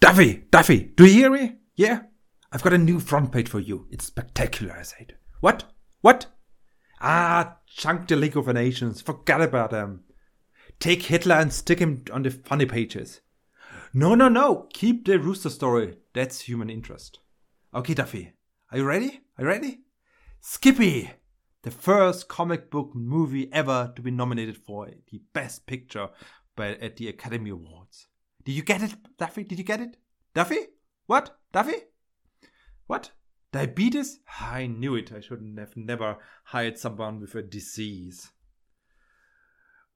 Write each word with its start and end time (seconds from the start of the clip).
Duffy, 0.00 0.44
Duffy, 0.50 0.92
do 0.96 1.06
you 1.06 1.12
hear 1.12 1.30
me? 1.30 1.56
Yeah? 1.74 2.02
I've 2.52 2.62
got 2.62 2.72
a 2.72 2.78
new 2.78 3.00
front 3.00 3.32
page 3.32 3.48
for 3.48 3.58
you. 3.58 3.88
It's 3.90 4.04
spectacular, 4.04 4.76
I 4.78 4.82
said. 4.82 5.16
What? 5.40 5.64
What? 6.02 6.26
Ah, 7.00 7.58
chunk 7.66 8.06
the 8.06 8.16
League 8.16 8.36
of 8.36 8.46
Nations. 8.46 9.00
Forget 9.00 9.40
about 9.40 9.70
them. 9.70 10.04
Take 10.78 11.02
Hitler 11.02 11.34
and 11.34 11.52
stick 11.52 11.80
him 11.80 12.04
on 12.12 12.22
the 12.22 12.30
funny 12.30 12.64
pages. 12.64 13.22
No, 13.92 14.14
no, 14.14 14.28
no. 14.28 14.68
Keep 14.72 15.06
the 15.06 15.18
rooster 15.18 15.50
story. 15.50 15.98
That's 16.14 16.42
human 16.42 16.70
interest. 16.70 17.18
Okay, 17.74 17.94
Duffy. 17.94 18.34
Are 18.70 18.78
you 18.78 18.84
ready? 18.84 19.20
Are 19.36 19.44
you 19.44 19.48
ready? 19.48 19.80
Skippy! 20.40 21.10
The 21.62 21.70
first 21.72 22.28
comic 22.28 22.70
book 22.70 22.92
movie 22.94 23.52
ever 23.52 23.92
to 23.96 24.02
be 24.02 24.12
nominated 24.12 24.58
for 24.58 24.88
the 25.10 25.20
Best 25.32 25.66
Picture 25.66 26.10
by, 26.54 26.76
at 26.76 26.96
the 26.96 27.08
Academy 27.08 27.50
Awards. 27.50 28.06
Did 28.48 28.56
you 28.56 28.62
get 28.62 28.82
it, 28.82 28.94
Duffy? 29.18 29.44
Did 29.44 29.58
you 29.58 29.64
get 29.64 29.82
it? 29.82 29.98
Duffy? 30.32 30.68
What? 31.04 31.36
Duffy? 31.52 31.82
What? 32.86 33.10
Diabetes? 33.52 34.20
I 34.40 34.66
knew 34.66 34.94
it. 34.94 35.12
I 35.12 35.20
shouldn't 35.20 35.58
have 35.58 35.76
never 35.76 36.16
hired 36.44 36.78
someone 36.78 37.20
with 37.20 37.34
a 37.34 37.42
disease. 37.42 38.32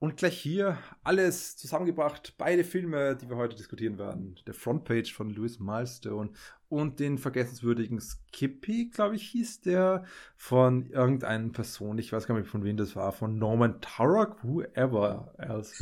Und 0.03 0.17
gleich 0.17 0.37
hier 0.37 0.77
alles 1.05 1.55
zusammengebracht, 1.55 2.33
beide 2.37 2.65
Filme, 2.65 3.15
die 3.15 3.29
wir 3.29 3.37
heute 3.37 3.55
diskutieren 3.55 3.97
werden. 3.97 4.37
Der 4.45 4.53
Frontpage 4.53 5.13
von 5.13 5.29
Louis 5.29 5.59
Milestone 5.59 6.31
und 6.67 6.99
den 6.99 7.17
vergessenswürdigen 7.17 8.01
Skippy, 8.01 8.89
glaube 8.93 9.15
ich, 9.15 9.29
hieß 9.29 9.61
der, 9.61 10.03
von 10.35 10.87
irgendeiner 10.87 11.47
Person, 11.53 11.97
ich 11.99 12.11
weiß 12.11 12.27
gar 12.27 12.37
nicht, 12.37 12.49
von 12.49 12.65
wem 12.65 12.75
das 12.75 12.97
war, 12.97 13.13
von 13.13 13.39
Norman 13.39 13.79
Turok, 13.79 14.43
whoever 14.43 15.33
else. 15.37 15.73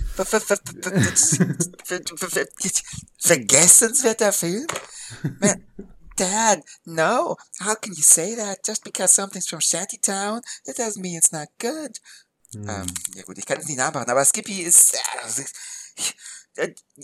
Vergessenswerter 3.18 4.34
Film? 4.34 4.68
Dad, 6.16 6.64
no. 6.86 7.38
How 7.60 7.74
can 7.74 7.94
you 7.94 8.04
say 8.04 8.36
that? 8.36 8.60
Just 8.68 8.84
because 8.84 9.16
something's 9.16 9.48
from 9.48 9.62
Shantytown, 9.62 10.42
that 10.66 10.78
doesn't 10.78 11.02
mean 11.02 11.18
it's 11.18 11.32
not 11.32 11.48
good. 11.58 11.98
Hm. 12.54 12.70
Ähm, 12.70 12.94
ja 13.16 13.24
gut, 13.24 13.38
ich 13.38 13.46
kann 13.46 13.60
es 13.60 13.68
nicht 13.68 13.78
nachmachen, 13.78 14.10
aber 14.10 14.26
Skippy 14.26 14.62
ist... 14.62 14.94
Äh, 14.94 14.98
äh, 14.98 15.46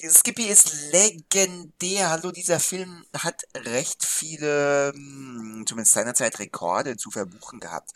Skippy 0.09 0.45
ist 0.45 0.91
legendär. 0.91 2.09
Hallo, 2.09 2.31
dieser 2.31 2.59
Film 2.59 3.05
hat 3.17 3.43
recht 3.55 4.05
viele, 4.05 4.91
hm, 4.93 5.65
zumindest 5.67 5.93
seinerzeit, 5.93 6.39
Rekorde 6.39 6.97
zu 6.97 7.09
verbuchen 7.09 7.59
gehabt. 7.59 7.91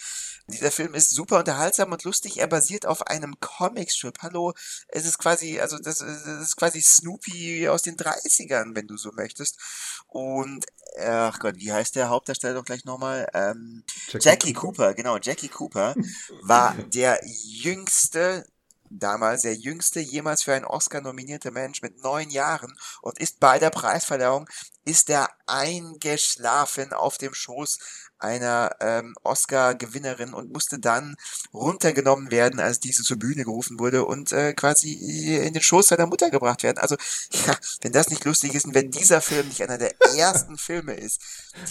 Dieser 0.47 0.71
Film 0.71 0.95
ist 0.95 1.11
super 1.11 1.39
unterhaltsam 1.39 1.91
und 1.91 2.03
lustig. 2.03 2.39
Er 2.39 2.47
basiert 2.47 2.85
auf 2.85 3.07
einem 3.07 3.39
Comicstrip. 3.39 4.19
Hallo, 4.21 4.53
es 4.87 5.05
ist 5.05 5.19
quasi, 5.19 5.59
also 5.59 5.77
das, 5.77 5.99
das 5.99 6.25
ist 6.25 6.57
quasi 6.57 6.81
Snoopy 6.81 7.67
aus 7.69 7.83
den 7.83 7.95
30ern, 7.95 8.75
wenn 8.75 8.87
du 8.87 8.97
so 8.97 9.11
möchtest. 9.11 9.57
Und, 10.07 10.65
ach 10.99 11.39
Gott, 11.39 11.57
wie 11.57 11.71
heißt 11.71 11.95
der 11.95 12.09
Hauptdarsteller 12.09 12.55
doch 12.55 12.65
gleich 12.65 12.85
nochmal? 12.85 13.27
Ähm, 13.33 13.83
Jackie, 14.07 14.25
Jackie 14.25 14.53
Cooper. 14.53 14.71
Cooper, 14.71 14.93
genau, 14.95 15.17
Jackie 15.17 15.49
Cooper 15.49 15.95
war 16.41 16.75
der 16.93 17.19
jüngste 17.23 18.45
damals 18.91 19.43
der 19.43 19.55
jüngste 19.55 19.99
jemals 19.99 20.43
für 20.43 20.53
einen 20.53 20.65
Oscar 20.65 21.01
nominierte 21.01 21.51
Mensch 21.51 21.81
mit 21.81 22.03
neun 22.03 22.29
Jahren 22.29 22.77
und 23.01 23.19
ist 23.19 23.39
bei 23.39 23.59
der 23.59 23.69
Preisverleihung 23.69 24.47
ist 24.83 25.09
er 25.09 25.29
eingeschlafen 25.45 26.91
auf 26.93 27.17
dem 27.17 27.33
Schoß 27.33 27.77
einer 28.17 28.75
ähm, 28.79 29.15
Oscar-Gewinnerin 29.23 30.33
und 30.33 30.51
musste 30.51 30.79
dann 30.79 31.15
runtergenommen 31.53 32.29
werden, 32.31 32.59
als 32.59 32.79
diese 32.79 33.03
zur 33.03 33.17
Bühne 33.17 33.43
gerufen 33.43 33.79
wurde 33.79 34.05
und 34.05 34.31
äh, 34.31 34.53
quasi 34.53 34.93
in 34.93 35.53
den 35.53 35.61
Schoß 35.61 35.87
seiner 35.87 36.05
Mutter 36.05 36.29
gebracht 36.29 36.63
werden. 36.63 36.77
Also, 36.77 36.97
ja, 37.47 37.57
wenn 37.81 37.93
das 37.93 38.09
nicht 38.09 38.25
lustig 38.25 38.53
ist 38.53 38.65
und 38.65 38.75
wenn 38.75 38.91
dieser 38.91 39.21
Film 39.21 39.47
nicht 39.47 39.63
einer 39.63 39.79
der 39.79 39.99
ersten 40.15 40.57
Filme 40.57 40.93
ist, 40.93 41.21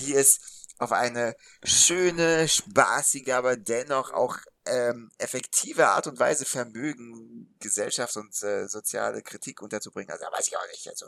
die 0.01 0.15
es 0.15 0.41
auf 0.79 0.93
eine 0.93 1.37
schöne, 1.63 2.49
spaßige, 2.49 3.31
aber 3.31 3.57
dennoch 3.57 4.13
auch 4.13 4.39
ähm, 4.67 5.11
effektive 5.19 5.89
Art 5.89 6.07
und 6.07 6.19
Weise 6.19 6.45
vermögen, 6.45 7.55
Gesellschaft 7.59 8.17
und 8.17 8.43
äh, 8.43 8.69
soziale 8.69 9.23
Kritik 9.23 9.63
unterzubringen. 9.63 10.11
Also, 10.11 10.25
weiß 10.27 10.49
ich 10.49 10.57
auch 10.57 10.69
nicht. 10.71 10.89
Also, 10.89 11.07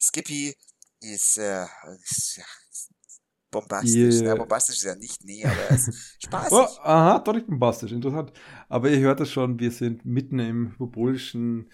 Skippy 0.00 0.56
ist, 1.00 1.38
äh, 1.38 1.66
ist 2.02 2.36
ja, 2.36 2.44
bombastisch. 3.50 4.14
Yeah. 4.14 4.28
Ja, 4.28 4.34
bombastisch 4.34 4.76
ist 4.76 4.84
ja 4.84 4.94
nicht, 4.94 5.24
nee, 5.24 5.44
aber 5.44 5.54
er 5.54 5.76
ist 5.76 6.16
spaßig. 6.24 6.52
Oh, 6.52 6.66
aha, 6.82 7.18
doch 7.20 7.32
nicht 7.32 7.46
bombastisch, 7.46 7.92
interessant. 7.92 8.32
Aber 8.68 8.90
ihr 8.90 8.98
hört 8.98 9.20
es 9.20 9.30
schon, 9.30 9.58
wir 9.58 9.70
sind 9.70 10.04
mitten 10.04 10.38
im 10.38 10.72
hyperbolischen 10.72 11.70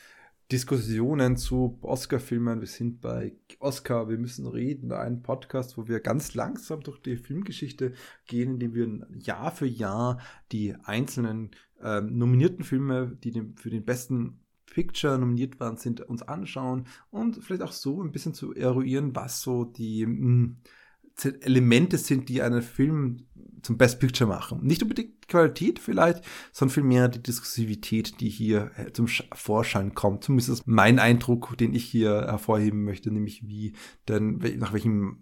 Diskussionen 0.50 1.36
zu 1.36 1.78
Oscar-Filmen. 1.80 2.60
Wir 2.60 2.66
sind 2.66 3.00
bei 3.00 3.36
Oscar, 3.60 4.08
wir 4.08 4.18
müssen 4.18 4.46
reden, 4.48 4.90
ein 4.90 5.22
Podcast, 5.22 5.78
wo 5.78 5.86
wir 5.86 6.00
ganz 6.00 6.34
langsam 6.34 6.80
durch 6.80 7.00
die 7.00 7.16
Filmgeschichte 7.16 7.92
gehen, 8.26 8.54
indem 8.54 8.74
wir 8.74 9.06
Jahr 9.16 9.52
für 9.52 9.66
Jahr 9.66 10.18
die 10.50 10.74
einzelnen 10.82 11.52
ähm, 11.80 12.18
nominierten 12.18 12.64
Filme, 12.64 13.16
die 13.22 13.30
dem, 13.30 13.56
für 13.56 13.70
den 13.70 13.84
besten 13.84 14.40
Picture 14.66 15.18
nominiert 15.18 15.60
waren, 15.60 15.76
sind, 15.76 16.00
uns 16.00 16.22
anschauen 16.22 16.86
und 17.10 17.44
vielleicht 17.44 17.62
auch 17.62 17.72
so 17.72 18.02
ein 18.02 18.10
bisschen 18.10 18.34
zu 18.34 18.52
eruieren, 18.52 19.14
was 19.14 19.42
so 19.42 19.64
die 19.64 20.04
mh, 20.04 20.16
hm, 20.16 20.56
Elemente 21.42 21.98
sind, 21.98 22.28
die 22.28 22.42
einen 22.42 22.62
Film 22.62 23.26
zum 23.62 23.78
Best 23.78 24.00
Picture 24.00 24.28
machen. 24.28 24.64
Nicht 24.64 24.82
unbedingt 24.82 25.19
Qualität 25.30 25.78
vielleicht, 25.78 26.22
sondern 26.52 26.74
vielmehr 26.74 27.08
die 27.08 27.22
Diskursivität, 27.22 28.20
die 28.20 28.28
hier 28.28 28.70
äh, 28.76 28.92
zum 28.92 29.06
Vorschein 29.32 29.94
kommt. 29.94 30.24
Zumindest 30.24 30.50
ist 30.50 30.66
mein 30.66 30.98
Eindruck, 30.98 31.56
den 31.56 31.74
ich 31.74 31.84
hier 31.84 32.10
hervorheben 32.10 32.84
möchte, 32.84 33.10
nämlich 33.10 33.46
wie 33.48 33.72
denn, 34.08 34.38
nach 34.58 34.72
welchen 34.72 35.16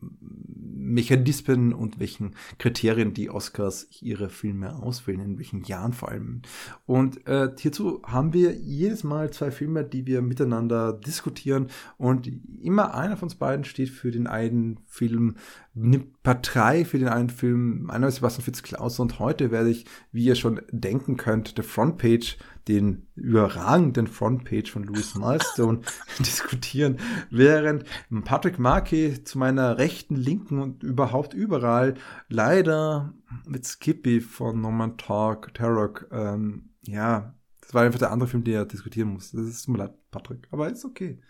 Mechanismen 0.88 1.72
und 1.72 2.00
welchen 2.00 2.34
Kriterien 2.58 3.14
die 3.14 3.30
Oscars 3.30 3.88
ihre 4.00 4.30
Filme 4.30 4.74
auswählen, 4.74 5.20
in 5.20 5.38
welchen 5.38 5.62
Jahren 5.62 5.92
vor 5.92 6.08
allem. 6.08 6.42
Und 6.86 7.26
äh, 7.26 7.50
hierzu 7.58 8.02
haben 8.04 8.32
wir 8.32 8.54
jedes 8.54 9.04
Mal 9.04 9.30
zwei 9.30 9.50
Filme, 9.50 9.84
die 9.84 10.06
wir 10.06 10.22
miteinander 10.22 10.92
diskutieren 10.92 11.68
und 11.98 12.30
immer 12.62 12.94
einer 12.94 13.16
von 13.16 13.26
uns 13.26 13.34
beiden 13.34 13.64
steht 13.64 13.90
für 13.90 14.10
den 14.10 14.26
einen 14.26 14.80
Film, 14.86 15.36
nimmt 15.74 16.22
Partei 16.22 16.84
für 16.84 16.98
den 16.98 17.08
einen 17.08 17.30
Film. 17.30 17.90
Einer 17.90 18.08
ist 18.08 18.16
Sebastian 18.16 18.44
Fitz-Klaus 18.44 18.98
und 18.98 19.18
heute 19.18 19.50
werde 19.50 19.70
ich 19.70 19.84
wie 20.12 20.24
ihr 20.24 20.34
schon 20.34 20.60
denken 20.70 21.16
könnt, 21.16 21.56
der 21.56 21.64
Frontpage, 21.64 22.36
den 22.66 23.08
überragenden 23.14 24.06
Frontpage 24.06 24.70
von 24.70 24.84
Louis 24.84 25.14
Milestone 25.14 25.80
diskutieren, 26.18 26.98
während 27.30 27.84
Patrick 28.24 28.58
Markey 28.58 29.24
zu 29.24 29.38
meiner 29.38 29.78
rechten, 29.78 30.16
linken 30.16 30.60
und 30.60 30.82
überhaupt 30.82 31.34
überall 31.34 31.94
leider 32.28 33.14
mit 33.46 33.66
Skippy 33.66 34.20
von 34.20 34.60
Norman 34.60 34.98
Talk, 34.98 35.54
Tarok, 35.54 36.08
ähm, 36.10 36.70
ja, 36.82 37.34
das 37.60 37.74
war 37.74 37.82
einfach 37.82 37.98
der 37.98 38.12
andere 38.12 38.28
Film, 38.28 38.44
den 38.44 38.54
er 38.54 38.64
diskutieren 38.64 39.08
muss. 39.08 39.30
Das 39.32 39.46
ist 39.46 39.68
mir 39.68 39.78
leid, 39.78 39.94
Patrick, 40.10 40.48
aber 40.50 40.70
ist 40.70 40.84
okay. 40.84 41.20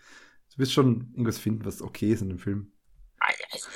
Du 0.53 0.59
wirst 0.59 0.73
schon 0.73 1.09
irgendwas 1.11 1.37
finden, 1.37 1.65
was 1.65 1.81
okay 1.81 2.13
ist 2.13 2.21
in 2.21 2.29
dem 2.29 2.39
Film. 2.39 2.71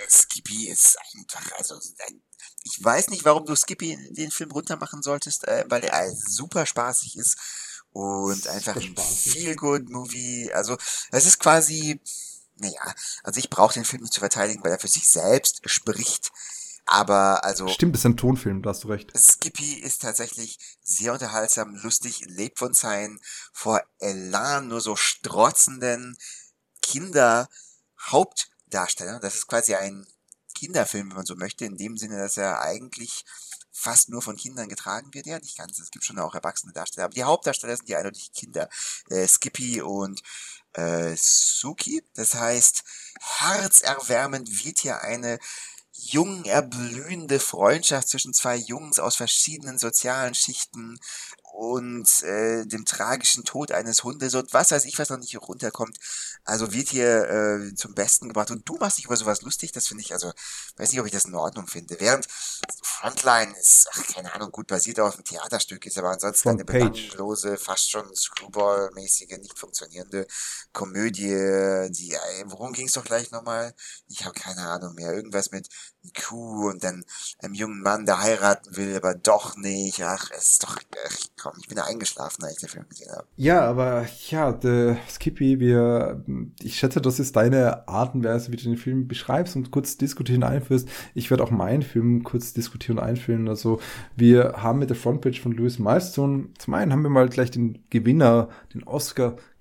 Skippy 0.10 0.70
ist 0.70 0.98
einfach, 1.16 1.52
also 1.58 1.76
ein 1.76 2.22
ich 2.64 2.84
weiß 2.84 3.10
nicht, 3.10 3.26
warum 3.26 3.46
du 3.46 3.56
Skippy 3.56 3.98
den 4.12 4.32
Film 4.32 4.52
runtermachen 4.52 5.04
solltest, 5.04 5.48
äh, 5.48 5.66
weil 5.68 5.84
er 5.84 6.12
super 6.12 6.66
spaßig 6.66 7.18
ist 7.18 7.38
und 7.92 8.48
einfach 8.48 8.76
ein 8.76 8.96
Feel-Good-Movie. 8.96 10.52
Also, 10.54 10.78
es 11.12 11.26
ist 11.26 11.40
quasi, 11.40 12.02
naja, 12.56 12.94
also 13.24 13.40
ich 13.40 13.50
brauche 13.50 13.74
den 13.74 13.86
Film 13.86 14.02
nicht 14.02 14.14
zu 14.14 14.20
verteidigen, 14.20 14.64
weil 14.64 14.72
er 14.72 14.80
für 14.80 14.88
sich 14.88 15.08
selbst 15.08 15.62
spricht. 15.66 16.32
Aber 16.86 17.46
also. 17.46 17.68
Stimmt, 17.68 17.96
es 17.96 18.02
ist 18.02 18.06
ein 18.06 18.18
Tonfilm, 18.18 18.62
da 18.62 18.72
hast 18.72 18.84
du 18.84 18.90
recht. 18.90 19.12
Skippy 19.18 19.76
ist 19.76 20.02
tatsächlich 20.02 20.60
sehr 20.82 21.14
unterhaltsam, 21.14 21.76
lustig, 21.76 22.26
lebt 22.26 22.60
von 22.60 22.74
seinen 22.74 23.22
vor 23.54 23.82
Elan 24.00 24.68
nur 24.68 24.82
so 24.82 24.96
strotzenden 24.96 26.18
Kinder 26.82 27.48
Hauptdarsteller. 28.02 29.20
Das 29.20 29.36
ist 29.36 29.48
quasi 29.48 29.76
ein 29.76 30.06
Kinderfilm, 30.64 31.10
wenn 31.10 31.18
man 31.18 31.26
so 31.26 31.36
möchte, 31.36 31.66
in 31.66 31.78
dem 31.78 31.98
Sinne, 31.98 32.18
dass 32.18 32.38
er 32.38 32.62
eigentlich 32.62 33.26
fast 33.72 34.10
nur 34.10 34.22
von 34.22 34.38
Kindern 34.38 34.70
getragen 34.70 35.14
wird. 35.14 35.26
Ja, 35.26 35.40
nicht 35.40 35.58
ganz. 35.58 35.78
Es 35.80 35.92
gibt 35.92 36.06
schon 36.06 36.20
auch 36.20 36.36
erwachsene 36.36 36.72
Darsteller. 36.72 37.06
Aber 37.06 37.14
die 37.14 37.24
Hauptdarsteller 37.24 37.76
sind 37.76 37.90
ja 37.90 37.98
eindeutig 37.98 38.32
Kinder. 38.32 38.70
Äh, 39.10 39.28
Skippy 39.28 39.82
und 39.82 40.22
äh, 40.74 41.16
Suki. 41.18 42.04
Das 42.14 42.36
heißt, 42.36 42.84
herzerwärmend 43.20 44.64
wird 44.64 44.80
hier 44.80 45.02
eine 45.02 45.38
jung 45.92 46.46
erblühende 46.46 47.40
Freundschaft 47.40 48.08
zwischen 48.08 48.34
zwei 48.34 48.56
Jungs 48.56 49.00
aus 49.00 49.16
verschiedenen 49.16 49.78
sozialen 49.78 50.34
Schichten 50.34 51.00
und 51.54 52.24
äh, 52.24 52.66
dem 52.66 52.84
tragischen 52.84 53.44
Tod 53.44 53.72
eines 53.72 54.04
Hundes 54.04 54.34
und 54.34 54.52
was 54.54 54.72
weiß 54.72 54.86
ich, 54.86 54.98
was 54.98 55.10
noch 55.10 55.20
nicht 55.20 55.40
runterkommt. 55.40 55.98
Also 56.44 56.74
wird 56.74 56.90
hier 56.90 57.30
äh, 57.30 57.76
zum 57.76 57.94
Besten 57.94 58.28
gebracht. 58.28 58.50
Und 58.50 58.68
du 58.68 58.76
machst 58.78 58.98
dich 58.98 59.06
über 59.06 59.16
sowas 59.16 59.44
lustig, 59.44 59.72
das 59.72 59.88
finde 59.88 60.02
ich, 60.02 60.14
also 60.14 60.32
weiß 60.78 60.92
nicht, 60.92 61.00
ob 61.00 61.06
ich 61.06 61.12
das 61.12 61.26
in 61.26 61.36
Ordnung 61.36 61.68
finde. 61.68 61.96
Während 62.00 62.28
Frontline 62.82 63.54
ist, 63.60 63.88
ach, 63.94 64.04
keine 64.08 64.34
Ahnung, 64.34 64.52
gut 64.52 64.66
basiert 64.66 65.00
auf 65.00 65.14
einem 65.14 65.26
Theaterstück, 65.26 65.86
ist 65.86 65.98
aber 65.98 66.10
ansonsten 66.10 66.50
Von 66.50 66.54
eine 66.54 66.66
belanglose, 66.66 67.58
fast 67.58 67.92
schon 67.92 68.14
Screwball-mäßige, 68.16 69.38
nicht 69.38 69.58
funktionierende 69.58 70.26
Komödie, 70.72 71.90
die, 71.92 72.14
äh, 72.14 72.44
worum 72.46 72.74
ging 72.74 72.88
es 72.88 72.94
doch 72.94 73.06
gleich 73.06 73.30
nochmal? 73.30 73.76
Ich 74.08 74.26
habe 74.26 74.34
keine 74.34 74.68
Ahnung 74.68 74.96
mehr. 74.96 75.14
Irgendwas 75.14 75.52
mit 75.52 75.70
Kuh 76.12 76.70
und 76.70 76.84
dann 76.84 77.04
einem 77.40 77.54
jungen 77.54 77.82
Mann, 77.82 78.06
der 78.06 78.22
heiraten 78.22 78.76
will, 78.76 78.96
aber 78.96 79.16
doch 79.16 79.56
nicht. 79.58 80.02
Ach, 80.04 80.30
es 80.36 80.52
ist 80.52 80.64
doch, 80.64 80.78
ach, 81.08 81.18
komm, 81.42 81.54
ich 81.60 81.68
bin 81.68 81.78
ja 81.78 81.86
eingeschlafen, 81.86 82.44
als 82.44 82.56
ich 82.56 82.60
den 82.60 82.70
Film 82.70 82.90
gesehen 82.90 83.12
habe. 83.12 83.28
Ja, 83.38 83.62
aber 83.62 84.06
ja, 84.30 84.52
der 84.52 84.98
Skippy, 85.10 85.60
wir, 85.60 86.24
ich 86.62 86.78
schätze, 86.78 87.02
das 87.02 87.20
ist 87.20 87.36
deine 87.36 87.88
Art 87.88 88.16
und 88.16 88.24
Weise, 88.24 88.52
wie 88.52 88.58
du 88.58 88.64
den 88.64 88.78
Film 88.78 89.08
beschreibst 89.08 89.56
und 89.56 89.72
kurz 89.72 89.98
diskutieren 89.98 90.44
einführst. 90.44 90.88
Ich 91.14 91.30
werde 91.30 91.44
auch 91.44 91.52
meinen 91.52 91.84
Film 91.84 92.24
kurz 92.24 92.54
diskutieren 92.54 92.98
und 92.98 93.04
einführen. 93.06 93.48
Also, 93.48 93.80
wir 94.16 94.56
haben 94.58 94.80
mit 94.80 94.90
der 94.90 94.98
Frontpage 94.98 95.42
von 95.42 95.54
Louis 95.54 95.80
Milestone, 95.80 96.50
zum 96.58 96.74
einen 96.74 96.92
haben 96.92 97.04
wir 97.04 97.10
mal 97.10 97.30
gleich 97.30 97.52
den 97.52 97.86
Gewinner, 97.90 98.50
den 98.74 98.84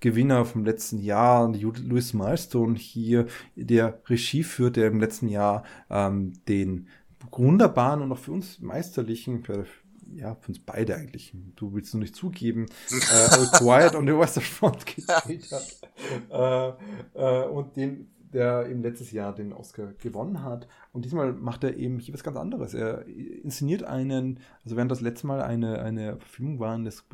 Oscar-Gewinner 0.03 0.45
vom 0.45 0.65
letzten 0.65 0.99
Jahr, 0.99 1.53
Louis 1.53 2.13
Milestone 2.13 2.77
hier, 2.77 3.27
der 3.55 4.01
Regie 4.07 4.43
führt, 4.43 4.77
der 4.77 4.89
im 4.89 5.01
letzten 5.01 5.29
Jahr 5.29 5.65
ähm, 5.91 6.33
den 6.49 6.89
wunderbaren 7.31 8.03
und 8.03 8.13
auch 8.13 8.19
für 8.19 8.33
uns 8.33 8.61
meisterlichen, 8.61 9.45
für, 9.45 9.65
ja, 10.13 10.35
für 10.35 10.49
uns 10.49 10.59
beide 10.59 10.97
eigentlich, 10.97 11.33
du 11.57 11.73
willst 11.73 11.95
nur 11.95 12.03
nicht 12.03 12.17
zugeben, 12.17 12.67
äh, 12.91 13.59
Quiet 13.59 13.95
on 13.95 14.07
the 14.07 14.13
Western 14.13 14.43
Front 14.43 14.85
gedreht 14.97 15.51
hat. 15.53 16.77
äh, 17.15 17.45
äh, 17.45 17.49
und 17.49 17.77
den, 17.77 18.11
der 18.33 18.67
im 18.67 18.83
letztes 18.83 19.13
Jahr 19.13 19.35
den 19.35 19.53
Oscar 19.53 19.93
gewonnen 19.99 20.43
hat. 20.43 20.67
Und 20.93 21.05
diesmal 21.05 21.33
macht 21.33 21.65
er 21.65 21.77
eben 21.77 21.99
hier 21.99 22.15
was 22.15 22.25
ganz 22.25 22.37
anderes. 22.37 22.75
Er 22.75 23.07
inszeniert 23.07 23.85
einen, 23.85 24.41
also 24.65 24.77
während 24.77 24.91
das 24.91 25.01
letzte 25.01 25.27
Mal 25.27 25.43
eine, 25.43 25.81
eine 25.81 26.17
Verfilmung 26.17 26.59
war 26.59 26.79
des 26.79 27.05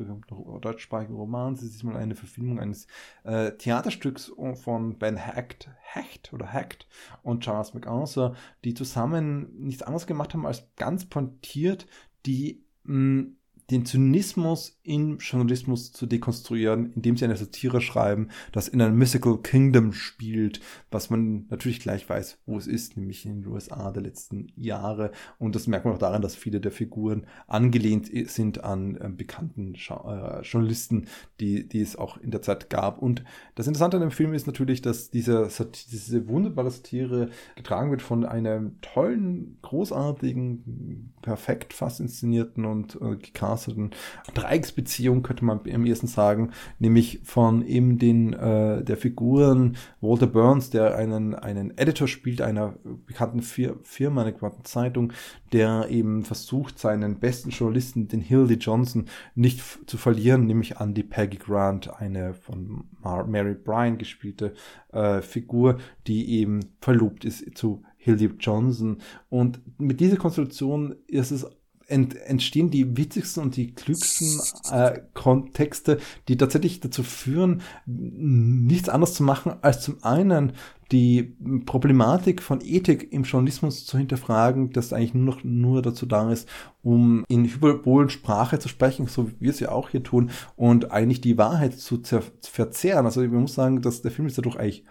deutschsprachigen 0.61 1.15
Romans, 1.15 1.61
ist 1.61 1.73
diesmal 1.73 1.97
eine 1.97 2.15
Verfilmung 2.15 2.59
eines 2.59 2.87
äh, 3.23 3.51
Theaterstücks 3.51 4.31
von 4.55 4.97
Ben 4.97 5.17
Hecht, 5.17 5.69
Hecht 5.81 6.33
oder 6.33 6.47
Hecht 6.47 6.87
und 7.23 7.43
Charles 7.43 7.73
MacArthur, 7.73 8.35
die 8.63 8.73
zusammen 8.73 9.49
nichts 9.59 9.83
anderes 9.83 10.07
gemacht 10.07 10.33
haben, 10.33 10.45
als 10.45 10.63
ganz 10.75 11.05
pointiert 11.05 11.87
die 12.25 12.63
mh, 12.83 13.27
den 13.71 13.85
Zynismus 13.85 14.79
im 14.83 15.19
Journalismus 15.19 15.91
zu 15.91 16.07
dekonstruieren, 16.07 16.91
indem 16.93 17.15
sie 17.15 17.25
eine 17.25 17.37
Satire 17.37 17.81
schreiben, 17.81 18.29
das 18.51 18.67
in 18.67 18.81
einem 18.81 18.97
Mystical 18.97 19.37
Kingdom 19.37 19.93
spielt, 19.93 20.61
was 20.89 21.09
man 21.09 21.45
natürlich 21.49 21.79
gleich 21.79 22.09
weiß, 22.09 22.39
wo 22.47 22.57
es 22.57 22.65
ist, 22.65 22.97
nämlich 22.97 23.25
in 23.25 23.41
den 23.41 23.51
USA 23.51 23.91
der 23.91 24.01
letzten 24.01 24.47
Jahre. 24.55 25.11
Und 25.37 25.55
das 25.55 25.67
merkt 25.67 25.85
man 25.85 25.93
auch 25.93 25.99
daran, 25.99 26.23
dass 26.23 26.35
viele 26.35 26.59
der 26.59 26.71
Figuren 26.71 27.27
angelehnt 27.47 28.09
sind 28.29 28.63
an 28.63 28.95
äh, 28.95 29.09
bekannten 29.09 29.75
äh, 29.75 30.41
Journalisten, 30.41 31.05
die, 31.39 31.67
die 31.67 31.81
es 31.81 31.95
auch 31.95 32.17
in 32.17 32.31
der 32.31 32.41
Zeit 32.41 32.69
gab. 32.71 32.99
Und 32.99 33.23
das 33.53 33.67
Interessante 33.67 33.97
an 33.97 34.01
dem 34.01 34.11
Film 34.11 34.33
ist 34.33 34.47
natürlich, 34.47 34.81
dass 34.81 35.11
diese, 35.11 35.47
diese 35.91 36.27
wunderbare 36.27 36.71
Satire 36.71 37.29
getragen 37.55 37.91
wird 37.91 38.01
von 38.01 38.25
einem 38.25 38.81
tollen, 38.81 39.59
großartigen, 39.61 41.13
perfekt 41.21 41.73
fast 41.73 41.99
inszenierten 41.99 42.65
und 42.65 42.95
äh, 43.01 43.15
gecasteten 43.15 43.58
Dreiecksbeziehung, 44.33 45.23
könnte 45.23 45.45
man 45.45 45.59
am 45.73 45.85
ersten 45.85 46.07
sagen, 46.07 46.51
nämlich 46.79 47.21
von 47.23 47.65
eben 47.65 47.97
den 47.97 48.33
äh, 48.33 48.83
der 48.83 48.97
Figuren 48.97 49.77
Walter 50.01 50.27
Burns, 50.27 50.69
der 50.69 50.95
einen, 50.95 51.35
einen 51.35 51.77
Editor 51.77 52.07
spielt, 52.07 52.41
einer 52.41 52.75
bekannten 53.05 53.41
Fir 53.41 53.75
Firma, 53.83 54.21
einer 54.21 54.31
bekannten 54.31 54.65
Zeitung, 54.65 55.13
der 55.51 55.87
eben 55.89 56.23
versucht, 56.23 56.79
seinen 56.79 57.19
besten 57.19 57.49
Journalisten, 57.49 58.07
den 58.07 58.21
Hildy 58.21 58.55
Johnson, 58.55 59.05
nicht 59.35 59.61
zu 59.89 59.97
verlieren, 59.97 60.45
nämlich 60.45 60.77
an 60.77 60.93
die 60.93 61.03
Peggy 61.03 61.37
Grant, 61.37 61.93
eine 61.99 62.33
von 62.33 62.85
Mar 63.01 63.25
Mary 63.25 63.55
Bryan 63.55 63.97
gespielte 63.97 64.53
äh, 64.91 65.21
Figur, 65.21 65.77
die 66.07 66.39
eben 66.39 66.59
verlobt 66.81 67.25
ist 67.25 67.57
zu 67.57 67.83
Hildy 67.97 68.31
Johnson. 68.39 68.97
Und 69.29 69.61
mit 69.77 69.99
dieser 69.99 70.17
Konstellation 70.17 70.95
ist 71.07 71.31
es 71.31 71.45
ent, 71.89 72.15
entstehen 72.15 72.71
die 72.71 72.97
witzigsten 72.97 73.43
und 73.43 73.55
die 73.55 73.73
klügsten 73.73 74.39
äh, 74.71 74.99
Kontexte, 75.13 75.99
die 76.27 76.37
tatsächlich 76.37 76.79
dazu 76.79 77.03
führen, 77.03 77.61
nichts 77.85 78.89
anderes 78.89 79.13
zu 79.13 79.23
machen, 79.23 79.53
als 79.61 79.81
zum 79.81 80.03
einen 80.03 80.53
die 80.91 81.35
Problematik 81.65 82.41
von 82.41 82.61
Ethik 82.61 83.13
im 83.13 83.23
Journalismus 83.23 83.85
zu 83.85 83.97
hinterfragen, 83.97 84.71
das 84.71 84.91
eigentlich 84.91 85.13
nur 85.13 85.25
noch 85.25 85.43
nur 85.43 85.81
dazu 85.81 86.05
da 86.05 86.31
ist, 86.31 86.49
um 86.81 87.23
in 87.27 87.45
hyperbolen 87.45 88.09
Sprache 88.09 88.57
zu 88.59 88.69
sprechen, 88.69 89.07
so 89.07 89.29
wie 89.29 89.35
wir 89.39 89.49
es 89.51 89.59
ja 89.59 89.71
auch 89.71 89.89
hier 89.89 90.03
tun, 90.03 90.31
und 90.55 90.91
eigentlich 90.91 91.21
die 91.21 91.37
Wahrheit 91.37 91.79
zu 91.79 92.01
verzehren. 92.41 93.05
Also 93.05 93.21
ich 93.21 93.29
muss 93.29 93.53
sagen, 93.53 93.81
dass 93.81 94.01
der 94.01 94.11
Film 94.11 94.27
ist 94.27 94.37
dadurch 94.37 94.57
eigentlich 94.57 94.83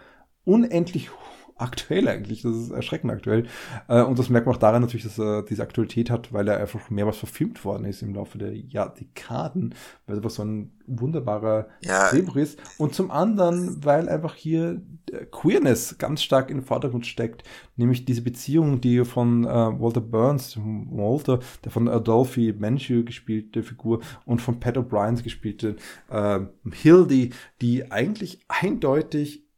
unendlich 0.45 1.09
aktuell 1.59 2.07
eigentlich. 2.07 2.41
Das 2.41 2.55
ist 2.55 2.71
erschreckend 2.71 3.11
aktuell. 3.11 3.45
Äh, 3.87 4.01
und 4.01 4.17
das 4.17 4.29
merkt 4.29 4.47
man 4.47 4.55
auch 4.55 4.59
daran 4.59 4.81
natürlich, 4.81 5.03
dass 5.03 5.19
er 5.19 5.43
diese 5.43 5.63
Aktualität 5.63 6.09
hat, 6.09 6.33
weil 6.33 6.47
er 6.47 6.57
einfach 6.57 6.89
mehrmals 6.89 7.17
verfilmt 7.17 7.63
worden 7.65 7.85
ist 7.85 8.01
im 8.01 8.13
Laufe 8.13 8.37
der 8.37 8.55
Jahr 8.55 8.93
Dekaden, 8.93 9.75
weil 10.05 10.15
er 10.15 10.17
einfach 10.17 10.29
so 10.29 10.43
ein 10.43 10.71
wunderbarer 10.87 11.67
Ja, 11.81 12.09
Drehbuch 12.09 12.35
ist. 12.35 12.59
Und 12.77 12.95
zum 12.95 13.11
anderen, 13.11 13.83
weil 13.83 14.09
einfach 14.09 14.35
hier 14.35 14.81
äh, 15.11 15.25
Queerness 15.25 15.97
ganz 15.97 16.23
stark 16.23 16.49
in 16.49 16.57
den 16.57 16.65
Vordergrund 16.65 17.05
steckt, 17.05 17.43
nämlich 17.75 18.05
diese 18.05 18.21
Beziehung, 18.21 18.81
die 18.81 19.05
von 19.05 19.45
äh, 19.45 19.47
Walter 19.47 20.01
Burns, 20.01 20.57
Walter, 20.57 21.39
der 21.63 21.71
von 21.71 21.87
Adolphe 21.87 22.53
Menchie 22.53 23.05
gespielte 23.05 23.63
Figur 23.63 24.01
und 24.25 24.41
von 24.41 24.59
Pat 24.59 24.77
O'Brien 24.77 25.21
gespielte 25.21 25.75
äh, 26.09 26.39
Hildy, 26.71 27.31
die 27.61 27.91
eigentlich 27.91 28.39
eindeutig 28.47 29.48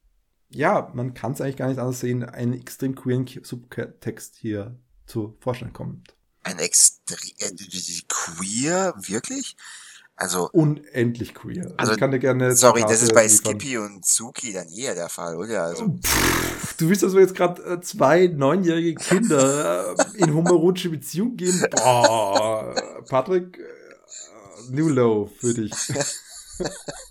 ja, 0.51 0.92
man 0.94 1.13
kann 1.13 1.31
es 1.33 1.42
eigentlich 1.42 1.57
gar 1.57 1.68
nicht 1.69 1.80
anders 1.80 2.00
sehen, 2.00 2.24
einen 2.24 2.53
extrem 2.53 2.95
queeren 2.95 3.27
Subtext 3.44 4.36
hier 4.38 4.77
zu 5.06 5.36
Vorschein 5.39 5.74
kommt. 5.74 6.15
ein 6.44 6.59
extrem 6.59 7.18
äh, 7.39 8.01
queer, 8.07 8.94
wirklich? 8.98 9.56
Also, 10.15 10.50
Unendlich 10.51 11.33
queer. 11.33 11.63
Also, 11.63 11.75
Also, 11.77 11.92
ich 11.94 12.00
kann 12.00 12.12
dir 12.12 12.19
gerne 12.19 12.56
sorry, 12.56 12.81
das 12.81 13.00
Zitate 13.00 13.06
ist 13.06 13.13
bei 13.15 13.24
liefern. 13.24 13.59
Skippy 13.59 13.77
und 13.80 14.06
Suki 14.06 14.53
dann 14.53 14.68
eher 14.69 14.94
der 14.94 15.09
Fall, 15.09 15.36
oder? 15.36 15.63
Also, 15.63 15.88
Pff, 16.03 16.75
Du 16.77 16.89
willst 16.89 17.03
also 17.03 17.19
jetzt 17.19 17.36
gerade 17.36 17.62
äh, 17.63 17.81
zwei 17.81 18.27
neunjährige 18.27 18.95
Kinder 18.95 19.95
äh, 19.98 20.18
in 20.18 20.33
homoerotische 20.33 20.89
Beziehung 20.89 21.36
geben? 21.38 21.63
Boah, 21.71 22.75
Patrick, 23.09 23.59
New 24.69 24.89
Low 24.89 25.30
für 25.39 25.53
dich. 25.53 25.71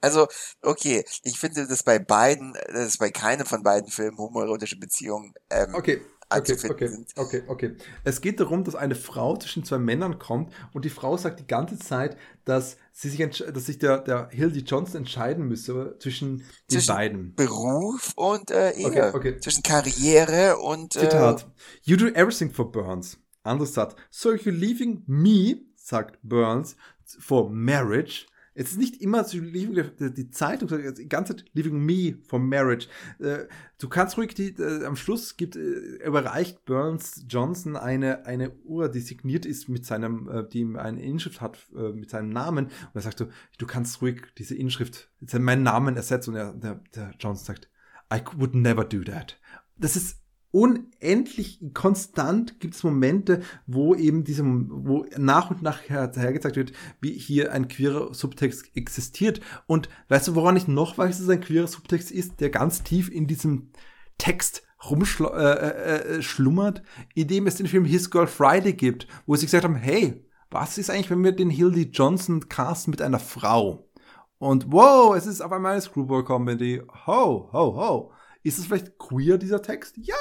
also, 0.00 0.28
okay, 0.62 1.04
ich 1.22 1.38
finde 1.38 1.66
das 1.66 1.82
bei 1.82 1.98
beiden, 1.98 2.56
das 2.68 2.88
ist 2.88 2.98
bei 2.98 3.10
keinem 3.10 3.46
von 3.46 3.62
beiden 3.62 3.90
Filmen 3.90 4.18
homoerotische 4.18 4.78
Beziehungen 4.78 5.34
ähm, 5.50 5.74
Okay. 5.74 6.00
Okay, 6.30 6.56
okay, 6.68 6.88
sind. 6.88 7.12
okay, 7.16 7.42
okay. 7.46 7.76
Es 8.02 8.20
geht 8.20 8.40
darum, 8.40 8.64
dass 8.64 8.74
eine 8.74 8.94
Frau 8.94 9.36
zwischen 9.36 9.64
zwei 9.64 9.78
Männern 9.78 10.18
kommt 10.18 10.52
und 10.72 10.84
die 10.84 10.90
Frau 10.90 11.16
sagt 11.16 11.40
die 11.40 11.46
ganze 11.46 11.78
Zeit, 11.78 12.16
dass 12.44 12.76
sie 12.92 13.10
sich, 13.10 13.18
dass 13.20 13.66
sich 13.66 13.78
der, 13.78 13.98
der 13.98 14.28
Hildy 14.30 14.60
Johnson 14.60 14.98
entscheiden 14.98 15.46
müsse 15.46 15.96
zwischen 16.00 16.38
den 16.38 16.44
Zwischen 16.68 16.94
beiden. 16.94 17.34
Beruf 17.34 18.12
und 18.16 18.50
äh, 18.50 18.72
Ehe. 18.72 18.86
Okay, 18.86 19.10
okay. 19.12 19.40
Zwischen 19.40 19.62
Karriere 19.62 20.56
und 20.58 20.96
äh, 20.96 21.00
Zitat. 21.00 21.46
You 21.82 21.96
do 21.96 22.06
everything 22.06 22.50
for 22.50 22.70
Burns. 22.70 23.18
Anderes 23.42 23.74
Satz. 23.74 23.94
So 24.10 24.30
you're 24.30 24.50
leaving 24.50 25.02
me, 25.06 25.60
sagt 25.76 26.18
Burns, 26.22 26.76
for 27.20 27.50
marriage. 27.50 28.26
Es 28.54 28.70
ist 28.70 28.78
nicht 28.78 29.00
immer 29.02 29.24
so 29.24 29.38
leaving 29.38 29.90
die, 29.98 30.14
die 30.14 30.30
Zeitung, 30.30 30.68
sondern 30.68 30.94
die 30.94 31.08
ganze 31.08 31.36
Zeit 31.36 31.44
leaving 31.54 31.84
me 31.84 32.18
for 32.26 32.38
marriage. 32.38 32.86
Äh, 33.18 33.46
du 33.78 33.88
kannst 33.88 34.16
ruhig 34.16 34.34
die, 34.34 34.50
äh, 34.50 34.84
am 34.84 34.96
Schluss 34.96 35.36
gibt, 35.36 35.56
äh, 35.56 36.06
überreicht 36.06 36.64
Burns 36.64 37.24
Johnson 37.28 37.76
eine, 37.76 38.26
eine 38.26 38.52
Uhr, 38.64 38.88
die 38.88 39.00
signiert 39.00 39.44
ist 39.44 39.68
mit 39.68 39.84
seinem, 39.84 40.28
äh, 40.28 40.48
die 40.48 40.64
eine 40.76 41.02
Inschrift 41.02 41.40
hat, 41.40 41.58
äh, 41.76 41.92
mit 41.92 42.10
seinem 42.10 42.30
Namen. 42.30 42.66
Und 42.66 42.94
er 42.94 43.02
sagt 43.02 43.18
so, 43.18 43.28
du 43.58 43.66
kannst 43.66 44.00
ruhig 44.00 44.22
diese 44.38 44.54
Inschrift, 44.54 45.10
meinen 45.32 45.64
Namen 45.64 45.96
ersetzen. 45.96 46.30
Und 46.30 46.36
er, 46.36 46.52
der, 46.52 46.80
der 46.94 47.14
Johnson 47.18 47.44
sagt, 47.44 47.68
I 48.12 48.20
would 48.36 48.54
never 48.54 48.84
do 48.84 49.02
that. 49.02 49.38
Das 49.76 49.96
ist 49.96 50.23
unendlich 50.54 51.60
konstant 51.74 52.60
gibt 52.60 52.76
es 52.76 52.84
Momente, 52.84 53.40
wo 53.66 53.96
eben 53.96 54.22
diese, 54.22 54.44
wo 54.44 55.04
nach 55.18 55.50
und 55.50 55.62
nach 55.62 55.88
her- 55.88 56.12
hergezeigt 56.14 56.54
wird, 56.54 56.72
wie 57.00 57.12
hier 57.12 57.52
ein 57.52 57.66
queerer 57.66 58.14
Subtext 58.14 58.76
existiert. 58.76 59.40
Und 59.66 59.88
weißt 60.08 60.28
du, 60.28 60.36
woran 60.36 60.56
ich 60.56 60.68
noch 60.68 60.96
weiß, 60.96 61.16
dass 61.16 61.24
es 61.24 61.28
ein 61.28 61.40
queerer 61.40 61.66
Subtext 61.66 62.12
ist, 62.12 62.40
der 62.40 62.50
ganz 62.50 62.84
tief 62.84 63.10
in 63.10 63.26
diesem 63.26 63.70
Text 64.16 64.62
rumschlummert, 64.88 65.58
äh, 65.58 66.16
äh, 66.16 66.18
äh, 66.18 66.82
indem 67.14 67.48
es 67.48 67.56
den 67.56 67.66
Film 67.66 67.84
His 67.84 68.08
Girl 68.10 68.28
Friday 68.28 68.74
gibt, 68.74 69.08
wo 69.26 69.34
sie 69.34 69.46
gesagt 69.46 69.64
haben, 69.64 69.74
hey, 69.74 70.24
was 70.50 70.78
ist 70.78 70.88
eigentlich, 70.88 71.10
wenn 71.10 71.24
wir 71.24 71.32
den 71.32 71.50
Hildy 71.50 71.90
Johnson 71.92 72.48
casten 72.48 72.92
mit 72.92 73.02
einer 73.02 73.18
Frau? 73.18 73.90
Und 74.38 74.70
wow, 74.70 75.16
es 75.16 75.26
ist 75.26 75.40
auf 75.40 75.50
einmal 75.50 75.72
eine 75.72 75.80
Screwball-Comedy. 75.80 76.82
Ho, 77.06 77.50
ho, 77.52 77.76
ho. 77.76 78.12
Ist 78.44 78.58
es 78.58 78.66
vielleicht 78.66 78.98
queer, 78.98 79.38
dieser 79.38 79.62
Text? 79.62 79.96
Ja, 79.96 80.14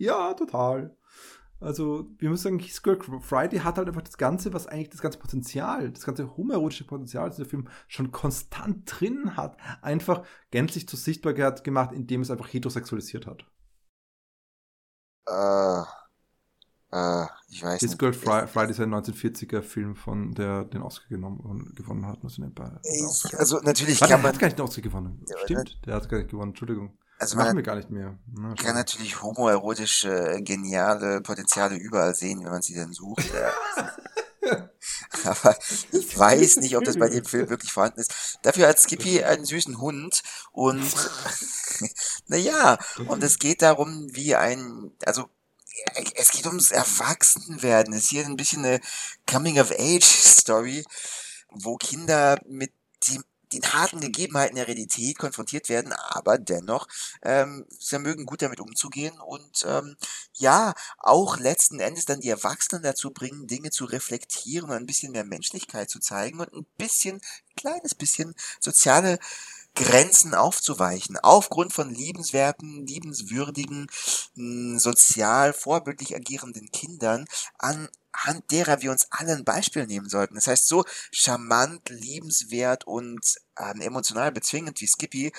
ja, 0.00 0.34
total. 0.34 0.96
Also, 1.60 2.08
wir 2.18 2.30
müssen 2.30 2.42
sagen, 2.42 2.58
His 2.58 2.82
Girl 2.82 2.98
Friday 3.20 3.58
hat 3.58 3.76
halt 3.76 3.86
einfach 3.86 4.00
das 4.00 4.16
Ganze, 4.16 4.54
was 4.54 4.66
eigentlich 4.66 4.88
das 4.88 5.02
ganze 5.02 5.18
Potenzial, 5.18 5.90
das 5.90 6.06
ganze 6.06 6.34
homoerotische 6.38 6.86
Potenzial, 6.86 7.28
das 7.28 7.36
der 7.36 7.44
Film 7.44 7.68
schon 7.86 8.10
konstant 8.10 8.84
drin 8.86 9.36
hat, 9.36 9.58
einfach 9.82 10.24
gänzlich 10.50 10.88
zur 10.88 10.98
Sichtbarkeit 10.98 11.62
gemacht, 11.62 11.92
indem 11.92 12.22
es 12.22 12.30
einfach 12.30 12.50
heterosexualisiert 12.50 13.26
hat. 13.26 13.44
Äh, 15.28 15.82
äh, 16.92 17.26
ich 17.48 17.62
weiß 17.62 17.80
His 17.80 17.90
nicht. 17.90 17.98
Girl 17.98 18.14
Fri 18.14 18.46
Friday 18.46 18.70
ist 18.70 18.80
ein 18.80 18.94
1940er 18.94 19.60
Film, 19.60 19.96
von 19.96 20.32
der 20.32 20.64
den 20.64 20.80
Oscar 20.80 21.08
genommen, 21.10 21.74
gewonnen 21.76 22.06
hat. 22.06 22.24
Also, 22.24 23.36
also 23.36 23.60
natürlich 23.60 24.00
Warte, 24.00 24.14
kann 24.14 24.22
man... 24.22 24.32
Der 24.32 24.32
hat 24.32 24.40
gar 24.40 24.46
nicht 24.48 24.58
den 24.58 24.64
Oscar 24.64 24.80
gewonnen. 24.80 25.22
Ja, 25.28 25.36
Stimmt, 25.44 25.78
der 25.84 25.94
hat 25.94 26.08
gar 26.08 26.16
nicht 26.16 26.30
gewonnen, 26.30 26.52
Entschuldigung. 26.52 26.96
Also 27.20 27.36
man 27.36 27.54
wir 27.54 27.62
gar 27.62 27.76
nicht 27.76 27.90
mehr. 27.90 28.18
Na, 28.34 28.54
kann 28.54 28.74
natürlich 28.74 29.22
homoerotische, 29.22 30.40
geniale 30.40 31.20
Potenziale 31.20 31.76
überall 31.76 32.14
sehen, 32.14 32.42
wenn 32.42 32.50
man 32.50 32.62
sie 32.62 32.74
dann 32.74 32.94
sucht. 32.94 33.30
Aber 35.24 35.54
ich 35.92 36.18
weiß 36.18 36.56
nicht, 36.56 36.78
ob 36.78 36.84
das 36.84 36.98
bei 36.98 37.10
dem 37.10 37.26
Film 37.26 37.50
wirklich 37.50 37.72
vorhanden 37.72 38.00
ist. 38.00 38.38
Dafür 38.40 38.68
hat 38.68 38.80
Skippy 38.80 39.22
einen 39.22 39.44
süßen 39.44 39.78
Hund 39.78 40.22
und 40.52 40.82
naja, 42.26 42.78
und 43.06 43.22
es 43.22 43.38
geht 43.38 43.60
darum, 43.60 44.08
wie 44.12 44.34
ein, 44.34 44.90
also 45.04 45.28
es 46.14 46.30
geht 46.30 46.46
ums 46.46 46.70
Erwachsenwerden. 46.70 47.92
Es 47.92 48.04
ist 48.04 48.08
hier 48.08 48.24
ein 48.24 48.36
bisschen 48.36 48.64
eine 48.64 48.80
Coming-of-Age-Story, 49.30 50.84
wo 51.50 51.76
Kinder 51.76 52.40
mit 52.48 52.72
dem 53.08 53.24
den 53.52 53.62
harten 53.72 54.00
Gegebenheiten 54.00 54.56
der 54.56 54.68
Realität 54.68 55.18
konfrontiert 55.18 55.68
werden, 55.68 55.92
aber 55.92 56.38
dennoch 56.38 56.86
ähm, 57.22 57.66
vermögen 57.80 58.26
gut 58.26 58.42
damit 58.42 58.60
umzugehen 58.60 59.18
und 59.20 59.64
ähm, 59.66 59.96
ja, 60.34 60.74
auch 60.98 61.38
letzten 61.38 61.80
Endes 61.80 62.04
dann 62.04 62.20
die 62.20 62.30
Erwachsenen 62.30 62.82
dazu 62.82 63.10
bringen, 63.10 63.46
Dinge 63.46 63.70
zu 63.70 63.84
reflektieren 63.84 64.70
und 64.70 64.76
ein 64.76 64.86
bisschen 64.86 65.12
mehr 65.12 65.24
Menschlichkeit 65.24 65.90
zu 65.90 66.00
zeigen 66.00 66.40
und 66.40 66.52
ein 66.52 66.66
bisschen, 66.76 67.20
kleines 67.56 67.94
bisschen 67.94 68.34
soziale 68.60 69.18
Grenzen 69.74 70.34
aufzuweichen, 70.34 71.16
aufgrund 71.18 71.72
von 71.72 71.94
liebenswerten, 71.94 72.86
liebenswürdigen, 72.86 73.86
sozial 74.78 75.52
vorbildlich 75.52 76.14
agierenden 76.14 76.70
Kindern, 76.72 77.26
anhand 78.12 78.50
derer 78.50 78.82
wir 78.82 78.90
uns 78.90 79.06
alle 79.10 79.34
ein 79.34 79.44
Beispiel 79.44 79.86
nehmen 79.86 80.08
sollten. 80.08 80.34
Das 80.34 80.46
heißt, 80.46 80.66
so 80.66 80.84
charmant, 81.12 81.88
liebenswert 81.88 82.86
und 82.86 83.20
ähm, 83.58 83.80
emotional 83.80 84.32
bezwingend 84.32 84.80
wie 84.80 84.86
Skippy, 84.86 85.32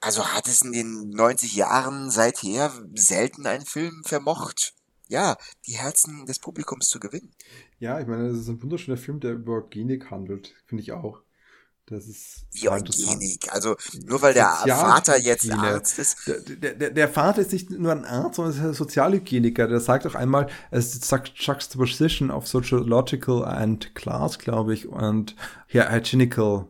also 0.00 0.26
hat 0.26 0.48
es 0.48 0.62
in 0.62 0.72
den 0.72 1.10
90 1.10 1.54
Jahren 1.54 2.10
seither 2.10 2.72
selten 2.94 3.46
ein 3.46 3.64
Film 3.64 4.02
vermocht 4.04 4.74
ja, 5.08 5.36
die 5.66 5.72
Herzen 5.72 6.26
des 6.26 6.38
Publikums 6.38 6.88
zu 6.88 7.00
gewinnen. 7.00 7.32
Ja, 7.80 7.98
ich 7.98 8.06
meine, 8.06 8.28
das 8.28 8.38
ist 8.38 8.48
ein 8.48 8.62
wunderschöner 8.62 8.98
Film, 8.98 9.20
der 9.20 9.32
über 9.32 9.62
Genik 9.62 10.10
handelt, 10.10 10.54
finde 10.66 10.82
ich 10.82 10.92
auch. 10.92 11.22
Das 11.90 12.06
ist 12.06 12.44
wie 12.52 12.68
Eugenik. 12.68 13.50
Also 13.50 13.76
nur 14.04 14.20
weil 14.20 14.34
der 14.34 14.46
Vater 14.66 15.18
jetzt 15.18 15.50
Arzt 15.50 15.98
ist. 15.98 16.16
Der, 16.26 16.74
der, 16.74 16.90
der, 16.90 17.08
Vater 17.08 17.40
ist 17.40 17.52
nicht 17.52 17.70
nur 17.70 17.92
ein 17.92 18.04
Arzt, 18.04 18.36
sondern 18.36 18.54
ist 18.54 18.60
ein 18.60 18.74
Sozialhygieniker. 18.74 19.68
Der 19.68 19.80
sagt 19.80 20.06
auch 20.06 20.14
einmal, 20.14 20.48
es 20.70 20.92
sagt 20.92 21.32
Juxtaposition 21.36 22.30
of 22.30 22.46
Sociological 22.46 23.44
and 23.44 23.94
Class, 23.94 24.38
glaube 24.38 24.74
ich, 24.74 24.86
und 24.86 25.34
ja, 25.70 25.90
Hygienical 25.90 26.68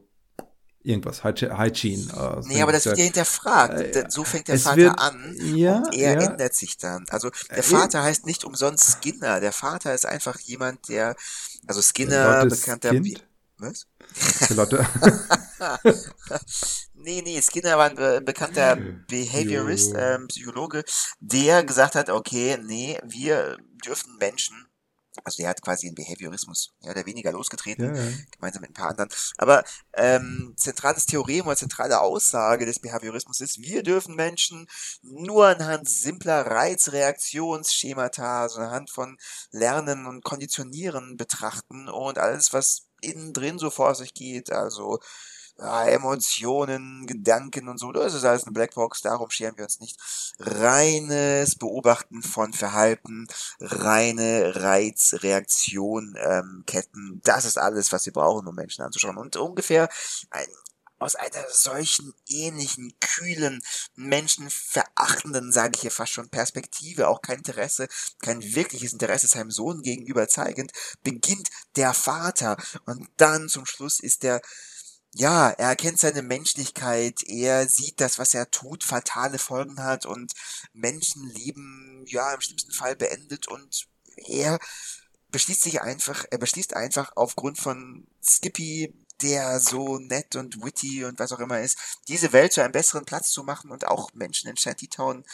irgendwas, 0.83 1.25
Hygiene. 1.25 2.07
Uh, 2.15 2.41
nee, 2.47 2.63
aber 2.63 2.73
das 2.73 2.87
wird 2.87 2.99
ja 2.99 3.05
hinterfragt. 3.05 3.79
Äh, 3.79 4.07
so 4.09 4.25
fängt 4.25 4.49
der 4.49 4.59
Vater 4.59 4.77
wird, 4.77 4.99
an 4.99 5.37
ja, 5.55 5.79
und 5.79 5.95
er 5.95 6.15
ja. 6.15 6.31
ändert 6.31 6.55
sich 6.55 6.79
dann. 6.79 7.05
Also 7.11 7.31
der 7.51 7.59
äh, 7.59 7.63
Vater 7.63 8.03
heißt 8.03 8.25
nicht 8.25 8.45
umsonst 8.45 8.99
Skinner. 9.01 9.41
Der 9.41 9.53
Vater 9.53 9.95
ist 9.95 10.07
einfach 10.07 10.39
jemand, 10.41 10.89
der, 10.89 11.17
also 11.67 11.83
Skinner, 11.83 12.47
bekannter... 12.47 12.91
Kind? 12.91 13.25
Was? 13.59 13.88
Leute. 14.51 14.87
nee, 16.95 17.23
nee, 17.23 17.41
Skinner 17.43 17.79
war 17.79 17.91
ein 17.91 17.97
be 17.97 18.21
bekannter 18.21 18.77
Behaviorist, 18.77 19.95
äh, 19.95 20.19
Psychologe, 20.29 20.85
der 21.21 21.65
gesagt 21.65 21.95
hat, 21.95 22.11
okay, 22.11 22.59
nee, 22.63 22.99
wir 23.05 23.59
dürfen 23.85 24.17
Menschen 24.19 24.69
also 25.25 25.43
der 25.43 25.51
hat 25.51 25.63
quasi 25.63 25.87
den 25.87 25.95
Behaviorismus 25.95 26.75
ja, 26.81 26.95
der 26.95 27.07
weniger 27.07 27.33
losgetreten, 27.33 27.95
ja, 27.95 28.03
ja. 28.03 28.11
gemeinsam 28.33 28.63
mit 28.63 28.71
ein 28.71 28.75
paar 28.75 28.91
anderen. 28.91 29.11
Aber 29.37 29.65
ähm, 29.95 30.55
zentrales 30.57 31.07
Theorem 31.07 31.47
oder 31.47 31.57
zentrale 31.57 32.01
Aussage 32.01 32.67
des 32.67 32.79
Behaviorismus 32.79 33.41
ist, 33.41 33.61
wir 33.61 33.83
dürfen 33.83 34.15
Menschen 34.15 34.69
nur 35.03 35.47
anhand 35.47 35.89
simpler 35.89 36.47
Reizreaktionsschemata, 36.47 38.43
also 38.43 38.61
anhand 38.61 38.91
von 38.91 39.17
Lernen 39.51 40.07
und 40.07 40.25
Konditionieren 40.25 41.17
betrachten 41.17 41.89
und 41.89 42.19
alles, 42.19 42.53
was 42.53 42.88
innen 43.01 43.33
drin 43.33 43.59
so 43.59 43.71
vor 43.71 43.95
sich 43.95 44.15
geht, 44.15 44.53
also 44.53 44.99
ja, 45.59 45.87
Emotionen, 45.89 47.07
Gedanken 47.07 47.69
und 47.69 47.79
so, 47.79 47.91
das 47.91 48.15
ist 48.15 48.25
alles 48.25 48.45
eine 48.45 48.53
Blackbox, 48.53 49.03
darum 49.03 49.29
scheren 49.31 49.57
wir 49.57 49.65
uns 49.65 49.81
nicht. 49.81 49.99
Reines 50.39 51.57
Beobachten 51.57 52.23
von 52.23 52.53
Verhalten, 52.53 53.27
reine 53.61 54.53
Reizreaktion, 54.55 56.15
ähm, 56.17 56.63
Ketten, 56.67 57.21
das 57.25 57.45
ist 57.45 57.59
alles, 57.59 57.91
was 57.93 58.07
wir 58.07 58.13
brauchen, 58.13 58.47
um 58.47 58.55
Menschen 58.55 58.85
anzuschauen. 58.85 59.17
Und 59.17 59.37
ungefähr 59.37 59.89
ein, 60.31 60.47
aus 60.99 61.15
einer 61.15 61.47
solchen 61.51 62.15
ähnlichen, 62.29 62.93
kühlen, 63.01 63.63
menschenverachtenden, 63.95 65.53
sage 65.53 65.73
ich 65.75 65.83
hier 65.83 65.91
fast 65.91 66.13
schon, 66.13 66.29
Perspektive, 66.29 67.09
auch 67.09 67.23
kein 67.23 67.39
Interesse, 67.39 67.89
kein 68.21 68.43
wirkliches 68.55 68.93
Interesse 68.93 69.29
seinem 69.29 69.51
Sohn 69.51 69.83
gegenüber 69.83 70.29
zeigend, 70.29 70.73
beginnt 71.03 71.49
der 71.77 71.95
Vater. 71.95 72.57
Und 72.85 73.09
dann 73.17 73.49
zum 73.49 73.67
Schluss 73.67 74.01
ist 74.01 74.23
der 74.23 74.41
ja, 75.15 75.49
er 75.51 75.71
erkennt 75.71 75.99
seine 75.99 76.23
Menschlichkeit, 76.23 77.23
er 77.27 77.67
sieht, 77.69 78.01
dass 78.01 78.19
was 78.19 78.35
er 78.35 78.51
tut 78.51 78.85
fatale 78.85 79.39
Folgen 79.39 79.83
hat 79.83 80.05
und 80.07 80.33
Menschenleben, 80.75 82.05
ja, 82.07 82.35
im 82.35 82.41
schlimmsten 82.41 82.73
Fall 82.73 82.95
beendet. 82.95 83.49
Und 83.49 83.89
er 84.17 84.59
beschließt 85.31 85.63
sich 85.63 85.81
einfach, 85.81 86.25
er 86.31 86.39
beschließt 86.39 86.75
einfach 86.75 87.13
aufgrund 87.17 87.59
von 87.59 88.07
Skippy, 88.23 88.95
der 89.23 89.61
so 89.61 89.99
nett 89.99 90.37
und 90.37 90.63
witty 90.65 91.05
und 91.05 91.19
was 91.19 91.33
auch 91.33 91.41
immer 91.41 91.61
ist, 91.61 91.79
diese 92.09 92.33
Welt 92.33 92.53
zu 92.53 92.63
einem 92.63 92.73
besseren 92.73 93.05
Platz 93.05 93.31
zu 93.31 93.43
machen 93.43 93.71
und 93.71 93.87
auch 93.87 94.13
Menschen 94.15 94.49
in 94.51 94.57
Shantytown, 94.57 95.25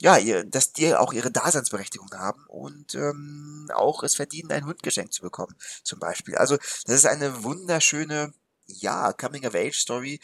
ja, 0.00 0.16
ihr, 0.16 0.44
dass 0.44 0.72
die 0.72 0.94
auch 0.94 1.12
ihre 1.12 1.30
Daseinsberechtigung 1.30 2.10
haben 2.12 2.44
und 2.48 2.94
ähm, 2.94 3.68
auch 3.74 4.02
es 4.02 4.14
verdienen, 4.14 4.50
ein 4.50 4.64
Hund 4.64 4.82
geschenkt 4.82 5.12
zu 5.12 5.22
bekommen, 5.22 5.54
zum 5.82 5.98
Beispiel. 5.98 6.36
Also, 6.36 6.56
das 6.56 6.96
ist 6.96 7.06
eine 7.06 7.44
wunderschöne 7.44 8.32
ja, 8.66 9.12
Coming-of-Age-Story 9.12 10.20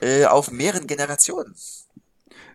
äh, 0.00 0.24
auf 0.24 0.50
mehreren 0.50 0.86
Generationen. 0.86 1.54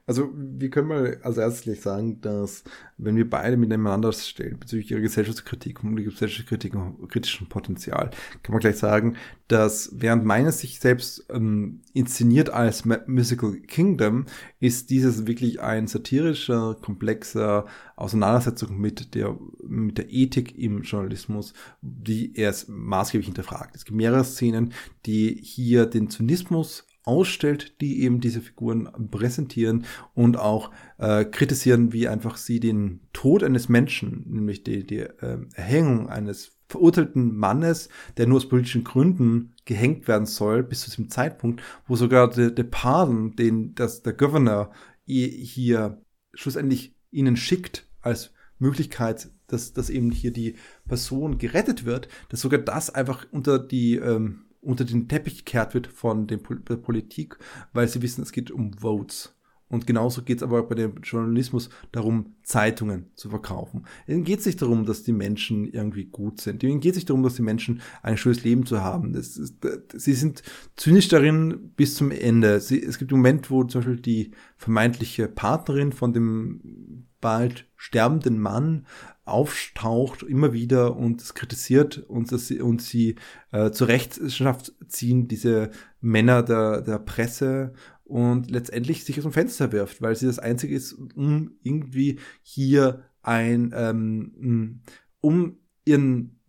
Also, 0.07 0.31
wir 0.35 0.69
können 0.69 0.87
mal 0.87 1.19
als 1.23 1.37
erstes 1.37 1.63
gleich 1.63 1.81
sagen, 1.81 2.21
dass, 2.21 2.63
wenn 2.97 3.15
wir 3.15 3.27
beide 3.27 3.57
miteinander 3.57 4.13
stellen, 4.13 4.59
bezüglich 4.59 4.91
ihrer 4.91 5.01
Gesellschaftskritik 5.01 5.83
und 5.83 5.95
Gesellschaftskritik 5.95 6.75
und 6.75 7.09
kritischen 7.09 7.49
Potenzial, 7.49 8.11
kann 8.43 8.53
man 8.53 8.59
gleich 8.59 8.77
sagen, 8.77 9.15
dass 9.47 9.89
während 9.93 10.23
meines 10.23 10.59
sich 10.59 10.79
selbst 10.79 11.25
ähm, 11.31 11.81
inszeniert 11.93 12.51
als 12.51 12.85
Musical 12.85 13.53
Kingdom, 13.61 14.25
ist 14.59 14.91
dieses 14.91 15.25
wirklich 15.25 15.61
ein 15.61 15.87
satirischer, 15.87 16.77
komplexer 16.79 17.65
Auseinandersetzung 17.95 18.79
mit 18.79 19.15
der, 19.15 19.35
mit 19.63 19.97
der 19.97 20.11
Ethik 20.13 20.55
im 20.55 20.83
Journalismus, 20.83 21.53
die 21.81 22.35
er 22.35 22.53
maßgeblich 22.67 23.25
hinterfragt. 23.25 23.75
Es 23.75 23.85
gibt 23.85 23.97
mehrere 23.97 24.23
Szenen, 24.23 24.71
die 25.07 25.39
hier 25.41 25.87
den 25.87 26.11
Zynismus 26.11 26.85
ausstellt, 27.05 27.79
die 27.81 28.01
eben 28.01 28.19
diese 28.19 28.41
Figuren 28.41 28.89
präsentieren 29.11 29.85
und 30.13 30.37
auch 30.37 30.71
äh, 30.97 31.25
kritisieren, 31.25 31.93
wie 31.93 32.07
einfach 32.07 32.37
sie 32.37 32.59
den 32.59 33.01
Tod 33.13 33.43
eines 33.43 33.69
Menschen, 33.69 34.25
nämlich 34.27 34.63
die, 34.63 34.85
die 34.85 34.99
äh, 34.99 35.37
Erhängung 35.53 36.09
eines 36.09 36.55
verurteilten 36.67 37.35
Mannes, 37.35 37.89
der 38.17 38.27
nur 38.27 38.37
aus 38.37 38.49
politischen 38.49 38.83
Gründen 38.83 39.53
gehängt 39.65 40.07
werden 40.07 40.25
soll, 40.25 40.63
bis 40.63 40.81
zu 40.81 40.89
diesem 40.89 41.09
Zeitpunkt, 41.09 41.61
wo 41.87 41.95
sogar 41.95 42.29
der, 42.29 42.51
der 42.51 42.63
Pardon, 42.63 43.35
den 43.35 43.75
das 43.75 44.01
der 44.01 44.13
Governor 44.13 44.71
hier 45.05 46.01
schlussendlich 46.33 46.95
ihnen 47.11 47.37
schickt 47.37 47.87
als 48.01 48.31
Möglichkeit, 48.57 49.29
dass, 49.47 49.73
dass 49.73 49.89
eben 49.89 50.11
hier 50.11 50.31
die 50.31 50.55
Person 50.87 51.37
gerettet 51.37 51.85
wird, 51.85 52.07
dass 52.29 52.41
sogar 52.41 52.59
das 52.59 52.89
einfach 52.89 53.27
unter 53.31 53.59
die 53.59 53.95
ähm, 53.95 54.44
unter 54.65 54.85
den 54.85 55.07
Teppich 55.07 55.45
gekehrt 55.45 55.73
wird 55.73 55.87
von 55.87 56.27
der 56.27 56.37
Politik, 56.37 57.37
weil 57.73 57.87
sie 57.87 58.01
wissen, 58.01 58.23
es 58.23 58.31
geht 58.31 58.51
um 58.51 58.73
Votes. 58.73 59.35
Und 59.67 59.87
genauso 59.87 60.21
geht 60.21 60.37
es 60.37 60.43
aber 60.43 60.61
bei 60.63 60.75
dem 60.75 61.01
Journalismus 61.01 61.69
darum, 61.91 62.35
Zeitungen 62.43 63.07
zu 63.15 63.29
verkaufen. 63.29 63.85
Ihnen 64.07 64.23
geht 64.23 64.39
es 64.39 64.45
nicht 64.45 64.61
darum, 64.61 64.85
dass 64.85 65.01
die 65.01 65.11
Menschen 65.11 65.65
irgendwie 65.65 66.05
gut 66.05 66.39
sind. 66.39 66.61
Ihnen 66.61 66.79
geht 66.79 66.91
es 66.91 66.97
nicht 66.97 67.09
darum, 67.09 67.23
dass 67.23 67.35
die 67.35 67.41
Menschen 67.41 67.81
ein 68.03 68.15
schönes 68.15 68.43
Leben 68.43 68.67
zu 68.67 68.81
haben. 68.83 69.15
Ist, 69.15 69.55
sie 69.93 70.13
sind 70.13 70.43
zynisch 70.75 71.07
darin 71.07 71.71
bis 71.75 71.95
zum 71.95 72.11
Ende. 72.11 72.59
Sie, 72.59 72.81
es 72.81 72.99
gibt 72.99 73.11
einen 73.11 73.21
Moment, 73.21 73.49
wo 73.49 73.63
zum 73.63 73.81
Beispiel 73.81 73.99
die 73.99 74.31
vermeintliche 74.55 75.27
Partnerin 75.27 75.91
von 75.91 76.13
dem 76.13 77.07
bald 77.19 77.67
sterbenden 77.75 78.39
Mann 78.39 78.85
auftaucht 79.25 80.23
immer 80.23 80.53
wieder 80.53 80.95
und 80.95 81.21
es 81.21 81.33
kritisiert 81.33 81.97
und, 81.97 82.31
das, 82.31 82.51
und 82.51 82.81
sie 82.81 83.15
äh, 83.51 83.71
zur 83.71 83.87
Rechenschaft 83.87 84.73
ziehen, 84.87 85.27
diese 85.27 85.71
Männer 85.99 86.43
der, 86.43 86.81
der 86.81 86.99
Presse 86.99 87.73
und 88.03 88.51
letztendlich 88.51 89.03
sich 89.03 89.17
aus 89.17 89.23
dem 89.23 89.33
Fenster 89.33 89.71
wirft, 89.71 90.01
weil 90.01 90.15
sie 90.15 90.27
das 90.27 90.37
Einzige 90.39 90.75
ist, 90.75 90.93
um 90.93 91.57
irgendwie 91.63 92.19
hier 92.43 93.03
ein, 93.23 93.73
ähm, 93.75 94.81
um 95.21 95.57
ihren, 95.85 96.39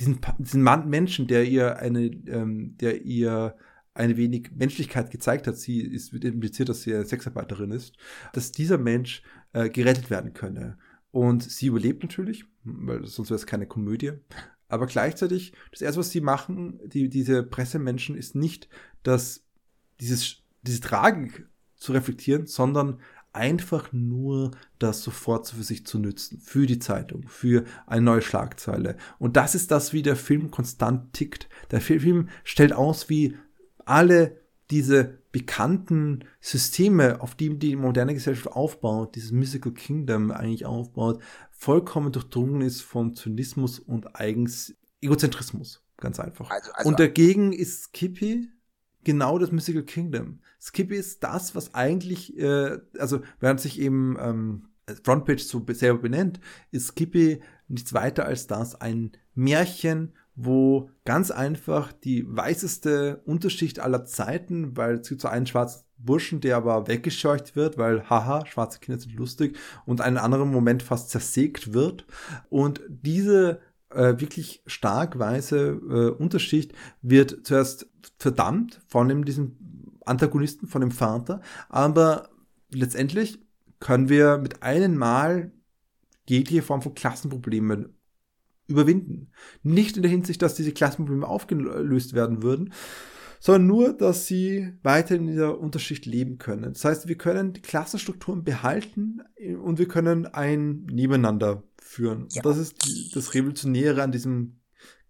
diesen, 0.00 0.20
diesen 0.38 0.62
Mann, 0.62 0.88
Menschen, 0.88 1.26
der 1.26 1.44
ihr 1.44 1.76
eine, 1.76 2.06
ähm, 2.06 2.76
der 2.78 3.02
ihr 3.02 3.54
eine 3.94 4.16
wenig 4.16 4.52
Menschlichkeit 4.54 5.10
gezeigt 5.10 5.46
hat, 5.46 5.58
sie 5.58 5.82
ist 5.82 6.14
impliziert, 6.14 6.70
dass 6.70 6.82
sie 6.82 6.94
eine 6.94 7.04
Sexarbeiterin 7.04 7.72
ist, 7.72 7.94
dass 8.32 8.52
dieser 8.52 8.78
Mensch 8.78 9.22
äh, 9.52 9.68
gerettet 9.68 10.08
werden 10.08 10.32
könne. 10.32 10.78
Und 11.12 11.44
sie 11.44 11.66
überlebt 11.66 12.02
natürlich, 12.02 12.44
weil 12.64 13.06
sonst 13.06 13.30
wäre 13.30 13.36
es 13.36 13.46
keine 13.46 13.66
Komödie. 13.66 14.12
Aber 14.68 14.86
gleichzeitig, 14.86 15.52
das 15.70 15.82
erste, 15.82 16.00
was 16.00 16.10
sie 16.10 16.22
machen, 16.22 16.80
die, 16.84 17.08
diese 17.08 17.42
Pressemenschen, 17.42 18.16
ist 18.16 18.34
nicht, 18.34 18.68
dass 19.02 19.44
dieses 20.00 20.42
diese 20.62 20.80
Tragik 20.80 21.46
zu 21.76 21.92
reflektieren, 21.92 22.46
sondern 22.46 23.00
einfach 23.32 23.92
nur 23.92 24.52
das 24.78 25.02
sofort 25.02 25.48
für 25.48 25.62
sich 25.62 25.86
zu 25.86 25.98
nützen, 25.98 26.40
für 26.40 26.66
die 26.66 26.78
Zeitung, 26.78 27.26
für 27.28 27.64
eine 27.86 28.02
neue 28.02 28.22
Schlagzeile. 28.22 28.96
Und 29.18 29.36
das 29.36 29.54
ist 29.54 29.70
das, 29.70 29.92
wie 29.92 30.02
der 30.02 30.16
Film 30.16 30.50
konstant 30.50 31.12
tickt. 31.12 31.48
Der 31.70 31.80
Film 31.80 32.28
stellt 32.44 32.72
aus, 32.72 33.08
wie 33.08 33.36
alle 33.84 34.40
diese 34.70 35.18
bekannten 35.32 36.24
Systeme, 36.40 37.20
auf 37.20 37.34
die 37.34 37.58
die 37.58 37.74
moderne 37.74 38.14
Gesellschaft 38.14 38.54
aufbaut, 38.54 39.16
dieses 39.16 39.32
Mystical 39.32 39.72
Kingdom 39.72 40.30
eigentlich 40.30 40.66
aufbaut, 40.66 41.22
vollkommen 41.50 42.12
durchdrungen 42.12 42.60
ist 42.60 42.82
von 42.82 43.14
Zynismus 43.14 43.78
und 43.78 44.14
eigens 44.14 44.74
Egozentrismus. 45.00 45.82
Ganz 45.96 46.20
einfach. 46.20 46.50
Also, 46.50 46.72
also, 46.72 46.88
und 46.88 47.00
dagegen 47.00 47.52
ist 47.52 47.84
Skippy 47.84 48.50
genau 49.04 49.38
das 49.38 49.52
Mystical 49.52 49.82
Kingdom. 49.82 50.40
Skippy 50.60 50.96
ist 50.96 51.24
das, 51.24 51.54
was 51.54 51.74
eigentlich, 51.74 52.36
äh, 52.38 52.78
also 52.98 53.22
während 53.40 53.60
sich 53.60 53.80
eben 53.80 54.16
ähm, 54.20 54.68
Frontpage 55.02 55.44
so 55.44 55.64
selber 55.68 56.00
benennt, 56.00 56.40
ist 56.70 56.88
Skippy 56.88 57.40
nichts 57.68 57.92
weiter 57.94 58.26
als 58.26 58.46
das, 58.46 58.80
ein 58.80 59.12
Märchen, 59.34 60.12
wo 60.34 60.90
ganz 61.04 61.30
einfach 61.30 61.92
die 61.92 62.24
weißeste 62.26 63.22
Unterschicht 63.24 63.80
aller 63.80 64.04
Zeiten, 64.04 64.76
weil 64.76 64.96
es 64.96 65.08
gibt 65.08 65.20
so 65.20 65.28
einen 65.28 65.46
schwarzen 65.46 65.84
Burschen, 65.98 66.40
der 66.40 66.56
aber 66.56 66.88
weggescheucht 66.88 67.54
wird, 67.54 67.78
weil 67.78 68.08
haha, 68.08 68.44
schwarze 68.46 68.80
Kinder 68.80 69.00
sind 69.00 69.14
lustig 69.14 69.56
und 69.86 70.00
einen 70.00 70.18
anderen 70.18 70.50
Moment 70.50 70.82
fast 70.82 71.10
zersägt 71.10 71.72
wird. 71.72 72.06
Und 72.48 72.80
diese 72.88 73.60
äh, 73.90 74.18
wirklich 74.18 74.62
stark 74.66 75.18
weiße 75.18 75.68
äh, 75.68 76.10
Unterschicht 76.10 76.72
wird 77.02 77.46
zuerst 77.46 77.88
verdammt 78.18 78.80
von 78.88 79.22
diesem 79.24 79.56
Antagonisten, 80.04 80.66
von 80.66 80.80
dem 80.80 80.90
Vater, 80.90 81.40
aber 81.68 82.30
letztendlich 82.70 83.38
können 83.78 84.08
wir 84.08 84.38
mit 84.38 84.62
einem 84.62 84.96
Mal 84.96 85.52
jegliche 86.28 86.62
Form 86.62 86.82
von 86.82 86.94
Klassenproblemen 86.94 87.94
überwinden. 88.66 89.30
Nicht 89.62 89.96
in 89.96 90.02
der 90.02 90.10
Hinsicht, 90.10 90.42
dass 90.42 90.54
diese 90.54 90.72
Klassenprobleme 90.72 91.26
aufgelöst 91.26 92.14
werden 92.14 92.42
würden, 92.42 92.72
sondern 93.40 93.66
nur, 93.66 93.92
dass 93.92 94.26
sie 94.26 94.72
weiter 94.82 95.16
in 95.16 95.26
dieser 95.26 95.58
Unterschicht 95.58 96.06
leben 96.06 96.38
können. 96.38 96.72
Das 96.74 96.84
heißt, 96.84 97.08
wir 97.08 97.16
können 97.18 97.52
die 97.52 97.60
Klassenstrukturen 97.60 98.44
behalten 98.44 99.20
und 99.60 99.78
wir 99.80 99.88
können 99.88 100.26
ein 100.26 100.84
Nebeneinander 100.84 101.64
führen. 101.80 102.28
Ja. 102.30 102.42
das 102.42 102.56
ist 102.56 102.86
die, 102.86 103.10
das 103.12 103.34
Revolutionäre 103.34 104.02
an 104.02 104.12
diesem 104.12 104.60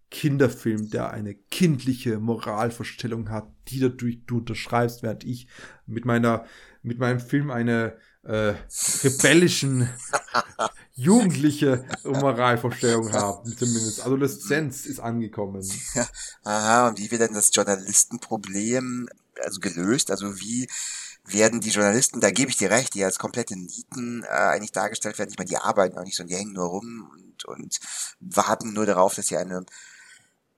Kinderfilm, 0.09 0.89
der 0.89 1.11
eine 1.11 1.33
kindliche 1.33 2.19
Moralvorstellung 2.19 3.29
hat, 3.29 3.51
die 3.67 3.79
dadurch 3.79 4.25
du 4.25 4.37
unterschreibst, 4.37 5.03
während 5.03 5.23
ich 5.23 5.47
mit 5.85 6.05
meiner, 6.05 6.45
mit 6.81 6.99
meinem 6.99 7.19
Film 7.19 7.49
eine 7.49 7.97
äh, 8.23 8.53
rebellischen 9.03 9.89
jugendliche 10.95 11.85
Moralvorstellung 12.03 13.11
habe, 13.11 13.55
zumindest. 13.55 14.05
Adoleszenz 14.05 14.85
ist 14.85 14.99
angekommen. 14.99 15.67
Ja, 15.95 16.07
aha, 16.43 16.87
und 16.89 16.99
wie 16.99 17.09
wird 17.11 17.21
denn 17.21 17.33
das 17.33 17.49
Journalistenproblem 17.53 19.09
also 19.41 19.59
gelöst? 19.59 20.11
Also 20.11 20.39
wie 20.39 20.67
werden 21.25 21.61
die 21.61 21.69
Journalisten, 21.69 22.19
da 22.19 22.31
gebe 22.31 22.51
ich 22.51 22.57
dir 22.57 22.69
recht, 22.69 22.93
die 22.93 23.03
als 23.03 23.17
komplette 23.17 23.55
Nieten 23.55 24.23
äh, 24.23 24.27
eigentlich 24.27 24.71
dargestellt 24.73 25.17
werden. 25.17 25.29
Ich 25.31 25.37
meine, 25.37 25.49
die 25.49 25.57
arbeiten 25.57 25.97
auch 25.97 26.03
nicht 26.03 26.17
so, 26.17 26.23
die 26.23 26.35
hängen 26.35 26.53
nur 26.53 26.67
rum 26.67 27.09
und, 27.11 27.45
und 27.45 27.79
warten 28.19 28.73
nur 28.73 28.85
darauf, 28.85 29.15
dass 29.15 29.27
sie 29.27 29.37
eine 29.37 29.65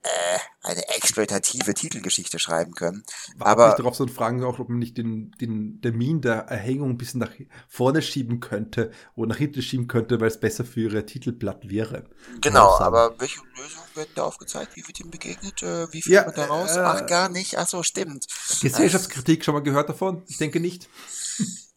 äh, 0.05 0.39
eine 0.61 0.87
exploitative 0.95 1.73
Titelgeschichte 1.73 2.39
schreiben 2.39 2.73
können. 2.73 3.03
War 3.37 3.47
aber 3.47 3.67
nicht 3.67 3.79
darauf 3.79 3.95
so 3.95 4.05
fragen 4.07 4.43
auch, 4.43 4.59
ob 4.59 4.69
man 4.69 4.79
nicht 4.79 4.97
den, 4.97 5.31
den 5.41 5.81
Termin 5.81 6.21
der 6.21 6.47
Erhängung 6.47 6.91
ein 6.91 6.97
bisschen 6.97 7.19
nach 7.19 7.31
vorne 7.67 8.01
schieben 8.01 8.39
könnte 8.39 8.91
oder 9.15 9.29
nach 9.29 9.37
hinten 9.37 9.61
schieben 9.61 9.87
könnte, 9.87 10.19
weil 10.19 10.27
es 10.27 10.39
besser 10.39 10.63
für 10.65 10.81
ihre 10.81 11.05
Titelblatt 11.05 11.69
wäre. 11.69 12.05
Genau, 12.41 12.77
aber 12.79 13.15
welche 13.19 13.39
Lösung 13.55 13.83
wird 13.95 14.09
da 14.15 14.23
aufgezeigt? 14.23 14.75
Wie 14.75 14.87
wird 14.87 14.99
ihm 14.99 15.09
begegnet? 15.09 15.63
Äh, 15.63 15.91
wie 15.91 16.01
viel 16.01 16.13
ja, 16.13 16.25
man 16.25 16.35
daraus? 16.35 16.75
Äh, 16.75 16.79
Ach, 16.79 17.05
gar 17.05 17.29
nicht. 17.29 17.57
Ach 17.57 17.67
so, 17.67 17.83
stimmt. 17.83 18.27
Gesellschaftskritik 18.61 19.43
schon 19.43 19.53
mal 19.53 19.63
gehört 19.63 19.89
davon? 19.89 20.23
Ich 20.27 20.37
denke 20.37 20.59
nicht. 20.59 20.89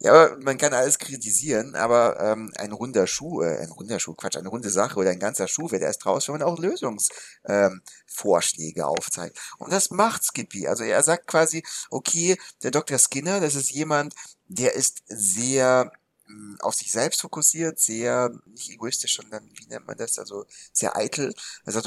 Ja, 0.00 0.36
man 0.42 0.58
kann 0.58 0.72
alles 0.74 0.98
kritisieren, 0.98 1.74
aber 1.74 2.20
ähm, 2.20 2.52
ein 2.56 2.70
runder 2.72 3.06
Schuh, 3.08 3.42
äh, 3.42 3.58
ein 3.58 3.70
runder 3.70 3.98
Schuh, 3.98 4.14
Quatsch, 4.14 4.36
eine 4.36 4.48
runde 4.48 4.70
Sache 4.70 4.96
oder 4.98 5.10
ein 5.10 5.18
ganzer 5.18 5.48
Schuh 5.48 5.70
wird 5.72 5.82
erst 5.82 6.06
raus, 6.06 6.28
wenn 6.28 6.34
man 6.38 6.42
auch 6.42 6.58
Lösungsvorschläge 6.58 8.80
ähm, 8.80 8.86
aufzeigt. 8.86 9.38
Und 9.58 9.72
das 9.72 9.90
macht 9.90 10.22
Skippy. 10.22 10.68
Also 10.68 10.84
er 10.84 11.02
sagt 11.02 11.26
quasi, 11.26 11.64
okay, 11.90 12.36
der 12.62 12.70
Dr. 12.70 12.98
Skinner, 12.98 13.40
das 13.40 13.54
ist 13.56 13.70
jemand, 13.72 14.14
der 14.46 14.74
ist 14.74 15.02
sehr 15.08 15.90
hm, 16.26 16.58
auf 16.60 16.74
sich 16.74 16.92
selbst 16.92 17.20
fokussiert, 17.22 17.80
sehr 17.80 18.30
nicht 18.46 18.70
egoistisch, 18.70 19.16
sondern 19.16 19.50
wie 19.58 19.66
nennt 19.66 19.86
man 19.86 19.96
das, 19.96 20.18
also 20.18 20.44
sehr 20.72 20.96
eitel. 20.96 21.34
Also, 21.64 21.80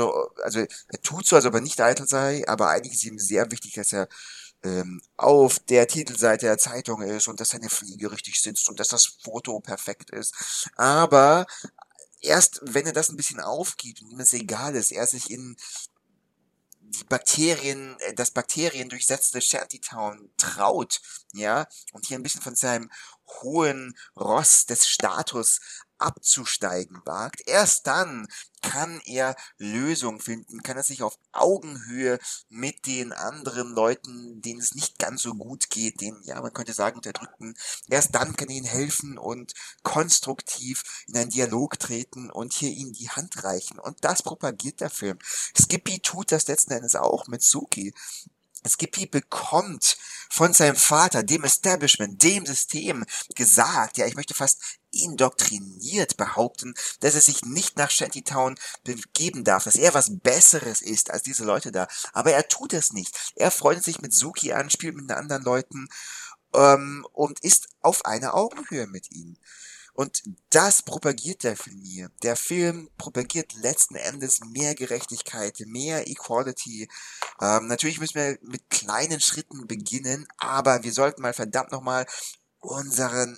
also 0.44 0.60
er 0.60 1.02
tut 1.02 1.26
so, 1.26 1.36
als 1.38 1.46
ob 1.46 1.54
er 1.54 1.62
nicht 1.62 1.80
eitel 1.80 2.08
sei, 2.08 2.44
aber 2.48 2.70
eigentlich 2.70 2.94
ist 2.94 3.06
ihm 3.06 3.20
sehr 3.20 3.50
wichtig, 3.52 3.74
dass 3.76 3.94
er 3.94 4.10
ähm, 4.64 5.02
auf 5.18 5.60
der 5.60 5.88
Titelseite 5.88 6.46
der 6.46 6.58
Zeitung 6.58 7.02
ist 7.02 7.28
und 7.28 7.40
dass 7.40 7.50
seine 7.50 7.70
Fliege 7.70 8.12
richtig 8.12 8.42
sitzt 8.42 8.70
und 8.70 8.80
dass 8.80 8.90
das 8.90 9.06
Foto 9.06 9.60
perfekt 9.60 10.12
ist. 10.12 10.70
Aber 10.76 11.46
erst 12.22 12.62
wenn 12.64 12.86
er 12.86 12.94
das 12.94 13.10
ein 13.10 13.18
bisschen 13.18 13.40
aufgibt 13.40 14.02
und 14.02 14.12
ihm 14.12 14.20
es 14.20 14.34
egal 14.34 14.76
ist, 14.76 14.92
er 14.92 15.08
sich 15.08 15.32
in 15.32 15.58
die 16.92 17.04
Bakterien, 17.06 17.98
äh, 18.00 18.14
das 18.14 18.32
Bakterien 18.32 18.90
durchsetzte 18.90 19.42
Shantytown 19.42 20.30
traut, 20.38 21.02
ja, 21.34 21.68
und 21.94 22.06
hier 22.06 22.18
ein 22.18 22.24
bisschen 22.24 22.42
von 22.42 22.56
seinem 22.56 22.92
hohen 23.42 23.98
Ross 24.16 24.66
des 24.66 24.88
Status 24.88 25.60
abzusteigen 26.02 27.02
wagt, 27.06 27.48
erst 27.48 27.88
dann 27.88 28.28
kann 28.62 29.02
er 29.06 29.36
Lösungen 29.58 30.20
finden, 30.20 30.62
kann 30.62 30.78
er 30.78 30.84
sich 30.84 31.02
auf 31.02 31.18
Augenhöhe 31.32 32.20
mit 32.50 32.86
den 32.86 33.12
anderen 33.12 33.72
Leuten, 33.74 34.42
denen 34.42 34.60
es 34.60 34.76
nicht 34.76 35.00
ganz 35.00 35.24
so 35.24 35.34
gut 35.34 35.70
geht, 35.70 36.02
den, 36.02 36.22
ja, 36.24 36.40
man 36.42 36.54
könnte 36.54 36.74
sagen, 36.74 36.98
unterdrückten, 36.98 37.56
erst 37.90 38.14
dann 38.16 38.36
kann 38.36 38.50
er 38.50 38.56
ihnen 38.56 38.66
helfen 38.66 39.18
und 39.18 39.54
konstruktiv 39.84 40.84
in 41.08 41.18
einen 41.18 41.32
Dialog 41.32 41.80
treten 41.80 42.30
und 42.30 42.54
hier 42.54 42.70
ihnen 42.70 42.94
die 42.94 43.10
Hand 43.10 43.44
reichen. 43.44 43.80
Und 43.80 44.04
das 44.04 44.22
propagiert 44.22 44.82
der 44.82 44.90
Film. 44.90 45.18
Skippy 45.60 46.00
tut 46.00 46.32
das 46.32 46.48
letzten 46.48 46.74
Endes 46.74 46.96
auch 46.96 47.28
mit 47.28 47.42
Suki. 47.42 47.94
Skippy 48.68 49.08
bekommt 49.08 49.98
von 50.30 50.54
seinem 50.54 50.76
Vater, 50.76 51.24
dem 51.24 51.44
Establishment, 51.44 52.22
dem 52.22 52.46
System 52.46 53.06
gesagt, 53.36 53.98
ja, 53.98 54.06
ich 54.06 54.16
möchte 54.16 54.34
fast 54.34 54.62
indoktriniert 54.92 56.18
behaupten, 56.18 56.74
dass 57.00 57.16
er 57.16 57.22
sich 57.22 57.44
nicht 57.44 57.78
nach 57.78 57.92
Shantytown 57.92 58.56
begeben 58.84 59.44
darf, 59.44 59.64
dass 59.64 59.76
er 59.76 59.94
was 59.94 60.20
Besseres 60.20 60.82
ist 60.82 61.12
als 61.12 61.24
diese 61.24 61.44
Leute 61.44 61.72
da. 61.72 61.88
Aber 62.14 62.32
er 62.32 62.48
tut 62.48 62.74
es 62.74 62.94
nicht. 62.94 63.34
Er 63.36 63.52
freundet 63.52 63.84
sich 63.84 64.02
mit 64.02 64.14
Suki 64.14 64.54
an, 64.54 64.70
spielt 64.70 64.96
mit 64.96 65.10
den 65.10 65.18
anderen 65.18 65.44
Leuten 65.44 65.88
ähm, 66.54 67.06
und 67.14 67.40
ist 67.42 67.70
auf 67.82 68.06
einer 68.06 68.36
Augenhöhe 68.36 68.88
mit 68.88 69.12
ihnen. 69.12 69.38
Und 69.94 70.24
das 70.50 70.82
propagiert 70.84 71.44
der 71.44 71.58
Film 71.58 71.82
hier. 71.82 72.10
Der 72.24 72.36
Film 72.38 72.90
propagiert 72.98 73.54
letzten 73.54 73.96
Endes 73.96 74.40
mehr 74.40 74.74
Gerechtigkeit, 74.74 75.62
mehr 75.68 76.08
Equality. 76.08 76.88
Ähm, 77.42 77.68
natürlich 77.68 78.00
müssen 78.00 78.16
wir 78.16 78.38
mit 78.42 78.70
kleinen 78.70 79.20
Schritten 79.20 79.68
beginnen, 79.68 80.28
aber 80.38 80.84
wir 80.84 80.94
sollten 80.94 81.22
mal 81.22 81.34
verdammt 81.34 81.72
nochmal 81.72 82.06
unseren, 82.60 83.38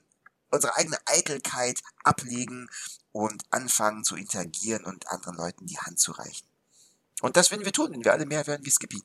unsere 0.53 0.77
eigene 0.77 0.97
Eitelkeit 1.05 1.81
ablegen 2.03 2.69
und 3.11 3.43
anfangen 3.49 4.03
zu 4.03 4.15
interagieren 4.15 4.85
und 4.85 5.07
anderen 5.09 5.37
Leuten 5.37 5.65
die 5.65 5.77
Hand 5.77 5.99
zu 5.99 6.11
reichen. 6.11 6.47
Und 7.21 7.37
das 7.37 7.51
werden 7.51 7.65
wir 7.65 7.71
tun, 7.71 7.91
wenn 7.91 8.03
wir 8.03 8.13
alle 8.13 8.25
mehr 8.25 8.45
werden 8.47 8.65
wie 8.65 8.69
Skippy. 8.69 9.01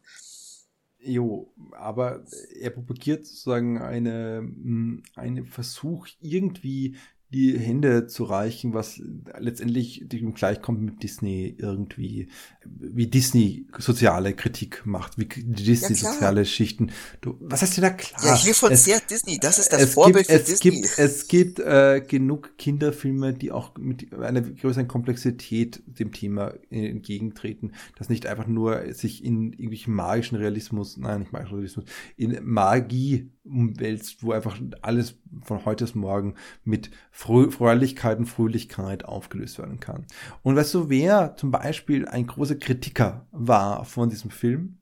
Jo, 1.00 1.54
aber 1.72 2.24
er 2.54 2.70
propagiert 2.70 3.24
sozusagen 3.24 3.80
eine, 3.80 4.42
mm, 4.42 5.04
einen 5.14 5.46
Versuch, 5.46 6.08
irgendwie 6.20 6.96
die 7.30 7.58
Hände 7.58 8.06
zu 8.06 8.24
reichen, 8.24 8.72
was 8.72 9.02
letztendlich 9.38 10.06
gleichkommt 10.34 10.80
mit 10.80 11.02
Disney 11.02 11.54
irgendwie, 11.58 12.28
wie 12.64 13.06
Disney 13.06 13.66
soziale 13.78 14.32
Kritik 14.32 14.86
macht, 14.86 15.18
wie 15.18 15.26
Disney 15.26 15.96
ja, 15.96 16.12
soziale 16.12 16.46
Schichten. 16.46 16.90
Du, 17.20 17.36
was 17.40 17.60
heißt 17.60 17.76
denn 17.76 17.82
da 17.82 17.90
klar? 17.90 18.24
Ja, 18.24 18.36
hier 18.36 18.54
von 18.54 18.74
sehr 18.74 19.00
Disney, 19.00 19.38
das 19.38 19.58
ist 19.58 19.72
das 19.72 19.92
Vorbild 19.92 20.26
gibt, 20.26 20.30
für 20.30 20.42
es 20.42 20.60
Disney. 20.60 20.70
Gibt, 20.70 20.98
es 20.98 21.28
gibt 21.28 21.58
äh, 21.58 22.02
genug 22.06 22.56
Kinderfilme, 22.56 23.34
die 23.34 23.52
auch 23.52 23.76
mit 23.76 24.10
einer 24.14 24.40
größeren 24.40 24.88
Komplexität 24.88 25.82
dem 25.86 26.12
Thema 26.12 26.54
entgegentreten, 26.70 27.72
das 27.98 28.08
nicht 28.08 28.26
einfach 28.26 28.46
nur 28.46 28.94
sich 28.94 29.22
in 29.22 29.52
irgendwelchen 29.52 29.94
magischen 29.94 30.38
Realismus, 30.38 30.96
nein, 30.96 31.20
nicht 31.20 31.32
magischen 31.32 31.56
Realismus, 31.56 31.84
in 32.16 32.38
Magie 32.42 33.30
umwälzt, 33.48 34.22
wo 34.22 34.32
einfach 34.32 34.60
alles 34.82 35.18
von 35.42 35.64
heute 35.64 35.84
bis 35.84 35.94
morgen 35.94 36.34
mit 36.64 36.90
Fröhlichkeit 37.10 38.18
und 38.18 38.26
Fröhlichkeit 38.26 39.04
aufgelöst 39.04 39.58
werden 39.58 39.80
kann. 39.80 40.06
Und 40.42 40.56
weißt 40.56 40.74
du, 40.74 40.88
wer 40.88 41.36
zum 41.36 41.50
Beispiel 41.50 42.06
ein 42.06 42.26
großer 42.26 42.56
Kritiker 42.56 43.26
war 43.30 43.84
von 43.84 44.10
diesem 44.10 44.30
Film? 44.30 44.78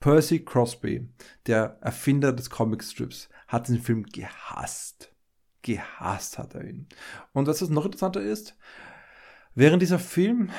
Percy 0.00 0.44
Crosby, 0.44 1.08
der 1.46 1.78
Erfinder 1.80 2.32
des 2.32 2.50
Comicstrips, 2.50 3.28
hat 3.48 3.68
diesen 3.68 3.80
Film 3.80 4.04
gehasst. 4.04 5.12
Gehasst 5.62 6.38
hat 6.38 6.54
er 6.54 6.64
ihn. 6.64 6.86
Und 7.32 7.46
was 7.46 7.58
das 7.58 7.70
noch 7.70 7.84
interessanter 7.84 8.20
ist, 8.20 8.56
Während 9.58 9.80
dieser 9.80 9.98
Film 9.98 10.50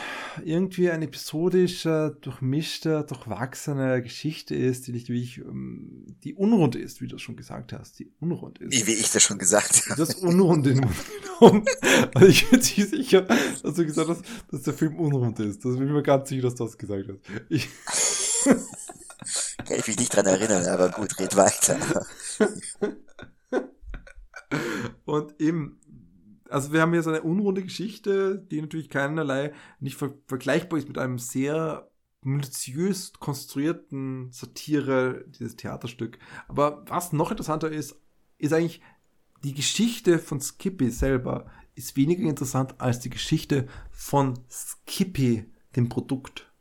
irgendwie 0.43 0.89
eine 0.89 1.05
episodische, 1.05 2.17
durchmischte, 2.21 3.05
durchwachsene 3.07 4.01
Geschichte 4.01 4.55
ist, 4.55 4.87
die 4.87 4.91
nicht 4.91 5.09
wie 5.09 5.21
ich, 5.21 5.37
ähm, 5.37 6.07
die 6.23 6.33
unrund 6.33 6.75
ist, 6.75 6.99
wie 6.99 7.07
du 7.07 7.19
schon 7.19 7.35
gesagt 7.35 7.73
hast, 7.73 7.99
die 7.99 8.11
unrund 8.19 8.57
ist. 8.57 8.87
Wie, 8.87 8.93
ich 8.93 9.11
das 9.11 9.21
schon 9.21 9.37
gesagt 9.37 9.83
habe. 9.87 9.97
Das 10.03 10.15
unrund 10.15 10.65
in 10.65 10.81
den 10.81 10.85
Mund 10.85 10.95
genommen. 11.39 11.65
Also 12.15 12.27
ich 12.27 12.49
bin 12.49 12.59
ziemlich 12.59 12.89
sicher, 12.89 13.21
dass 13.21 13.75
du 13.75 13.85
gesagt 13.85 14.09
hast, 14.09 14.23
dass 14.49 14.63
der 14.63 14.73
Film 14.73 14.99
unrund 14.99 15.39
ist. 15.41 15.63
Das 15.63 15.77
bin 15.77 15.85
ich 15.85 15.93
mir 15.93 16.01
ganz 16.01 16.29
sicher, 16.29 16.41
dass 16.41 16.55
du 16.55 16.63
das 16.65 16.75
gesagt 16.75 17.07
hast. 17.07 17.19
Ich 17.49 17.69
Kann 18.43 19.77
ich 19.77 19.87
mich 19.87 19.99
nicht 19.99 20.15
dran 20.15 20.25
erinnern, 20.25 20.65
aber 20.65 20.89
gut, 20.89 21.19
red 21.19 21.35
weiter. 21.35 21.77
Und 25.05 25.39
eben, 25.39 25.79
also 26.49 26.73
wir 26.73 26.81
haben 26.81 26.93
hier 26.93 27.03
so 27.03 27.09
eine 27.09 27.21
unrunde 27.21 27.63
Geschichte, 27.63 28.37
die 28.51 28.61
natürlich 28.61 28.89
keinerlei 28.89 29.53
nicht 29.79 29.97
ver 29.97 30.13
vergleichbar 30.27 30.79
ist 30.79 30.87
mit 30.87 30.97
einem 30.97 31.19
sehr 31.19 31.89
minutiös 32.21 33.13
konstruierten 33.13 34.31
Satire, 34.31 35.25
dieses 35.27 35.55
Theaterstück. 35.55 36.19
Aber 36.47 36.83
was 36.87 37.13
noch 37.13 37.31
interessanter 37.31 37.71
ist, 37.71 37.99
ist 38.37 38.53
eigentlich 38.53 38.81
die 39.43 39.53
Geschichte 39.53 40.19
von 40.19 40.41
Skippy 40.41 40.89
selber 40.89 41.45
ist 41.75 41.95
weniger 41.95 42.27
interessant 42.27 42.75
als 42.79 42.99
die 42.99 43.09
Geschichte 43.09 43.67
von 43.91 44.39
Skippy, 44.49 45.45
dem 45.75 45.89
Produkt. 45.89 46.51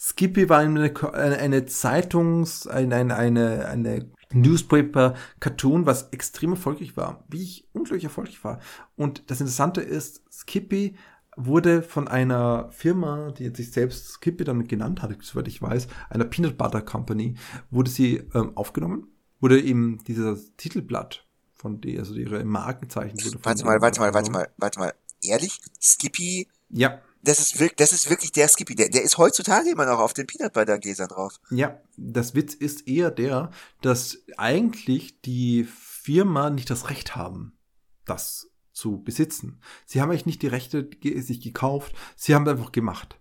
Skippy 0.00 0.48
war 0.48 0.60
eine, 0.60 0.92
eine 1.14 1.66
Zeitungs-, 1.66 2.66
eine, 2.66 3.14
eine, 3.14 3.66
eine 3.66 4.10
Newspaper 4.32 5.14
Cartoon, 5.40 5.86
was 5.86 6.08
extrem 6.10 6.52
erfolgreich 6.52 6.96
war, 6.96 7.24
wie 7.28 7.42
ich 7.42 7.68
unglaublich 7.72 8.04
erfolgreich 8.04 8.42
war. 8.44 8.60
Und 8.96 9.30
das 9.30 9.40
Interessante 9.40 9.80
ist, 9.80 10.22
Skippy 10.30 10.96
wurde 11.36 11.82
von 11.82 12.08
einer 12.08 12.70
Firma, 12.72 13.30
die 13.32 13.48
sich 13.54 13.72
selbst 13.72 14.08
Skippy 14.08 14.44
dann 14.44 14.68
genannt 14.68 15.02
hatte, 15.02 15.16
soweit 15.22 15.48
ich 15.48 15.62
weiß, 15.62 15.88
einer 16.10 16.24
Peanut 16.24 16.58
Butter 16.58 16.82
Company, 16.82 17.34
wurde 17.70 17.90
sie 17.90 18.16
ähm, 18.34 18.56
aufgenommen, 18.56 19.08
wurde 19.40 19.60
eben 19.60 19.98
dieses 20.06 20.54
Titelblatt 20.56 21.26
von 21.54 21.80
der, 21.80 22.00
also 22.00 22.14
ihre 22.14 22.44
Markenzeichen 22.44 23.18
wurde 23.24 23.38
Warte 23.44 23.64
mal, 23.64 23.80
warte 23.80 24.00
mal, 24.00 24.12
warte 24.12 24.30
mal, 24.30 24.48
warte 24.58 24.78
mal. 24.78 24.94
Ehrlich? 25.22 25.60
Skippy? 25.80 26.48
Ja 26.68 27.00
das 27.22 27.38
ist 27.40 27.60
wirklich, 27.60 27.76
das 27.76 27.92
ist 27.92 28.10
wirklich 28.10 28.32
der 28.32 28.48
Skippy. 28.48 28.74
Der, 28.74 28.88
der 28.88 29.02
ist 29.02 29.18
heutzutage 29.18 29.70
immer 29.70 29.86
noch 29.86 30.00
auf 30.00 30.12
den 30.12 30.26
Peanut 30.26 30.52
Butter 30.52 30.78
Gläsern 30.78 31.08
drauf. 31.08 31.40
Ja, 31.50 31.80
das 31.96 32.34
Witz 32.34 32.54
ist 32.54 32.88
eher 32.88 33.10
der, 33.10 33.50
dass 33.80 34.18
eigentlich 34.36 35.20
die 35.22 35.64
Firma 35.64 36.50
nicht 36.50 36.68
das 36.68 36.90
Recht 36.90 37.14
haben, 37.14 37.56
das 38.04 38.50
zu 38.72 39.02
besitzen. 39.02 39.60
Sie 39.86 40.00
haben 40.00 40.10
eigentlich 40.10 40.26
nicht 40.26 40.42
die 40.42 40.48
Rechte 40.48 40.88
sich 41.02 41.40
gekauft, 41.40 41.94
sie 42.16 42.34
haben 42.34 42.48
einfach 42.48 42.72
gemacht. 42.72 43.18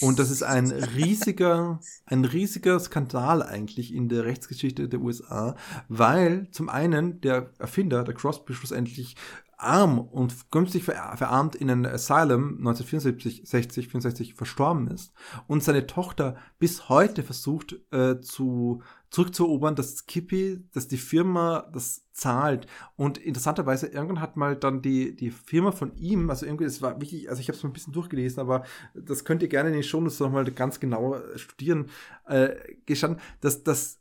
Und 0.00 0.18
das 0.18 0.30
ist 0.30 0.42
ein 0.42 0.70
riesiger, 0.70 1.80
ein 2.04 2.24
riesiger 2.24 2.78
Skandal 2.78 3.42
eigentlich 3.42 3.94
in 3.94 4.08
der 4.08 4.24
Rechtsgeschichte 4.24 4.88
der 4.88 5.00
USA, 5.00 5.56
weil 5.88 6.50
zum 6.50 6.68
einen 6.68 7.20
der 7.22 7.50
Erfinder, 7.58 8.04
der 8.04 8.14
Crosby, 8.14 8.52
schlussendlich 8.52 9.16
arm 9.56 9.98
und 9.98 10.50
günstig 10.50 10.84
verarmt 10.84 11.56
in 11.56 11.70
ein 11.70 11.86
Asylum 11.86 12.58
1974, 12.58 13.42
60, 13.44 13.88
64 13.88 14.34
verstorben 14.34 14.88
ist 14.88 15.12
und 15.46 15.62
seine 15.62 15.86
Tochter 15.86 16.36
bis 16.58 16.88
heute 16.88 17.22
versucht 17.22 17.76
äh, 17.90 18.20
zu 18.20 18.82
zurückzuerobern, 19.10 19.76
dass 19.76 19.98
Skippy, 19.98 20.64
dass 20.72 20.88
die 20.88 20.98
Firma 20.98 21.70
das 21.72 22.04
zahlt. 22.12 22.66
Und 22.96 23.18
interessanterweise, 23.18 23.86
irgendwann 23.86 24.20
hat 24.20 24.36
mal 24.36 24.56
dann 24.56 24.82
die, 24.82 25.14
die 25.14 25.30
Firma 25.30 25.72
von 25.72 25.96
ihm, 25.96 26.28
also 26.28 26.44
irgendwie, 26.44 26.64
es 26.64 26.82
war 26.82 27.00
wichtig, 27.00 27.30
also 27.30 27.40
ich 27.40 27.48
habe 27.48 27.56
es 27.56 27.62
mal 27.62 27.70
ein 27.70 27.72
bisschen 27.72 27.92
durchgelesen, 27.92 28.40
aber 28.40 28.64
das 28.94 29.24
könnt 29.24 29.42
ihr 29.42 29.48
gerne 29.48 29.68
in 29.68 29.74
den 29.74 29.84
Shownotes 29.84 30.20
nochmal 30.20 30.44
ganz 30.50 30.80
genau 30.80 31.16
studieren, 31.36 31.86
äh, 32.26 32.56
gestanden, 32.84 33.20
dass 33.40 33.62
das 33.62 34.00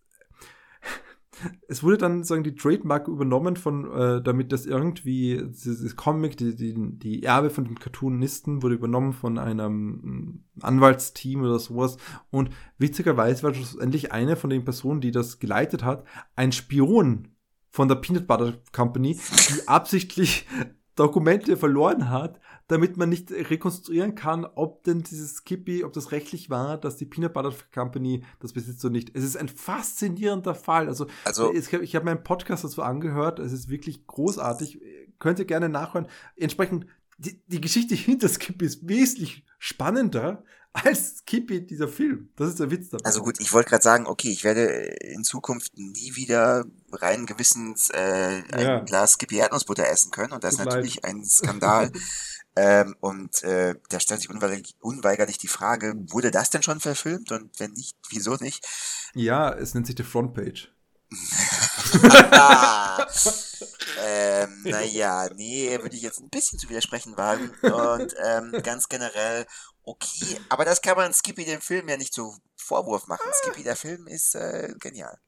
es 1.67 1.84
wurde 1.84 1.98
dann 1.98 2.24
sagen 2.24 2.43
die 2.43 2.56
Trademark 2.56 3.08
übernommen 3.08 3.56
von, 3.56 3.91
äh, 3.91 4.21
damit 4.21 4.52
das 4.52 4.65
irgendwie 4.65 5.43
dieses 5.48 5.95
Comic, 5.95 6.38
die, 6.38 6.56
die, 6.56 6.76
die 6.98 7.24
Erbe 7.24 7.50
von 7.50 7.65
den 7.65 7.80
Cartoonisten 7.80 8.63
wurde 8.63 8.76
übernommen 8.76 9.13
von 9.13 9.38
einem 9.38 9.88
mm, 9.88 10.43
Anwaltsteam 10.62 11.41
oder 11.41 11.60
sowas. 11.60 11.98
Und 12.32 12.50
witzigerweise 12.78 13.43
war 13.43 13.52
das 13.52 13.76
endlich 13.76 14.12
eine 14.12 14.36
von 14.36 14.50
den 14.50 14.63
Personen, 14.65 15.02
die 15.02 15.12
das 15.12 15.39
geleitet 15.39 15.84
hat, 15.84 16.06
ein 16.36 16.52
Spion 16.52 17.30
von 17.69 17.88
der 17.88 17.95
Peanut 17.95 18.28
Butter 18.28 18.54
Company, 18.71 19.19
die 19.50 19.67
absichtlich 19.67 20.48
Dokumente 20.96 21.58
verloren 21.58 22.10
hat, 22.10 22.40
damit 22.68 22.96
man 22.96 23.10
nicht 23.10 23.30
rekonstruieren 23.32 24.16
kann, 24.16 24.46
ob 24.46 24.84
denn 24.84 25.04
dieses 25.04 25.38
Skippy, 25.38 25.84
ob 25.84 25.92
das 25.94 26.12
rechtlich 26.12 26.50
war, 26.50 26.78
dass 26.78 26.96
die 26.96 27.06
Peanut 27.06 27.34
Butter 27.34 27.54
Company 27.74 28.24
das 28.40 28.54
besitzt 28.54 28.84
oder 28.86 28.94
nicht. 28.94 29.12
Es 29.14 29.24
ist 29.24 29.36
ein 29.36 29.50
faszinierender 29.50 30.56
Fall. 30.56 30.88
Also, 30.88 31.08
also 31.26 31.54
ich, 31.54 31.72
ich 31.74 31.96
habe 31.96 32.06
meinen 32.06 32.24
Podcast 32.24 32.64
dazu 32.64 32.82
angehört. 32.82 33.40
Es 33.40 33.52
ist 33.52 33.70
wirklich 33.70 34.08
großartig. 34.08 34.82
Könnt 35.20 35.40
ihr 35.40 35.46
gerne 35.46 35.70
nachhören. 35.70 36.08
Entsprechend, 36.38 36.86
die, 37.17 37.41
die 37.47 37.62
Geschichte 37.62 37.95
hinter 37.95 38.30
Skippy 38.30 38.65
ist 38.65 38.88
wesentlich 38.88 39.45
spannender 39.58 40.43
als 40.73 41.19
Skippy 41.19 41.65
dieser 41.65 41.88
Film. 41.88 42.30
Das 42.36 42.49
ist 42.49 42.60
der 42.60 42.69
Witz 42.69 42.89
dabei. 42.89 43.06
Also 43.06 43.21
gut, 43.21 43.39
ich 43.39 43.54
wollte 43.54 43.69
gerade 43.69 43.84
sagen, 43.84 44.08
okay, 44.08 44.30
ich 44.30 44.43
werde 44.43 44.65
in 44.65 45.23
Zukunft 45.23 45.78
nie 45.78 46.15
wieder 46.15 46.65
rein 46.91 47.25
gewissens 47.25 47.89
äh, 47.91 48.43
ein 48.51 48.65
ja. 48.65 48.80
Glas 48.80 49.13
Skippy 49.13 49.38
Erdnussbutter 49.38 49.88
essen 49.88 50.12
können 50.12 50.34
und 50.34 50.43
das 50.43 50.56
ist 50.56 50.65
natürlich 50.65 50.95
leid. 50.95 51.06
ein 51.06 51.25
Skandal. 51.25 51.91
ähm, 52.58 52.95
und 52.99 53.41
äh, 53.43 53.75
da 53.89 53.99
stellt 54.01 54.19
sich 54.19 54.30
unweigerlich, 54.30 54.75
unweigerlich 54.82 55.38
die 55.38 55.47
Frage, 55.47 55.95
wurde 56.10 56.32
das 56.32 56.49
denn 56.49 56.63
schon 56.63 56.82
verfilmt 56.82 57.32
und 57.32 57.58
wenn 57.60 57.71
nicht, 57.71 57.95
wieso 58.10 58.36
nicht? 58.36 58.67
Ja, 59.13 59.54
es 59.54 59.73
nennt 59.73 59.88
sich 59.88 59.95
die 59.95 60.04
Frontpage. 60.04 60.75
Ähm, 64.04 64.63
naja, 64.63 65.30
nee, 65.36 65.78
würde 65.82 65.96
ich 65.96 66.02
jetzt 66.02 66.20
ein 66.20 66.30
bisschen 66.30 66.60
zu 66.60 66.68
widersprechen 66.70 67.15
wagen. 67.18 67.52
Und 67.62 68.13
ähm, 68.24 68.52
ganz 68.63 68.88
generell, 68.89 69.46
okay, 69.84 70.39
aber 70.50 70.65
das 70.65 70.82
kann 70.82 70.98
man 70.98 71.13
Skippy 71.13 71.46
dem 71.46 71.62
Film 71.62 71.88
ja 71.88 71.98
nicht 71.98 72.13
so 72.13 72.36
Vorwurf 72.58 73.08
machen. 73.08 73.30
Skippy, 73.34 73.63
der 73.63 73.76
Film 73.76 74.08
ist 74.08 74.36
äh, 74.36 74.74
genial 74.80 75.20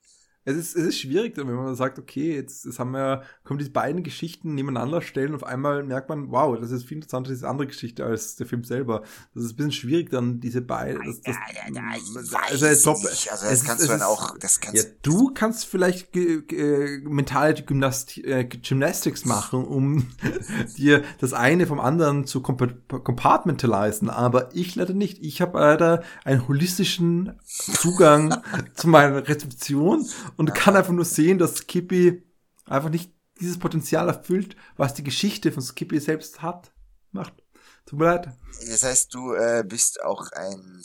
es 0.47 0.55
ist, 0.55 0.77
es 0.77 0.85
ist 0.85 0.99
schwierig, 0.99 1.35
wenn 1.35 1.53
man 1.53 1.75
sagt, 1.75 1.99
okay, 1.99 2.33
jetzt, 2.35 2.63
jetzt 2.63 2.79
haben 2.79 2.91
wir, 2.91 3.23
können 3.43 3.59
wir 3.59 3.65
die 3.65 3.71
beiden 3.71 4.01
Geschichten 4.01 4.55
nebeneinander 4.55 5.01
stellen 5.01 5.33
und 5.33 5.35
auf 5.35 5.43
einmal 5.43 5.83
merkt 5.83 6.07
man, 6.07 6.31
wow, 6.31 6.57
das 6.57 6.71
ist 6.71 6.85
viel 6.85 6.97
interessanter, 6.97 7.31
diese 7.31 7.49
andere 7.49 7.67
Geschichte 7.67 8.05
als 8.05 8.37
der 8.37 8.47
Film 8.47 8.63
selber. 8.63 9.01
Das 9.35 9.43
ist 9.43 9.51
ein 9.51 9.55
bisschen 9.57 9.71
schwierig, 9.73 10.09
dann 10.09 10.39
diese 10.39 10.61
beiden, 10.61 11.05
das, 11.05 11.19
das, 11.19 11.35
also, 12.49 12.65
weiß 12.65 12.81
top, 12.83 13.03
nicht. 13.03 13.29
also 13.29 13.45
das 13.45 13.65
kannst 13.65 13.81
ist, 13.81 13.89
du 13.89 13.91
dann 13.91 14.01
auch, 14.03 14.37
das 14.37 14.61
kannst 14.61 14.85
ja, 14.85 14.89
du 15.01 15.33
kannst 15.33 15.65
vielleicht 15.65 16.15
äh, 16.15 17.01
mentale 17.03 17.55
Gymnast 17.55 18.17
äh, 18.19 18.45
Gymnastics 18.45 19.25
machen, 19.25 19.65
um 19.65 20.07
dir 20.77 21.03
das 21.19 21.33
eine 21.33 21.67
vom 21.67 21.81
anderen 21.81 22.25
zu 22.25 22.41
compartmentalisieren, 22.41 24.09
aber 24.09 24.55
ich 24.55 24.75
leider 24.75 24.93
nicht. 24.93 25.21
Ich 25.21 25.41
habe 25.41 25.59
leider 25.59 26.03
einen 26.23 26.47
holistischen 26.47 27.37
Zugang 27.43 28.41
zu 28.75 28.87
meiner 28.87 29.27
Rezeption 29.27 30.05
und 30.37 30.49
ja. 30.49 30.55
kann 30.55 30.75
einfach 30.75 30.93
nur 30.93 31.05
sehen, 31.05 31.37
dass 31.37 31.57
Skippy 31.57 32.23
einfach 32.65 32.89
nicht 32.89 33.11
dieses 33.39 33.59
Potenzial 33.59 34.07
erfüllt, 34.07 34.55
was 34.77 34.93
die 34.93 35.03
Geschichte 35.03 35.51
von 35.51 35.61
Skippy 35.61 35.99
selbst 35.99 36.41
hat, 36.41 36.71
macht. 37.11 37.33
Tut 37.85 37.99
mir 37.99 38.05
leid. 38.05 38.29
Das 38.67 38.83
heißt, 38.83 39.13
du 39.13 39.33
äh, 39.33 39.63
bist 39.67 40.01
auch 40.03 40.31
ein 40.31 40.83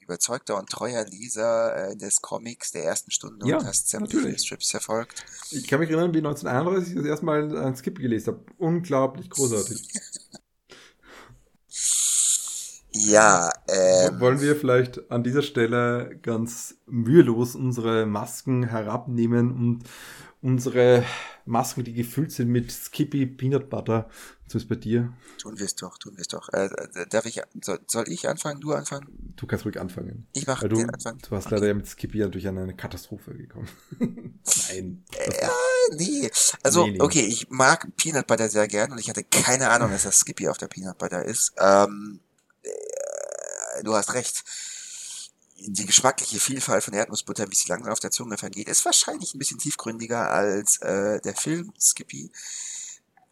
überzeugter 0.00 0.58
und 0.58 0.68
treuer 0.68 1.04
Leser 1.04 1.90
äh, 1.90 1.96
des 1.96 2.20
Comics 2.20 2.72
der 2.72 2.84
ersten 2.84 3.12
Stunde 3.12 3.46
Ja, 3.46 3.58
und 3.58 3.66
hast 3.66 3.88
sämtliche 3.88 4.24
natürlich. 4.24 4.42
Strips 4.42 4.70
verfolgt. 4.70 5.24
Ich 5.50 5.68
kann 5.68 5.78
mich 5.78 5.90
erinnern, 5.90 6.12
wie 6.12 6.18
1931 6.18 6.96
das 6.96 7.04
erste 7.04 7.24
Mal 7.24 7.56
ein 7.56 7.76
Skippy 7.76 8.02
gelesen 8.02 8.34
habe. 8.34 8.44
Unglaublich 8.58 9.30
großartig. 9.30 9.88
Ja, 12.92 13.50
ähm, 13.68 14.18
Wollen 14.20 14.40
wir 14.40 14.56
vielleicht 14.56 15.10
an 15.10 15.22
dieser 15.22 15.42
Stelle 15.42 16.18
ganz 16.22 16.74
mühelos 16.86 17.54
unsere 17.54 18.06
Masken 18.06 18.64
herabnehmen 18.64 19.52
und 19.52 19.84
unsere 20.42 21.04
Masken, 21.44 21.84
die 21.84 21.92
gefüllt 21.92 22.32
sind 22.32 22.48
mit 22.48 22.72
Skippy 22.72 23.26
Peanut 23.26 23.68
Butter, 23.70 24.08
zumindest 24.48 24.68
bei 24.70 24.74
dir. 24.76 25.12
tun 25.38 25.58
wir 25.58 25.66
es 25.66 25.74
doch, 25.76 25.98
tun 25.98 26.14
wir 26.16 26.22
es 26.22 26.28
doch. 26.28 26.48
Äh, 26.52 26.64
äh, 26.66 27.06
darf 27.08 27.26
ich, 27.26 27.42
soll, 27.62 27.78
soll 27.86 28.08
ich 28.08 28.28
anfangen, 28.28 28.60
du 28.60 28.72
anfangen? 28.72 29.34
Du 29.36 29.46
kannst 29.46 29.64
ruhig 29.66 29.78
anfangen. 29.78 30.26
Ich 30.32 30.46
mach 30.46 30.62
Weil 30.62 30.70
du, 30.70 30.76
den 30.76 30.90
Anfang. 30.90 31.18
du 31.18 31.36
hast 31.36 31.50
leider 31.50 31.66
ja 31.68 31.74
mit 31.74 31.86
Skippy 31.86 32.18
ja 32.18 32.28
durch 32.28 32.48
eine 32.48 32.74
Katastrophe 32.74 33.34
gekommen. 33.34 33.68
Nein. 34.70 35.04
Ja, 35.42 35.50
nee. 35.96 36.30
Also, 36.62 36.86
Nee, 36.86 36.92
nee. 36.92 37.00
okay, 37.00 37.20
ich 37.20 37.50
mag 37.50 37.86
Peanut 37.96 38.26
Butter 38.26 38.48
sehr 38.48 38.66
gern 38.66 38.92
und 38.92 38.98
ich 38.98 39.08
hatte 39.10 39.24
keine 39.24 39.70
Ahnung, 39.70 39.90
dass 39.90 40.04
das 40.04 40.18
Skippy 40.20 40.48
auf 40.48 40.58
der 40.58 40.68
Peanut 40.68 40.98
Butter 40.98 41.22
ist. 41.24 41.52
Ähm, 41.58 42.20
äh, 42.20 42.29
du 43.82 43.94
hast 43.94 44.14
recht. 44.14 44.44
Die 45.56 45.84
geschmackliche 45.84 46.40
Vielfalt 46.40 46.82
von 46.82 46.94
Erdnussbutter, 46.94 47.50
wie 47.50 47.54
sie 47.54 47.68
langsam 47.68 47.92
auf 47.92 48.00
der 48.00 48.10
Zunge 48.10 48.38
vergeht, 48.38 48.66
ist 48.66 48.84
wahrscheinlich 48.86 49.34
ein 49.34 49.38
bisschen 49.38 49.58
tiefgründiger 49.58 50.30
als 50.30 50.78
äh, 50.78 51.20
der 51.20 51.36
Film 51.36 51.72
Skippy. 51.78 52.32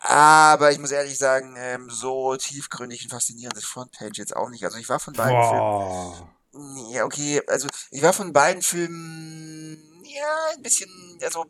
Aber 0.00 0.70
ich 0.70 0.78
muss 0.78 0.90
ehrlich 0.90 1.16
sagen, 1.16 1.54
ähm, 1.56 1.88
so 1.90 2.36
tiefgründig 2.36 3.02
und 3.04 3.10
faszinierend 3.10 3.56
ist 3.56 3.66
Frontpage 3.66 4.18
jetzt 4.18 4.36
auch 4.36 4.50
nicht. 4.50 4.64
Also 4.64 4.76
ich 4.76 4.88
war 4.88 5.00
von 5.00 5.14
beiden 5.14 5.42
Filmen 5.42 5.58
Boah. 5.58 6.92
ja, 6.92 7.04
okay, 7.04 7.42
also 7.46 7.66
ich 7.90 8.02
war 8.02 8.12
von 8.12 8.32
beiden 8.32 8.62
Filmen 8.62 10.04
ja 10.04 10.54
ein 10.54 10.62
bisschen, 10.62 11.18
also 11.22 11.46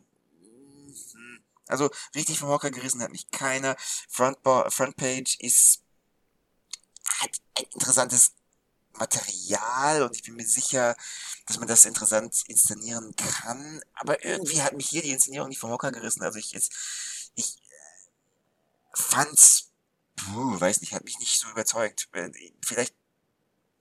also 1.68 1.90
richtig 2.14 2.38
vom 2.38 2.48
Hocker 2.48 2.70
gerissen 2.70 3.02
hat 3.02 3.12
mich 3.12 3.30
keiner. 3.30 3.76
Frontpage 4.08 5.36
ist 5.40 5.82
hat 7.20 7.30
ein 7.58 7.64
interessantes 7.74 8.32
Material 8.98 10.02
und 10.02 10.16
ich 10.16 10.22
bin 10.22 10.34
mir 10.36 10.46
sicher, 10.46 10.96
dass 11.46 11.58
man 11.58 11.68
das 11.68 11.84
interessant 11.84 12.44
inszenieren 12.46 13.14
kann. 13.16 13.80
Aber 13.94 14.24
irgendwie 14.24 14.62
hat 14.62 14.74
mich 14.74 14.88
hier 14.88 15.02
die 15.02 15.12
Inszenierung 15.12 15.48
nicht 15.48 15.60
vom 15.60 15.70
Hocker 15.70 15.92
gerissen. 15.92 16.22
Also 16.22 16.38
ich 16.38 16.52
jetzt, 16.52 16.72
ich 17.34 17.56
äh, 17.56 18.94
fand's, 18.94 19.70
puh, 20.16 20.60
weiß 20.60 20.80
nicht, 20.80 20.92
hat 20.94 21.04
mich 21.04 21.18
nicht 21.18 21.40
so 21.40 21.48
überzeugt. 21.48 22.08
Äh, 22.12 22.30
Vielleicht 22.64 22.94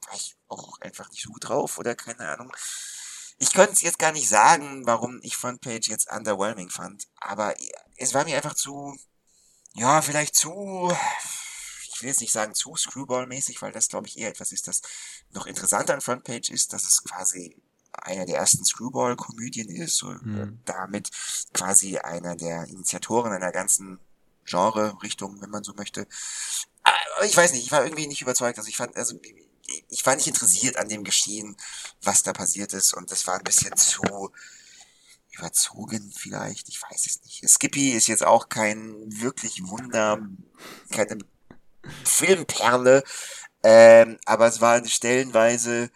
war 0.07 0.15
ich 0.15 0.35
auch 0.47 0.79
einfach 0.81 1.09
nicht 1.11 1.23
so 1.23 1.31
gut 1.31 1.47
drauf 1.47 1.77
oder 1.77 1.95
keine 1.95 2.29
Ahnung. 2.29 2.51
Ich 3.39 3.53
könnte 3.53 3.73
es 3.73 3.81
jetzt 3.81 3.99
gar 3.99 4.11
nicht 4.11 4.27
sagen, 4.27 4.85
warum 4.87 5.19
ich 5.21 5.37
Frontpage 5.37 5.89
jetzt 5.89 6.09
underwhelming 6.11 6.69
fand, 6.69 7.07
aber 7.17 7.53
es 7.95 8.13
war 8.15 8.25
mir 8.25 8.35
einfach 8.35 8.55
zu, 8.55 8.97
ja, 9.73 10.01
vielleicht 10.01 10.35
zu, 10.35 10.91
ich 11.97 12.03
will 12.03 12.09
jetzt 12.09 12.21
nicht 12.21 12.31
sagen 12.31 12.53
zu 12.53 12.75
Screwball-mäßig, 12.75 13.59
weil 13.63 13.71
das 13.71 13.89
glaube 13.89 14.05
ich 14.05 14.19
eher 14.19 14.29
etwas 14.29 14.51
ist, 14.51 14.67
das 14.67 14.83
noch 15.33 15.47
interessanter 15.47 15.95
an 15.95 16.01
Frontpage 16.01 16.51
ist, 16.51 16.71
dass 16.73 16.83
es 16.83 17.03
quasi 17.03 17.57
einer 17.91 18.27
der 18.27 18.37
ersten 18.37 18.63
Screwball-Komödien 18.63 19.67
ist 19.69 20.03
und 20.03 20.21
Hm. 20.21 20.59
damit 20.65 21.09
quasi 21.53 21.97
einer 21.97 22.35
der 22.35 22.65
Initiatoren 22.65 23.31
einer 23.31 23.51
ganzen 23.51 23.99
Genre-Richtung, 24.45 25.41
wenn 25.41 25.49
man 25.49 25.63
so 25.63 25.73
möchte. 25.73 26.07
Aber 26.83 27.25
ich 27.25 27.35
weiß 27.35 27.53
nicht, 27.53 27.65
ich 27.65 27.71
war 27.71 27.83
irgendwie 27.83 28.05
nicht 28.05 28.21
überzeugt. 28.21 28.59
Also 28.59 28.69
ich 28.69 28.77
fand, 28.77 28.95
also 28.95 29.19
ich 29.89 30.05
war 30.05 30.15
nicht 30.15 30.27
interessiert 30.27 30.77
an 30.77 30.89
dem 30.89 31.03
Geschehen, 31.03 31.57
was 32.03 32.21
da 32.21 32.31
passiert 32.31 32.73
ist. 32.73 32.93
Und 32.93 33.09
das 33.11 33.25
war 33.25 33.37
ein 33.39 33.43
bisschen 33.43 33.75
zu 33.75 34.31
überzogen 35.31 36.13
vielleicht. 36.15 36.69
Ich 36.69 36.79
weiß 36.81 37.07
es 37.07 37.23
nicht. 37.23 37.49
Skippy 37.49 37.91
ist 37.91 38.07
jetzt 38.07 38.23
auch 38.23 38.49
kein 38.49 38.95
wirklich 39.07 39.67
Wunder, 39.67 40.21
keine 40.91 41.17
Filmperle. 42.03 43.03
Ähm, 43.63 44.17
aber 44.25 44.47
es 44.47 44.61
war 44.61 44.83
stellenweise, 44.85 45.89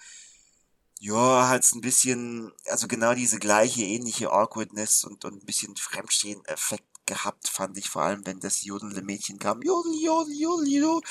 ja, 1.00 1.48
halt 1.48 1.70
ein 1.74 1.82
bisschen, 1.82 2.52
also 2.68 2.88
genau 2.88 3.14
diese 3.14 3.40
gleiche 3.40 3.82
ähnliche 3.84 4.32
Awkwardness 4.32 5.04
und, 5.04 5.26
und 5.26 5.42
ein 5.42 5.46
bisschen 5.46 5.76
Fremdstehen-Effekt 5.76 6.86
gehabt, 7.06 7.50
fand 7.50 7.78
ich 7.78 7.90
vor 7.90 8.04
allem, 8.04 8.26
wenn 8.26 8.40
das 8.40 8.64
jodelnde 8.64 9.02
Mädchen 9.02 9.40
kam, 9.40 9.62
jodel, 9.62 9.94
jodel, 10.02 10.34
jodel, 10.34 10.68
jodel, 10.68 11.10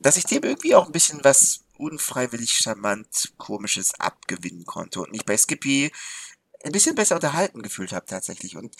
dass 0.00 0.16
ich 0.16 0.24
dem 0.24 0.42
irgendwie 0.42 0.74
auch 0.74 0.86
ein 0.86 0.92
bisschen 0.92 1.22
was 1.24 1.60
unfreiwillig 1.78 2.52
charmant 2.52 3.32
komisches 3.36 3.94
abgewinnen 3.98 4.64
konnte 4.64 5.00
und 5.00 5.10
mich 5.10 5.24
bei 5.24 5.36
Skippy 5.36 5.90
ein 6.62 6.72
bisschen 6.72 6.94
besser 6.94 7.16
unterhalten 7.16 7.62
gefühlt 7.62 7.92
habe 7.92 8.06
tatsächlich 8.06 8.56
und 8.56 8.76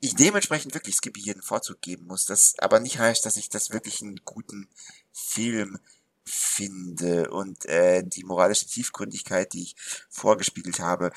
ich 0.00 0.14
dementsprechend 0.14 0.74
wirklich 0.74 0.96
Skippy 0.96 1.20
hier 1.20 1.34
einen 1.34 1.42
Vorzug 1.42 1.80
geben 1.80 2.06
muss, 2.06 2.24
das 2.24 2.54
aber 2.58 2.80
nicht 2.80 2.98
heißt, 2.98 3.24
dass 3.24 3.36
ich 3.36 3.48
das 3.48 3.70
wirklich 3.70 4.00
einen 4.02 4.20
guten 4.24 4.68
Film 5.12 5.78
finde 6.24 7.30
und 7.30 7.66
äh, 7.66 8.02
die 8.04 8.24
moralische 8.24 8.66
Tiefgründigkeit, 8.66 9.52
die 9.52 9.62
ich 9.62 9.76
vorgespiegelt 10.08 10.80
habe, 10.80 11.12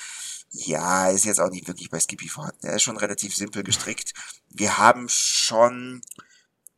ja, 0.49 1.09
ist 1.09 1.25
jetzt 1.25 1.39
auch 1.39 1.49
nicht 1.49 1.67
wirklich 1.67 1.89
bei 1.89 1.99
Skippy 1.99 2.27
vorhanden. 2.27 2.67
Er 2.67 2.75
ist 2.75 2.83
schon 2.83 2.97
relativ 2.97 3.35
simpel 3.35 3.63
gestrickt. 3.63 4.13
Wir 4.49 4.77
haben 4.77 5.07
schon 5.09 6.01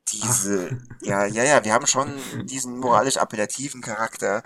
diese, 0.10 0.78
ja, 1.02 1.26
ja, 1.26 1.44
ja, 1.44 1.63
wir 1.63 1.74
haben 1.74 1.88
schon 1.88 2.13
diesen 2.46 2.78
moralisch 2.78 3.18
appellativen 3.18 3.82
Charakter, 3.82 4.44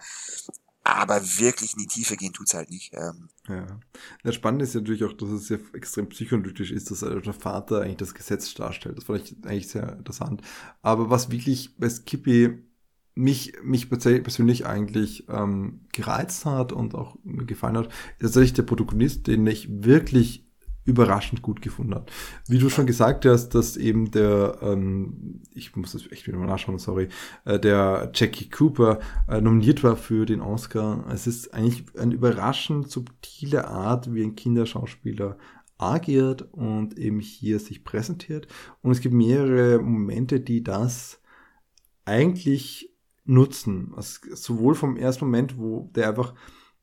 aber 0.95 1.21
wirklich 1.21 1.73
in 1.73 1.79
die 1.79 1.87
Tiefe 1.87 2.15
gehen 2.17 2.33
tut's 2.33 2.53
halt 2.53 2.69
nicht. 2.69 2.93
Ähm, 2.93 3.29
Ja. 3.47 3.79
Das 4.23 4.35
Spannende 4.35 4.65
ist 4.65 4.75
natürlich 4.75 5.03
auch, 5.03 5.13
dass 5.13 5.29
es 5.29 5.47
sehr 5.47 5.59
extrem 5.73 6.09
psychoanalytisch 6.09 6.71
ist, 6.71 6.91
dass 6.91 6.99
der 6.99 7.33
Vater 7.33 7.81
eigentlich 7.81 7.97
das 7.97 8.13
Gesetz 8.13 8.53
darstellt. 8.53 8.97
Das 8.97 9.05
fand 9.05 9.21
ich 9.21 9.35
eigentlich 9.45 9.67
sehr 9.67 9.97
interessant. 9.97 10.41
Aber 10.81 11.09
was 11.09 11.31
wirklich 11.31 11.75
bei 11.77 11.89
Skippy 11.89 12.63
mich, 13.15 13.53
mich 13.63 13.87
persö- 13.87 14.21
persönlich 14.21 14.65
eigentlich 14.65 15.27
ähm, 15.29 15.81
gereizt 15.93 16.45
hat 16.45 16.71
und 16.71 16.95
auch 16.95 17.17
mir 17.23 17.45
gefallen 17.45 17.77
hat, 17.77 17.87
ist 17.87 18.21
tatsächlich 18.21 18.53
der 18.53 18.63
Protagonist, 18.63 19.27
den 19.27 19.45
ich 19.47 19.67
wirklich 19.83 20.48
überraschend 20.89 21.41
gut 21.41 21.61
gefunden 21.61 21.95
habe. 21.95 22.05
Wie 22.47 22.57
du 22.57 22.69
schon 22.69 22.85
gesagt 22.85 23.25
hast, 23.25 23.49
dass 23.49 23.77
eben 23.77 24.11
der, 24.11 24.57
ähm, 24.61 25.41
ich 25.53 25.75
muss 25.75 25.93
das 25.93 26.11
echt 26.11 26.27
wieder 26.27 26.37
mal 26.37 26.47
nachschauen, 26.47 26.79
sorry, 26.79 27.09
äh, 27.45 27.59
der 27.59 28.11
Jackie 28.13 28.49
Cooper 28.49 28.99
äh, 29.27 29.39
nominiert 29.39 29.83
war 29.83 29.95
für 29.95 30.25
den 30.25 30.41
Oscar. 30.41 31.05
Es 31.11 31.27
ist 31.27 31.53
eigentlich 31.53 31.85
eine 31.97 32.13
überraschend 32.13 32.89
subtile 32.89 33.67
Art, 33.67 34.13
wie 34.13 34.23
ein 34.23 34.35
Kinderschauspieler 34.35 35.37
agiert 35.77 36.41
und 36.51 36.97
eben 36.97 37.19
hier 37.19 37.59
sich 37.59 37.83
präsentiert. 37.83 38.47
Und 38.81 38.91
es 38.91 38.99
gibt 38.99 39.15
mehrere 39.15 39.79
Momente, 39.79 40.39
die 40.41 40.63
das 40.63 41.21
eigentlich 42.05 42.93
nutzen. 43.23 43.93
Also 43.95 44.19
sowohl 44.33 44.75
vom 44.75 44.97
ersten 44.97 45.25
Moment, 45.25 45.57
wo 45.57 45.89
der 45.95 46.09
einfach 46.09 46.33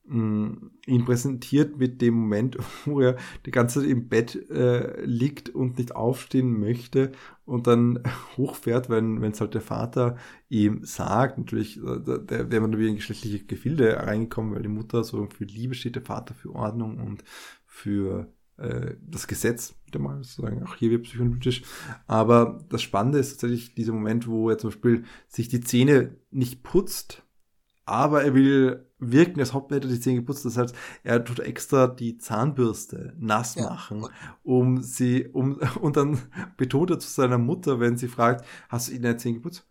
ihn 0.09 1.05
präsentiert 1.05 1.79
mit 1.79 2.01
dem 2.01 2.15
Moment, 2.15 2.59
wo 2.85 3.01
er 3.01 3.17
die 3.45 3.51
ganze 3.51 3.81
Zeit 3.81 3.91
im 3.91 4.09
Bett 4.09 4.51
äh, 4.51 5.05
liegt 5.05 5.49
und 5.49 5.79
nicht 5.79 5.95
aufstehen 5.95 6.61
möchte 6.61 7.13
und 7.45 7.67
dann 7.67 8.03
hochfährt, 8.37 8.89
wenn 8.89 9.23
es 9.23 9.41
halt 9.41 9.55
der 9.55 9.61
Vater 9.61 10.17
ihm 10.49 10.85
sagt, 10.85 11.39
natürlich, 11.39 11.79
äh, 11.79 12.01
der 12.01 12.51
wäre 12.51 12.61
man 12.61 12.77
wieder 12.77 12.89
in 12.89 12.97
geschlechtliche 12.97 13.45
Gefilde 13.45 13.97
reingekommen, 13.97 14.55
weil 14.55 14.63
die 14.63 14.69
Mutter 14.69 15.03
so 15.03 15.27
für 15.27 15.45
Liebe 15.45 15.75
steht, 15.75 15.97
der 15.97 16.03
Vater 16.03 16.35
für 16.35 16.55
Ordnung 16.55 16.99
und 16.99 17.25
für 17.67 18.33
äh, 18.59 18.95
das 19.01 19.27
Gesetz, 19.27 19.75
wieder 19.85 19.99
mal 19.99 20.23
sozusagen, 20.23 20.63
auch 20.63 20.77
hier 20.77 20.91
wird 20.91 21.03
psychoanalytisch. 21.03 21.63
Aber 22.07 22.65
das 22.69 22.83
Spannende 22.83 23.19
ist 23.19 23.33
tatsächlich 23.33 23.75
dieser 23.75 23.93
Moment, 23.93 24.27
wo 24.27 24.51
er 24.51 24.59
zum 24.59 24.71
Beispiel 24.71 25.05
sich 25.29 25.49
die 25.49 25.61
Zähne 25.61 26.17
nicht 26.31 26.63
putzt, 26.63 27.23
aber 27.85 28.25
er 28.25 28.35
will 28.35 28.86
wirken, 28.99 29.41
als 29.41 29.55
ob 29.55 29.71
er 29.73 29.81
die 29.81 30.01
Zähne 30.01 30.21
geputzt. 30.21 30.45
Das 30.45 30.57
heißt, 30.57 30.75
er 31.05 31.25
tut 31.25 31.41
extra 31.41 31.87
die 31.87 32.19
Zahnbürste 32.19 33.15
nass 33.19 33.57
machen, 33.57 34.07
um 34.43 34.83
sie, 34.83 35.29
um, 35.29 35.59
und 35.81 35.97
dann 35.97 36.19
betont 36.57 36.91
er 36.91 36.99
zu 36.99 37.09
seiner 37.09 37.39
Mutter, 37.39 37.81
wenn 37.81 37.97
sie 37.97 38.09
fragt, 38.09 38.45
hast 38.69 38.89
du 38.89 38.93
ihnen 38.93 39.03
deine 39.03 39.17
Zähne 39.17 39.37
geputzt? 39.37 39.67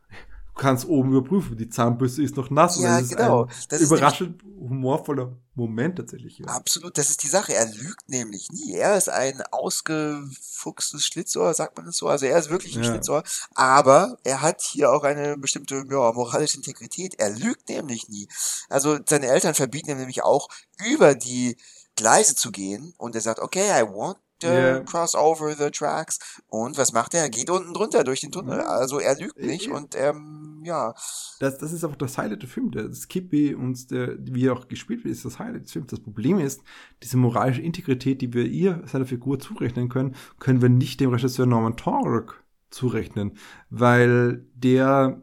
Du 0.55 0.61
kannst 0.61 0.87
oben 0.87 1.11
überprüfen, 1.11 1.57
die 1.57 1.67
Zahnbürste 1.67 2.23
ist 2.23 2.37
noch 2.37 2.49
nass. 2.49 2.79
Ja, 2.79 2.99
das 2.99 3.09
ist 3.11 3.17
genau. 3.17 3.43
Ein 3.43 3.49
Das 3.67 3.81
ist 3.81 3.91
überraschend 3.91 4.41
humorvoller 4.57 5.37
Moment 5.53 5.97
tatsächlich. 5.97 6.39
Ja. 6.39 6.45
Absolut, 6.47 6.97
das 6.97 7.09
ist 7.09 7.23
die 7.23 7.27
Sache. 7.27 7.53
Er 7.53 7.65
lügt 7.65 8.07
nämlich 8.07 8.49
nie. 8.51 8.73
Er 8.73 8.95
ist 8.95 9.09
ein 9.09 9.41
ausgefuchstes 9.51 11.05
Schlitzohr, 11.05 11.53
sagt 11.53 11.77
man 11.77 11.87
es 11.87 11.97
so. 11.97 12.07
Also 12.07 12.25
er 12.25 12.39
ist 12.39 12.49
wirklich 12.49 12.77
ein 12.77 12.83
Ja. 12.83 12.89
Schlitzohr. 12.89 13.23
Aber 13.53 14.17
er 14.23 14.41
hat 14.41 14.61
hier 14.61 14.91
auch 14.93 15.03
eine 15.03 15.37
bestimmte 15.37 15.83
ja, 15.89 16.11
moralische 16.13 16.55
Integrität. 16.57 17.15
Er 17.17 17.31
lügt 17.31 17.67
nämlich 17.67 18.07
nie. 18.07 18.29
Also 18.69 18.97
seine 19.05 19.27
Eltern 19.27 19.55
verbieten 19.55 19.91
ihm 19.91 19.97
nämlich 19.97 20.23
auch, 20.23 20.47
über 20.89 21.15
die 21.15 21.57
Gleise 21.97 22.35
zu 22.35 22.51
gehen. 22.51 22.93
Und 22.97 23.15
er 23.15 23.21
sagt, 23.21 23.39
okay, 23.39 23.69
I 23.77 23.83
want 23.83 24.17
yeah. 24.43 24.79
cross 24.81 25.15
over 25.15 25.55
the 25.55 25.71
tracks. 25.71 26.19
Und 26.47 26.77
was 26.77 26.93
macht 26.93 27.13
er? 27.13 27.21
Er 27.21 27.29
geht 27.29 27.49
unten 27.49 27.73
drunter 27.73 28.03
durch 28.03 28.21
den 28.21 28.31
Tunnel. 28.31 28.61
Also 28.61 28.99
er 28.99 29.17
lügt 29.17 29.37
nicht 29.39 29.69
und 29.69 29.95
ähm, 29.95 30.61
ja. 30.65 30.93
Das, 31.39 31.57
das 31.57 31.71
ist 31.71 31.83
einfach 31.83 31.97
das 31.97 32.17
Highlight 32.17 32.43
des 32.43 32.51
Films. 32.51 32.71
Der 32.73 32.93
Skippy 32.93 33.53
und 33.53 33.91
der, 33.91 34.17
wie 34.19 34.47
er 34.47 34.53
auch 34.53 34.67
gespielt 34.67 35.03
wird, 35.03 35.13
ist 35.13 35.25
das 35.25 35.39
Highlight 35.39 35.65
des 35.65 35.71
Films. 35.71 35.87
Das 35.87 35.99
Problem 35.99 36.39
ist, 36.39 36.61
diese 37.03 37.17
moralische 37.17 37.61
Integrität, 37.61 38.21
die 38.21 38.33
wir 38.33 38.45
ihr, 38.45 38.83
seiner 38.85 39.05
Figur 39.05 39.39
zurechnen 39.39 39.89
können, 39.89 40.15
können 40.39 40.61
wir 40.61 40.69
nicht 40.69 40.99
dem 40.99 41.11
Regisseur 41.11 41.45
Norman 41.45 41.77
Torg 41.77 42.43
zurechnen, 42.69 43.37
weil 43.69 44.45
der, 44.53 45.21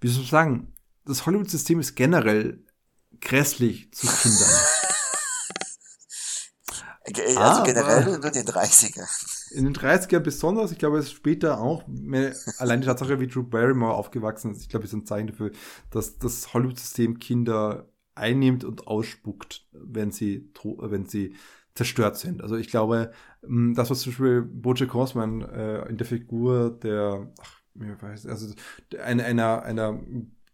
wie 0.00 0.08
soll 0.08 0.24
ich 0.24 0.30
sagen, 0.30 0.72
das 1.04 1.24
Hollywood-System 1.24 1.80
ist 1.80 1.94
generell 1.94 2.64
grässlich 3.20 3.92
zu 3.92 4.06
Kindern. 4.06 4.50
Also 7.06 7.38
ah, 7.38 7.62
generell 7.64 8.04
nur 8.04 8.14
in 8.16 8.20
den 8.20 8.46
30er. 8.46 9.06
In 9.52 9.64
den 9.64 9.74
30er 9.74 10.18
besonders, 10.18 10.72
ich 10.72 10.78
glaube, 10.78 10.98
es 10.98 11.06
ist 11.06 11.12
später 11.12 11.60
auch, 11.60 11.86
mehr, 11.86 12.34
allein 12.58 12.80
die 12.80 12.86
Tatsache, 12.86 13.20
wie 13.20 13.28
Drew 13.28 13.44
Barrymore 13.44 13.94
aufgewachsen 13.94 14.52
ist, 14.52 14.62
ich 14.62 14.68
glaube, 14.68 14.86
ist 14.86 14.92
ein 14.92 15.06
Zeichen 15.06 15.28
dafür, 15.28 15.52
dass 15.90 16.18
das 16.18 16.52
Hollywood-System 16.52 17.18
Kinder 17.18 17.88
einnimmt 18.16 18.64
und 18.64 18.86
ausspuckt, 18.88 19.66
wenn 19.72 20.10
sie, 20.10 20.50
wenn 20.62 21.06
sie 21.06 21.36
zerstört 21.74 22.16
sind. 22.16 22.42
Also 22.42 22.56
ich 22.56 22.68
glaube, 22.68 23.12
das, 23.42 23.90
was 23.90 24.00
zum 24.00 24.12
Beispiel 24.12 24.42
Bojack 24.42 24.94
Horseman 24.94 25.42
äh, 25.42 25.88
in 25.88 25.98
der 25.98 26.06
Figur 26.06 26.70
der, 26.70 27.30
ach, 27.40 27.60
mir 27.74 28.00
weiß, 28.00 28.26
also 28.26 28.54
einer, 28.98 29.24
einer, 29.24 29.62
einer 29.62 30.00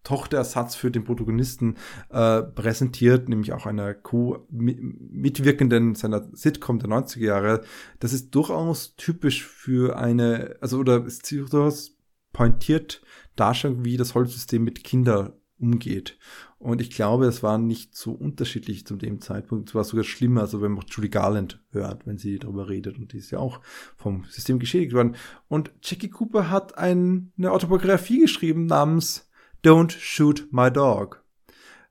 Tochterersatz 0.04 0.74
für 0.74 0.90
den 0.90 1.04
Protagonisten 1.04 1.76
äh, 2.10 2.42
präsentiert, 2.42 3.28
nämlich 3.28 3.52
auch 3.52 3.66
einer 3.66 3.94
Co-Mitwirkenden 3.94 5.94
seiner 5.94 6.28
Sitcom 6.32 6.78
der 6.78 6.90
90er 6.90 7.20
Jahre. 7.20 7.60
Das 8.00 8.12
ist 8.12 8.34
durchaus 8.34 8.96
typisch 8.96 9.46
für 9.46 9.96
eine, 9.96 10.56
also 10.60 10.78
oder 10.78 11.04
ist 11.04 11.30
durchaus 11.30 11.96
pointiert 12.32 13.02
Darstellung, 13.36 13.84
wie 13.84 13.96
das 13.96 14.14
Holzsystem 14.14 14.64
mit 14.64 14.84
Kindern 14.84 15.32
umgeht. 15.58 16.18
Und 16.58 16.80
ich 16.80 16.90
glaube, 16.90 17.26
es 17.26 17.42
war 17.42 17.58
nicht 17.58 17.96
so 17.96 18.12
unterschiedlich 18.12 18.86
zu 18.86 18.96
dem 18.96 19.20
Zeitpunkt. 19.20 19.68
Es 19.68 19.74
war 19.74 19.84
sogar 19.84 20.04
schlimmer, 20.04 20.42
also 20.42 20.62
wenn 20.62 20.72
man 20.72 20.84
Julie 20.88 21.10
Garland 21.10 21.60
hört, 21.70 22.06
wenn 22.06 22.18
sie 22.18 22.38
darüber 22.38 22.68
redet. 22.68 22.98
Und 22.98 23.12
die 23.12 23.18
ist 23.18 23.30
ja 23.30 23.38
auch 23.38 23.60
vom 23.96 24.24
System 24.28 24.58
geschädigt 24.58 24.92
worden. 24.92 25.16
Und 25.48 25.72
Jackie 25.82 26.10
Cooper 26.10 26.50
hat 26.50 26.78
ein, 26.78 27.32
eine 27.36 27.52
Autobiografie 27.52 28.20
geschrieben 28.20 28.66
namens 28.66 29.28
Don't 29.62 29.92
Shoot 29.92 30.48
My 30.50 30.70
Dog. 30.70 31.24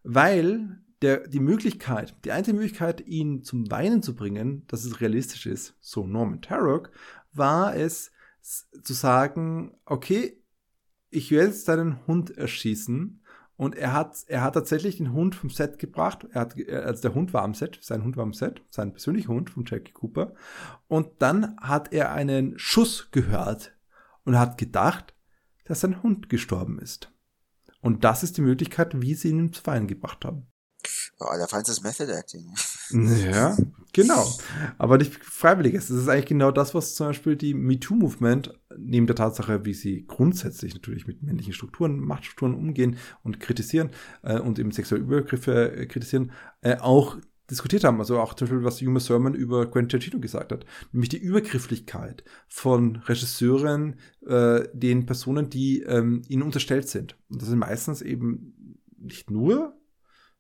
Weil 0.03 0.81
der, 1.01 1.27
die 1.27 1.39
Möglichkeit, 1.39 2.15
die 2.25 2.31
einzige 2.31 2.57
Möglichkeit, 2.57 3.07
ihn 3.07 3.43
zum 3.43 3.71
Weinen 3.71 4.03
zu 4.03 4.15
bringen, 4.15 4.65
dass 4.67 4.85
es 4.85 5.01
realistisch 5.01 5.45
ist, 5.45 5.75
so 5.79 6.05
Norman 6.05 6.41
Tarrock, 6.41 6.91
war 7.33 7.75
es 7.75 8.11
zu 8.41 8.93
sagen, 8.93 9.77
okay, 9.85 10.41
ich 11.09 11.31
werde 11.31 11.47
jetzt 11.47 11.67
deinen 11.67 12.05
Hund 12.07 12.37
erschießen. 12.37 13.23
Und 13.55 13.75
er 13.75 13.93
hat, 13.93 14.23
er 14.27 14.41
hat 14.41 14.55
tatsächlich 14.55 14.97
den 14.97 15.13
Hund 15.13 15.35
vom 15.35 15.51
Set 15.51 15.77
gebracht. 15.77 16.25
Er 16.31 16.41
hat, 16.41 16.55
also 16.69 17.01
der 17.01 17.13
Hund 17.13 17.33
war 17.33 17.43
am 17.43 17.53
Set, 17.53 17.77
sein 17.81 18.03
Hund 18.03 18.17
war 18.17 18.23
am 18.23 18.33
Set, 18.33 18.63
sein 18.69 18.91
persönlicher 18.91 19.29
Hund 19.29 19.51
von 19.51 19.65
Jackie 19.65 19.91
Cooper. 19.91 20.33
Und 20.87 21.09
dann 21.19 21.55
hat 21.57 21.93
er 21.93 22.11
einen 22.11 22.57
Schuss 22.57 23.09
gehört 23.11 23.77
und 24.25 24.39
hat 24.39 24.57
gedacht, 24.57 25.13
dass 25.65 25.81
sein 25.81 26.01
Hund 26.01 26.27
gestorben 26.27 26.79
ist. 26.79 27.10
Und 27.81 28.03
das 28.03 28.23
ist 28.23 28.37
die 28.37 28.41
Möglichkeit, 28.41 29.01
wie 29.01 29.15
sie 29.15 29.29
ihn 29.29 29.47
ins 29.47 29.65
Weinen 29.65 29.87
gebracht 29.87 30.23
haben. 30.25 30.47
Oh, 31.19 31.37
der 31.37 31.47
Feind 31.47 31.67
ist 31.69 31.83
Method 31.83 32.11
Acting. 32.11 32.55
Ja, 32.89 33.55
genau. 33.93 34.27
Aber 34.77 34.97
nicht 34.97 35.13
freiwillig 35.23 35.75
ist. 35.75 35.89
Das 35.89 35.97
ist 35.97 36.07
eigentlich 36.07 36.25
genau 36.25 36.51
das, 36.51 36.73
was 36.73 36.95
zum 36.95 37.07
Beispiel 37.07 37.35
die 37.35 37.53
MeToo-Movement, 37.53 38.59
neben 38.77 39.05
der 39.05 39.15
Tatsache, 39.15 39.63
wie 39.63 39.73
sie 39.73 40.05
grundsätzlich 40.07 40.73
natürlich 40.73 41.05
mit 41.05 41.21
männlichen 41.21 41.53
Strukturen, 41.53 41.99
Machtstrukturen 41.99 42.55
umgehen 42.55 42.97
und 43.23 43.39
kritisieren 43.39 43.91
äh, 44.23 44.39
und 44.39 44.57
eben 44.57 44.71
sexuelle 44.71 45.03
Übergriffe 45.03 45.71
äh, 45.71 45.85
kritisieren, 45.85 46.31
äh, 46.61 46.77
auch 46.77 47.17
diskutiert 47.51 47.83
haben. 47.83 47.99
Also 47.99 48.19
auch 48.19 48.33
zum 48.33 48.47
Beispiel, 48.47 48.63
was 48.63 48.81
Uma 48.81 48.99
Sermon 48.99 49.33
über 49.33 49.69
Quentin 49.69 49.99
Tarantino 49.99 50.19
gesagt 50.19 50.51
hat. 50.51 50.65
Nämlich 50.91 51.09
die 51.09 51.17
Übergrifflichkeit 51.17 52.23
von 52.47 52.95
Regisseuren, 52.95 53.99
äh, 54.25 54.67
den 54.73 55.05
Personen, 55.05 55.49
die 55.49 55.81
ähm, 55.81 56.21
ihnen 56.27 56.43
unterstellt 56.43 56.87
sind. 56.87 57.17
Und 57.29 57.41
das 57.41 57.49
sind 57.49 57.59
meistens 57.59 58.01
eben 58.01 58.79
nicht 58.97 59.29
nur 59.29 59.77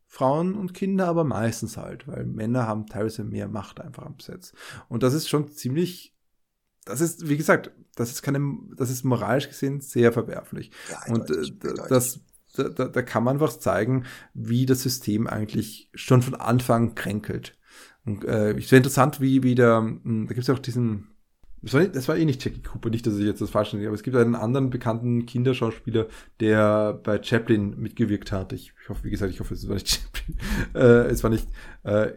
Frauen 0.07 0.55
und 0.55 0.73
Kinder, 0.73 1.07
aber 1.07 1.23
meistens 1.23 1.77
halt, 1.77 2.07
weil 2.07 2.25
Männer 2.25 2.67
haben 2.67 2.85
teilweise 2.85 3.23
mehr 3.23 3.47
Macht 3.47 3.79
einfach 3.79 4.05
am 4.05 4.19
Set. 4.19 4.51
Und 4.89 5.03
das 5.03 5.13
ist 5.13 5.29
schon 5.29 5.49
ziemlich, 5.49 6.13
das 6.85 6.99
ist, 6.99 7.29
wie 7.29 7.37
gesagt, 7.37 7.71
das 7.95 8.11
ist 8.11 8.21
keine, 8.21 8.41
das 8.75 8.89
ist 8.89 9.05
moralisch 9.05 9.47
gesehen 9.47 9.79
sehr 9.79 10.11
verwerflich. 10.11 10.71
Ja, 10.89 11.13
und 11.13 11.29
äh, 11.29 11.73
das 11.87 12.19
da, 12.55 12.69
da, 12.69 12.85
da 12.87 13.01
kann 13.01 13.23
man 13.23 13.35
einfach 13.35 13.57
zeigen, 13.57 14.05
wie 14.33 14.65
das 14.65 14.83
System 14.83 15.27
eigentlich 15.27 15.89
schon 15.93 16.21
von 16.21 16.35
Anfang 16.35 16.95
kränkelt. 16.95 17.57
Und 18.05 18.25
äh, 18.25 18.53
ich 18.53 18.67
finde 18.67 18.77
interessant, 18.77 19.21
wie, 19.21 19.43
wie 19.43 19.55
der, 19.55 19.77
hm, 19.77 20.25
da 20.27 20.33
gibt 20.33 20.43
es 20.43 20.49
auch 20.49 20.59
diesen, 20.59 21.07
das 21.61 21.73
war, 21.73 21.85
das 21.85 22.07
war 22.07 22.17
eh 22.17 22.25
nicht 22.25 22.43
Jackie 22.43 22.61
Cooper, 22.61 22.89
nicht, 22.89 23.05
dass 23.05 23.17
ich 23.17 23.25
jetzt 23.25 23.41
das 23.41 23.51
falsch 23.51 23.73
nenne, 23.73 23.85
aber 23.85 23.93
es 23.93 24.01
gibt 24.01 24.17
einen 24.17 24.35
anderen 24.35 24.71
bekannten 24.71 25.27
Kinderschauspieler, 25.27 26.07
der 26.39 26.93
bei 27.03 27.21
Chaplin 27.21 27.79
mitgewirkt 27.79 28.31
hat. 28.31 28.51
Ich, 28.53 28.73
ich 28.81 28.89
hoffe, 28.89 29.03
wie 29.03 29.11
gesagt, 29.11 29.31
ich 29.31 29.39
hoffe, 29.39 29.53
es 29.53 29.67
war 29.67 29.75
nicht 29.75 29.87
Chaplin. 29.89 30.37
Äh, 30.73 31.11
es 31.11 31.23
war 31.23 31.29
nicht, 31.29 31.47
äh, 31.83 32.13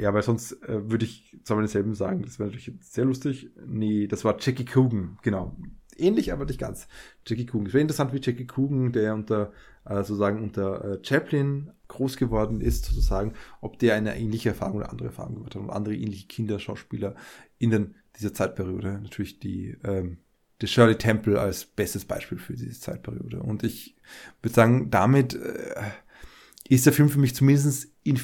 ja, 0.00 0.14
weil 0.14 0.22
sonst 0.22 0.52
äh, 0.62 0.90
würde 0.90 1.04
ich 1.04 1.36
zwar 1.44 1.58
denselben 1.58 1.94
sagen, 1.94 2.22
das 2.22 2.38
wäre 2.38 2.48
natürlich 2.48 2.72
sehr 2.80 3.04
lustig. 3.04 3.50
Nee, 3.66 4.06
das 4.06 4.24
war 4.24 4.38
Jackie 4.40 4.64
Coogan, 4.64 5.18
genau 5.22 5.54
ähnlich, 5.98 6.32
aber 6.32 6.44
nicht 6.44 6.60
ganz. 6.60 6.88
Jackie 7.26 7.46
Coogan. 7.46 7.66
Es 7.66 7.72
wäre 7.72 7.82
interessant, 7.82 8.12
wie 8.12 8.20
Jackie 8.20 8.46
Coogan, 8.46 8.92
der 8.92 9.14
unter, 9.14 9.52
äh, 9.84 9.96
sozusagen 9.96 10.42
unter 10.42 10.84
äh, 10.84 10.98
Chaplin 11.02 11.72
groß 11.88 12.16
geworden 12.16 12.60
ist, 12.60 12.84
sozusagen, 12.84 13.34
ob 13.60 13.78
der 13.78 13.94
eine 13.94 14.16
ähnliche 14.18 14.50
Erfahrung 14.50 14.78
oder 14.78 14.90
andere 14.90 15.08
Erfahrung 15.08 15.36
gemacht 15.36 15.54
hat 15.54 15.62
und 15.62 15.70
andere 15.70 15.94
ähnliche 15.94 16.26
Kinderschauspieler 16.26 17.14
in 17.58 17.94
dieser 18.16 18.34
Zeitperiode. 18.34 19.00
Natürlich 19.02 19.40
die, 19.40 19.76
ähm, 19.84 20.18
die 20.60 20.66
Shirley 20.66 20.96
Temple 20.96 21.40
als 21.40 21.64
bestes 21.64 22.04
Beispiel 22.04 22.38
für 22.38 22.54
diese 22.54 22.78
Zeitperiode. 22.78 23.40
Und 23.40 23.62
ich 23.62 23.96
würde 24.42 24.54
sagen, 24.54 24.90
damit 24.90 25.34
äh, 25.34 25.74
ist 26.68 26.86
der 26.86 26.92
Film 26.92 27.08
für 27.08 27.18
mich 27.18 27.34
zumindest 27.34 27.90
in 28.02 28.20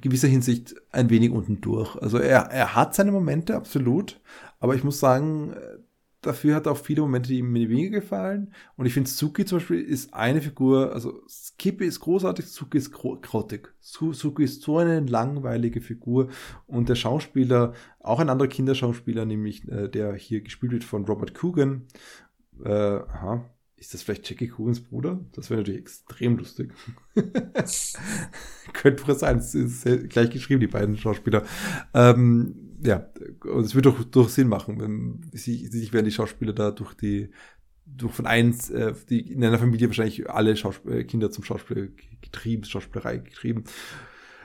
gewisser 0.00 0.28
Hinsicht 0.28 0.74
ein 0.90 1.10
wenig 1.10 1.30
unten 1.30 1.60
durch. 1.60 1.96
Also 1.96 2.18
er, 2.18 2.50
er 2.50 2.74
hat 2.74 2.94
seine 2.94 3.12
Momente, 3.12 3.54
absolut. 3.54 4.20
Aber 4.58 4.74
ich 4.74 4.84
muss 4.84 4.98
sagen, 4.98 5.52
äh, 5.52 5.78
dafür 6.26 6.54
hat 6.54 6.66
auch 6.66 6.76
viele 6.76 7.02
Momente, 7.02 7.28
die 7.28 7.42
mir 7.42 7.68
weniger 7.68 8.00
gefallen. 8.00 8.52
Und 8.76 8.86
ich 8.86 8.94
finde, 8.94 9.10
Suki 9.10 9.44
zum 9.44 9.58
Beispiel 9.58 9.80
ist 9.80 10.12
eine 10.14 10.40
Figur, 10.40 10.92
also 10.92 11.22
Skippy 11.28 11.86
ist 11.86 12.00
großartig, 12.00 12.46
Suki 12.46 12.78
ist 12.78 12.92
grottig. 12.92 13.72
Suki 13.80 14.44
ist 14.44 14.62
so 14.62 14.78
eine 14.78 15.00
langweilige 15.00 15.80
Figur. 15.80 16.28
Und 16.66 16.88
der 16.88 16.94
Schauspieler, 16.94 17.74
auch 18.00 18.20
ein 18.20 18.30
anderer 18.30 18.48
Kinderschauspieler, 18.48 19.24
nämlich 19.24 19.68
äh, 19.68 19.88
der 19.88 20.14
hier 20.14 20.40
gespielt 20.40 20.72
wird 20.72 20.84
von 20.84 21.04
Robert 21.04 21.34
Coogan, 21.34 21.86
äh, 22.64 22.70
aha, 22.70 23.50
ist 23.76 23.92
das 23.92 24.02
vielleicht 24.02 24.30
Jackie 24.30 24.48
Coogans 24.48 24.80
Bruder? 24.80 25.20
Das 25.32 25.50
wäre 25.50 25.60
natürlich 25.60 25.80
extrem 25.80 26.38
lustig. 26.38 26.72
Könnte 28.72 29.14
sein, 29.14 29.38
es 29.38 29.54
ist 29.54 30.08
gleich 30.08 30.30
geschrieben, 30.30 30.60
die 30.60 30.68
beiden 30.68 30.96
Schauspieler. 30.96 31.44
Ähm, 31.92 32.63
ja, 32.84 33.08
und 33.44 33.64
es 33.64 33.74
wird 33.74 33.86
doch 33.86 34.04
durch 34.04 34.30
Sinn 34.30 34.48
machen, 34.48 34.80
wenn 34.80 35.30
sich, 35.32 35.70
sich 35.70 35.92
werden 35.92 36.04
die 36.04 36.12
Schauspieler 36.12 36.52
da 36.52 36.70
durch 36.70 36.94
die, 36.94 37.30
durch 37.86 38.12
von 38.12 38.26
eins, 38.26 38.70
äh, 38.70 38.92
die 39.08 39.32
in 39.32 39.42
einer 39.44 39.58
Familie 39.58 39.88
wahrscheinlich 39.88 40.28
alle 40.28 40.56
Schauspiel 40.56 40.92
äh, 40.92 41.04
Kinder 41.04 41.30
zum 41.30 41.44
Schauspiel 41.44 41.94
getrieben, 42.20 42.64
Schauspielerei 42.64 43.18
getrieben. 43.18 43.64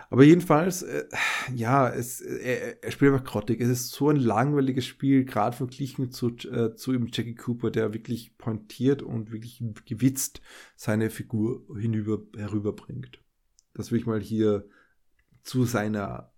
Aber 0.10 0.24
jedenfalls, 0.24 0.82
äh, 0.82 1.06
ja, 1.54 1.90
es, 1.90 2.22
er, 2.22 2.84
er 2.84 2.92
spielt 2.92 3.14
einfach 3.14 3.26
grottig. 3.26 3.62
Es 3.62 3.70
ist 3.70 3.92
so 3.92 4.10
ein 4.10 4.16
langweiliges 4.16 4.86
Spiel, 4.86 5.26
gerade 5.26 5.56
verglichen 5.56 6.12
zu, 6.12 6.30
äh, 6.30 6.76
zu 6.76 6.94
ihm 6.94 7.10
Jackie 7.12 7.36
Cooper, 7.36 7.70
der 7.70 7.94
wirklich 7.94 8.38
pointiert 8.38 9.04
und 9.04 9.32
wirklich 9.32 9.62
gewitzt 9.86 10.42
seine 10.76 11.10
Figur 11.10 11.64
hinüber, 11.78 12.22
herüberbringt. 12.36 13.22
Das 13.74 13.92
will 13.92 14.00
ich 14.00 14.08
mal 14.08 14.22
hier 14.22 14.68
zu 15.44 15.66
seiner 15.66 16.32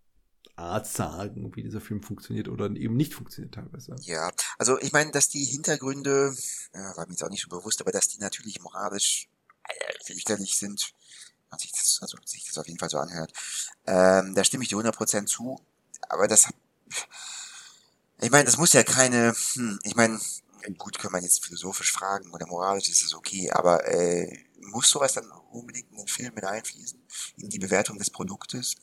Art 0.56 0.88
sagen, 0.88 1.56
wie 1.56 1.64
dieser 1.64 1.82
Film 1.82 2.04
funktioniert 2.04 2.48
oder 2.48 2.66
eben 2.66 2.96
nicht 2.96 3.14
funktioniert 3.14 3.56
teilweise. 3.56 3.96
Ja, 4.02 4.32
also 4.58 4.80
ich 4.80 4.92
meine, 4.92 5.12
dass 5.12 5.30
die 5.30 5.44
Hintergründe, 5.44 6.36
ja, 6.74 6.98
war 6.98 7.06
mir 7.08 7.14
jetzt 7.14 7.24
auch 7.24 7.30
nicht 7.30 7.44
so 7.44 7.50
bewusst, 7.50 7.82
aber 7.82 7.92
dass 7.92 8.08
die 8.08 8.20
natürlich 8.20 8.62
moralisch 8.62 9.28
fürchterlich 10.06 10.58
sind, 10.58 10.94
man 11.50 11.60
sich 11.60 11.72
das, 11.72 12.00
also 12.02 12.18
sich 12.26 12.46
das 12.46 12.58
auf 12.58 12.68
jeden 12.68 12.80
Fall 12.80 12.90
so 12.90 12.98
anhört, 12.98 13.34
ähm, 13.86 14.34
da 14.36 14.44
stimme 14.44 14.64
ich 14.64 14.70
dir 14.70 14.78
100% 14.78 15.26
zu, 15.26 15.60
aber 16.10 16.28
das, 16.28 16.50
ich 18.22 18.32
meine, 18.32 18.46
das 18.46 18.58
muss 18.58 18.74
ja 18.74 18.84
keine, 18.84 19.34
hm, 19.54 19.80
ich 19.84 19.96
meine, 19.96 20.20
gut, 20.78 20.98
kann 20.98 21.12
man 21.12 21.24
jetzt 21.24 21.44
philosophisch 21.44 21.92
fragen 21.92 22.32
oder 22.32 22.48
moralisch 22.48 22.90
ist 22.90 23.04
es 23.04 23.14
okay, 23.14 23.52
aber 23.52 23.88
äh, 23.88 24.46
muss 24.60 24.90
sowas 24.90 25.14
dann 25.14 25.30
unbedingt 25.52 25.92
in 25.92 25.98
den 25.98 26.08
Film 26.08 26.34
mit 26.36 26.46
einfließen, 26.46 27.02
in 27.38 27.50
die 27.50 27.60
Bewertung 27.60 27.98
des 27.98 28.10
Produktes? 28.10 28.76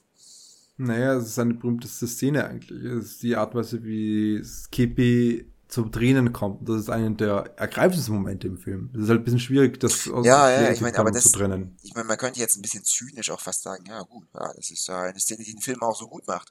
Naja, 0.79 1.14
es 1.14 1.26
ist 1.26 1.39
eine 1.39 1.55
berühmteste 1.55 2.07
Szene 2.07 2.47
eigentlich. 2.47 2.85
Es 2.85 3.05
ist 3.07 3.22
die 3.22 3.37
Art 3.37 3.55
und 3.55 3.61
Weise, 3.61 3.85
wie 3.85 4.43
Skippy 4.45 5.53
zum 5.68 5.93
Tränen 5.93 6.33
kommt. 6.33 6.66
Das 6.66 6.81
ist 6.81 6.89
einer 6.89 7.11
der 7.11 7.53
ergreifendsten 7.57 8.14
Momente 8.14 8.47
im 8.47 8.57
Film. 8.57 8.91
Das 8.93 9.03
ist 9.03 9.09
halt 9.11 9.20
ein 9.20 9.24
bisschen 9.24 9.41
schwierig, 9.41 9.79
das 9.79 10.09
aus 10.09 10.24
ja, 10.24 10.51
ja, 10.51 10.70
ich 10.70 10.81
meine, 10.81 10.99
aber 10.99 11.11
das, 11.11 11.24
zu 11.24 11.39
trennen. 11.39 11.76
Ich 11.83 11.95
meine, 11.95 12.07
man 12.07 12.16
könnte 12.16 12.41
jetzt 12.41 12.57
ein 12.57 12.62
bisschen 12.62 12.85
zynisch 12.85 13.31
auch 13.31 13.41
fast 13.41 13.62
sagen, 13.62 13.85
ja 13.87 14.01
gut, 14.03 14.26
ja, 14.35 14.53
das 14.55 14.70
ist 14.70 14.89
ja 14.89 15.03
eine 15.03 15.20
Szene, 15.20 15.45
die 15.45 15.53
den 15.53 15.61
Film 15.61 15.83
auch 15.83 15.97
so 15.97 16.09
gut 16.09 16.26
macht. 16.26 16.51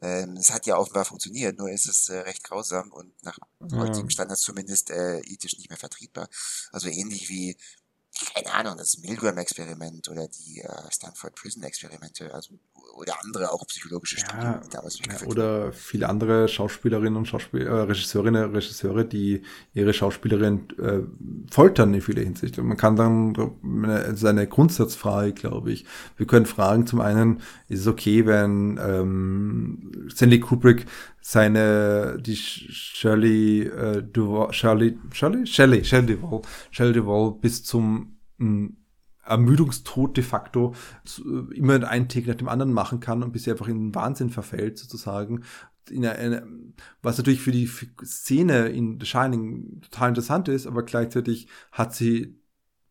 Ähm, 0.00 0.36
es 0.38 0.52
hat 0.52 0.66
ja 0.66 0.76
offenbar 0.76 1.04
funktioniert, 1.04 1.58
nur 1.58 1.70
ist 1.70 1.88
es 1.88 2.08
äh, 2.08 2.18
recht 2.18 2.44
grausam 2.44 2.92
und 2.92 3.12
nach 3.24 3.38
ja. 3.68 3.78
heutigen 3.78 4.10
Standards 4.10 4.42
zumindest 4.42 4.90
äh, 4.90 5.18
ethisch 5.20 5.56
nicht 5.56 5.68
mehr 5.68 5.78
vertretbar. 5.78 6.28
Also 6.70 6.88
ähnlich 6.88 7.28
wie 7.28 7.56
keine 8.34 8.52
Ahnung, 8.52 8.76
das 8.76 8.98
Milgram-Experiment 8.98 10.08
oder 10.08 10.28
die 10.28 10.60
äh, 10.60 10.68
Stanford 10.90 11.34
Prison-Experimente, 11.34 12.32
also 12.32 12.54
oder 12.94 13.14
andere 13.24 13.52
auch 13.52 13.66
psychologische 13.66 14.18
Studien 14.18 14.42
ja, 14.42 14.60
damals 14.70 14.98
ja, 14.98 15.26
Oder 15.26 15.72
viele 15.72 16.08
andere 16.08 16.48
Schauspielerinnen 16.48 17.16
und 17.16 17.26
Schauspiel 17.26 17.66
äh, 17.66 17.70
Regisseurinnen, 17.70 18.52
Regisseure, 18.52 19.04
die 19.04 19.42
ihre 19.72 19.92
Schauspielerin 19.92 20.68
äh, 20.78 21.00
foltern 21.50 21.94
in 21.94 22.00
vieler 22.00 22.22
Hinsicht. 22.22 22.58
Und 22.58 22.66
man 22.66 22.76
kann 22.76 22.96
dann, 22.96 23.34
es 23.88 24.14
ist 24.14 24.24
eine 24.24 24.46
Grundsatzfrage, 24.46 25.32
glaube 25.32 25.72
ich. 25.72 25.84
Wir 26.16 26.26
können 26.26 26.46
fragen, 26.46 26.86
zum 26.86 27.00
einen, 27.00 27.40
ist 27.68 27.80
es 27.80 27.86
okay, 27.86 28.26
wenn 28.26 28.78
ähm, 28.82 30.08
Stanley 30.10 30.40
Kubrick 30.40 30.86
seine, 31.22 32.18
die 32.20 32.36
Shirley, 32.36 33.62
äh, 33.62 34.02
Duval, 34.02 34.52
Shirley, 34.52 34.98
Shirley? 35.12 35.46
Shelley, 35.46 35.84
Shelley 35.84 36.16
Duval, 36.16 36.42
Shelley 36.70 36.92
Duval 36.92 37.38
bis 37.40 37.64
zum 37.64 38.18
mh, 38.38 38.70
Ermüdungstod 39.24 40.16
de 40.16 40.24
facto 40.24 40.74
immer 41.54 41.88
einen 41.88 42.08
Take 42.08 42.28
nach 42.28 42.34
dem 42.34 42.48
anderen 42.48 42.72
machen 42.72 42.98
kann 42.98 43.22
und 43.22 43.32
bis 43.32 43.44
sie 43.44 43.52
einfach 43.52 43.68
in 43.68 43.78
den 43.78 43.94
Wahnsinn 43.94 44.30
verfällt, 44.30 44.78
sozusagen. 44.78 45.44
In 45.88 46.04
eine, 46.04 46.44
was 47.02 47.18
natürlich 47.18 47.40
für 47.40 47.52
die 47.52 47.70
Szene 48.04 48.68
in 48.68 48.98
The 48.98 49.06
Shining 49.06 49.80
total 49.82 50.08
interessant 50.08 50.48
ist, 50.48 50.66
aber 50.66 50.82
gleichzeitig 50.82 51.46
hat 51.70 51.94
sie 51.94 52.36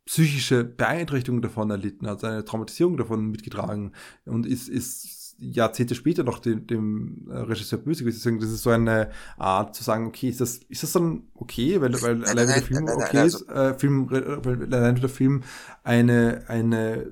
psychische 0.06 0.64
Beeinträchtigungen 0.64 1.42
davon 1.42 1.70
erlitten, 1.70 2.08
hat 2.08 2.24
eine 2.24 2.46
Traumatisierung 2.46 2.98
davon 2.98 3.30
mitgetragen 3.30 3.92
und 4.26 4.46
ist, 4.46 4.70
ist 4.70 5.21
Jahrzehnte 5.42 5.96
später 5.96 6.24
noch 6.24 6.40
dem, 6.40 6.68
dem 6.68 7.28
äh, 7.30 7.38
Regisseur 7.38 7.80
böse 7.80 8.04
gewesen. 8.04 8.18
Deswegen, 8.18 8.40
das 8.40 8.52
ist 8.52 8.64
so 8.64 8.70
eine 8.70 9.10
Art 9.38 9.76
zu 9.76 9.84
sagen, 9.84 10.08
okay, 10.08 10.30
ist 10.30 10.40
das, 10.40 10.58
ist 10.70 10.84
das 10.84 10.92
dann 10.92 11.24
okay, 11.34 11.82
weil, 11.82 11.94
weil 12.02 12.24
allein 12.26 12.48
der 12.48 12.62
Film 12.62 12.86
nein, 12.86 12.96
nein, 12.98 13.08
okay 13.08 13.18
also, 13.18 13.40
ist, 13.40 13.50
äh, 13.50 13.74
Film, 13.78 14.10
weil 14.10 14.74
allein 14.74 14.96
der 14.96 15.10
Film 15.10 15.42
eine, 15.84 16.44
eine, 16.48 17.12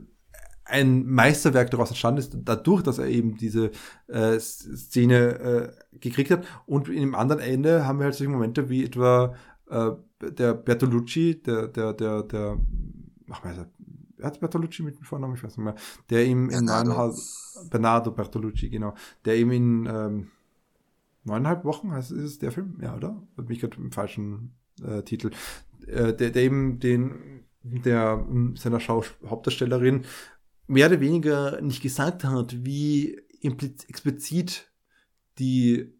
ein 0.65 1.05
Meisterwerk 1.07 1.71
daraus 1.71 1.89
entstanden 1.89 2.19
ist, 2.19 2.37
dadurch, 2.43 2.83
dass 2.83 2.99
er 2.99 3.07
eben 3.07 3.35
diese 3.35 3.71
äh, 4.07 4.39
Szene 4.39 5.39
äh, 5.39 5.97
gekriegt 5.99 6.29
hat. 6.29 6.45
Und 6.67 6.87
in 6.87 7.01
dem 7.01 7.15
anderen 7.15 7.41
Ende 7.41 7.87
haben 7.87 7.99
wir 7.99 8.05
halt 8.05 8.15
solche 8.15 8.31
Momente 8.31 8.69
wie 8.69 8.85
etwa 8.85 9.35
äh, 9.69 9.91
der 10.21 10.53
Bertolucci, 10.53 11.41
der, 11.41 11.67
der, 11.67 11.93
der, 11.93 12.23
der, 12.23 12.57
ach, 13.31 13.43
er 13.43 13.69
hat 14.21 14.39
Bertolucci 14.39 14.83
mit 14.83 14.97
dem 14.97 15.03
Vornamen, 15.03 15.35
ich 15.35 15.43
weiß 15.43 15.57
nicht 15.57 15.65
mehr, 15.65 15.75
der 16.09 16.25
ihm 16.25 16.49
in 16.49 16.65
neuneinhalb, 16.65 17.15
Bernardo 17.69 18.11
Bertolucci, 18.11 18.69
genau, 18.69 18.93
der 19.25 19.37
ihm 19.37 19.51
in 19.51 19.85
ähm, 19.85 20.31
neuneinhalb 21.23 21.65
Wochen, 21.65 21.91
heißt, 21.91 22.11
ist 22.11 22.23
es 22.23 22.39
der 22.39 22.51
Film? 22.51 22.77
Ja, 22.81 22.95
oder? 22.95 23.21
Hat 23.37 23.49
mich 23.49 23.59
gerade 23.59 23.77
im 23.77 23.91
falschen 23.91 24.53
äh, 24.83 25.03
Titel. 25.03 25.31
Äh, 25.87 26.13
der, 26.13 26.31
der 26.31 26.43
eben 26.43 26.79
den, 26.79 27.45
der 27.63 28.25
seiner 28.55 28.79
Schau 28.79 29.03
Hauptdarstellerin 29.25 30.05
mehr 30.67 30.87
oder 30.87 30.99
weniger 30.99 31.61
nicht 31.61 31.81
gesagt 31.81 32.23
hat, 32.23 32.63
wie 32.63 33.19
explizit 33.41 34.71
die 35.39 35.98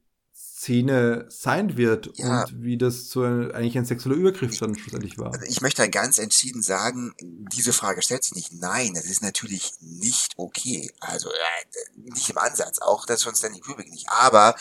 Szene 0.60 1.26
sein 1.30 1.78
wird 1.78 2.18
ja. 2.18 2.44
und 2.44 2.64
wie 2.64 2.78
das 2.78 3.10
so 3.10 3.24
ein, 3.24 3.50
eigentlich 3.54 3.78
ein 3.78 3.86
sexueller 3.86 4.18
Übergriff 4.18 4.60
dann 4.60 4.78
schlussendlich 4.78 5.18
war. 5.18 5.32
Also 5.32 5.46
ich 5.46 5.62
möchte 5.62 5.90
ganz 5.90 6.18
entschieden 6.18 6.62
sagen, 6.62 7.14
diese 7.22 7.72
Frage 7.72 8.02
stellt 8.02 8.26
sich 8.26 8.36
nicht. 8.36 8.52
Nein, 8.52 8.94
es 8.98 9.06
ist 9.06 9.22
natürlich 9.22 9.72
nicht 9.80 10.34
okay. 10.36 10.92
Also 11.00 11.30
äh, 11.30 12.02
nicht 12.02 12.30
im 12.30 12.38
Ansatz, 12.38 12.80
auch 12.80 13.06
das 13.06 13.24
von 13.24 13.34
Stanley 13.36 13.62
Kubrick 13.62 13.90
nicht. 13.90 14.10
Aber 14.10 14.54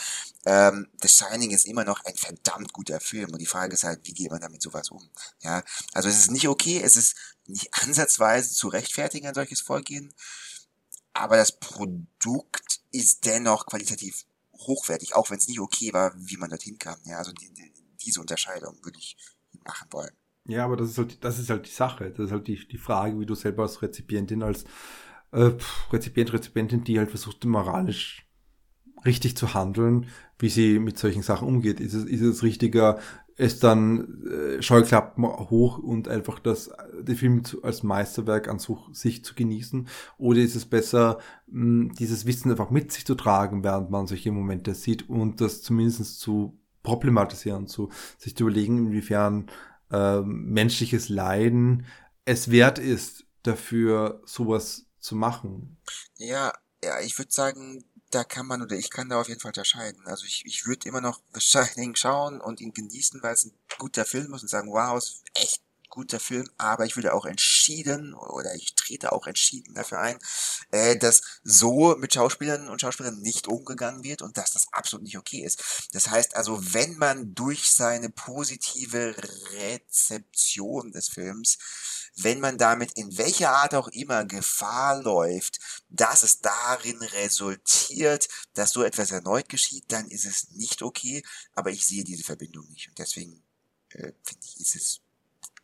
ähm, 0.45 0.87
The 1.01 1.09
Shining 1.09 1.51
ist 1.51 1.67
immer 1.67 1.83
noch 1.83 2.05
ein 2.05 2.15
verdammt 2.15 2.71
guter 2.71 3.01
Film 3.01 3.33
und 3.33 3.39
die 3.39 3.45
Frage 3.45 3.73
ist 3.73 3.83
halt, 3.83 3.99
wie 4.03 4.13
geht 4.13 4.31
man 4.31 4.39
damit 4.39 4.61
sowas 4.61 4.91
um? 4.91 5.05
Ja, 5.41 5.63
also 5.91 6.07
es 6.07 6.17
ist 6.17 6.31
nicht 6.31 6.47
okay, 6.47 6.79
es 6.81 6.95
ist 6.95 7.17
nicht 7.45 7.73
ansatzweise 7.83 8.55
zu 8.55 8.69
rechtfertigen 8.69 9.27
ein 9.27 9.35
solches 9.35 9.59
Vorgehen, 9.59 10.13
aber 11.11 11.35
das 11.35 11.59
Produkt 11.59 12.79
ist 12.91 13.25
dennoch 13.25 13.65
qualitativ 13.65 14.23
hochwertig, 14.59 15.15
auch 15.15 15.29
wenn 15.29 15.37
es 15.37 15.47
nicht 15.47 15.59
okay 15.59 15.93
war, 15.93 16.13
wie 16.15 16.37
man 16.37 16.49
dorthin 16.49 16.77
kam. 16.77 16.97
Ja, 17.05 17.17
also 17.17 17.31
die, 17.31 17.53
die, 17.53 17.71
diese 18.05 18.21
Unterscheidung 18.21 18.77
würde 18.83 18.97
ich 18.97 19.17
machen 19.65 19.87
wollen. 19.91 20.11
Ja, 20.45 20.65
aber 20.65 20.77
das 20.77 20.89
ist 20.89 20.97
halt, 20.97 21.23
das 21.23 21.39
ist 21.39 21.49
halt 21.49 21.67
die 21.67 21.71
Sache. 21.71 22.11
Das 22.11 22.27
ist 22.27 22.31
halt 22.31 22.47
die, 22.47 22.67
die 22.67 22.77
Frage, 22.77 23.19
wie 23.19 23.25
du 23.25 23.35
selber 23.35 23.63
als 23.63 23.81
Rezipientin, 23.81 24.43
als 24.43 24.65
äh, 25.31 25.51
Rezipient, 25.91 26.33
Rezipientin, 26.33 26.83
die 26.83 26.97
halt 26.97 27.09
versucht, 27.09 27.45
moralisch 27.45 28.25
richtig 29.05 29.37
zu 29.37 29.53
handeln, 29.53 30.07
wie 30.39 30.49
sie 30.49 30.79
mit 30.79 30.97
solchen 30.97 31.21
Sachen 31.21 31.47
umgeht. 31.47 31.79
Ist 31.79 31.93
es, 31.93 32.05
ist 32.05 32.21
es 32.21 32.43
richtiger, 32.43 32.99
es 33.39 33.59
dann 33.59 34.27
äh, 34.27 34.61
Scheuklappen 34.61 35.25
hoch 35.25 35.77
und 35.77 36.09
einfach 36.09 36.39
das, 36.39 36.71
den 36.99 37.15
Film 37.15 37.45
zu, 37.45 37.63
als 37.63 37.83
Meisterwerk 37.83 38.49
an 38.49 38.59
sich 38.91 39.23
zu 39.23 39.33
genießen? 39.33 39.87
Oder 40.17 40.41
ist 40.41 40.55
es 40.55 40.65
besser, 40.65 41.19
mh, 41.47 41.93
dieses 41.97 42.25
Wissen 42.25 42.51
einfach 42.51 42.69
mit 42.69 42.91
sich 42.91 43.05
zu 43.05 43.15
tragen, 43.15 43.63
während 43.63 43.91
man 43.91 44.07
solche 44.07 44.33
Momente 44.33 44.75
sieht 44.75 45.07
und 45.07 45.39
das 45.39 45.61
zumindest 45.61 46.19
zu 46.19 46.59
problematisieren, 46.83 47.67
zu 47.67 47.89
sich 48.17 48.35
zu 48.35 48.43
überlegen, 48.43 48.87
inwiefern 48.87 49.49
äh, 49.89 50.19
menschliches 50.21 51.07
Leiden 51.07 51.85
es 52.25 52.51
wert 52.51 52.77
ist, 52.77 53.25
dafür 53.43 54.21
sowas 54.25 54.85
zu 54.99 55.15
machen? 55.15 55.77
Ja, 56.17 56.51
ja, 56.83 56.99
ich 56.99 57.17
würde 57.17 57.31
sagen, 57.31 57.85
da 58.11 58.23
kann 58.23 58.47
man 58.47 58.61
oder 58.61 58.75
ich 58.75 58.89
kann 58.89 59.09
da 59.09 59.19
auf 59.19 59.27
jeden 59.27 59.39
Fall 59.39 59.49
unterscheiden. 59.49 60.05
Also 60.05 60.25
ich, 60.25 60.43
ich 60.45 60.65
würde 60.65 60.87
immer 60.87 61.01
noch 61.01 61.21
The 61.33 61.41
Shining 61.41 61.95
schauen 61.95 62.41
und 62.41 62.61
ihn 62.61 62.73
genießen, 62.73 63.21
weil 63.21 63.33
es 63.33 63.45
ein 63.45 63.53
guter 63.77 64.05
Film 64.05 64.33
ist 64.33 64.41
und 64.41 64.47
sagen, 64.47 64.71
wow, 64.71 64.97
ist 64.97 65.23
echt 65.35 65.61
guter 65.89 66.19
Film, 66.19 66.47
aber 66.57 66.85
ich 66.85 66.95
würde 66.95 67.13
auch 67.13 67.25
entschieden 67.25 68.13
oder 68.13 68.53
ich 68.55 68.75
trete 68.75 69.11
auch 69.11 69.27
entschieden 69.27 69.73
dafür 69.73 69.99
ein, 69.99 70.19
äh, 70.71 70.95
dass 70.95 71.21
so 71.43 71.95
mit 71.97 72.13
Schauspielern 72.13 72.69
und 72.69 72.79
Schauspielern 72.79 73.19
nicht 73.21 73.47
umgegangen 73.47 74.03
wird 74.03 74.21
und 74.21 74.37
dass 74.37 74.51
das 74.51 74.67
absolut 74.71 75.03
nicht 75.03 75.17
okay 75.17 75.43
ist. 75.43 75.89
Das 75.93 76.09
heißt 76.09 76.35
also, 76.35 76.73
wenn 76.73 76.97
man 76.97 77.33
durch 77.33 77.71
seine 77.71 78.09
positive 78.09 79.15
Rezeption 79.51 80.91
des 80.91 81.09
Films 81.09 81.57
wenn 82.23 82.39
man 82.39 82.57
damit 82.57 82.93
in 82.93 83.17
welcher 83.17 83.51
Art 83.51 83.75
auch 83.75 83.87
immer 83.89 84.25
Gefahr 84.25 85.01
läuft, 85.01 85.59
dass 85.89 86.23
es 86.23 86.41
darin 86.41 87.01
resultiert, 87.01 88.27
dass 88.53 88.71
so 88.71 88.83
etwas 88.83 89.11
erneut 89.11 89.49
geschieht, 89.49 89.85
dann 89.89 90.07
ist 90.07 90.25
es 90.25 90.51
nicht 90.51 90.81
okay, 90.81 91.23
aber 91.53 91.71
ich 91.71 91.85
sehe 91.85 92.03
diese 92.03 92.23
Verbindung 92.23 92.67
nicht 92.69 92.89
und 92.89 92.99
deswegen 92.99 93.43
äh, 93.89 94.13
finde 94.23 94.45
ich, 94.45 94.59
ist 94.59 94.75
es 94.75 95.01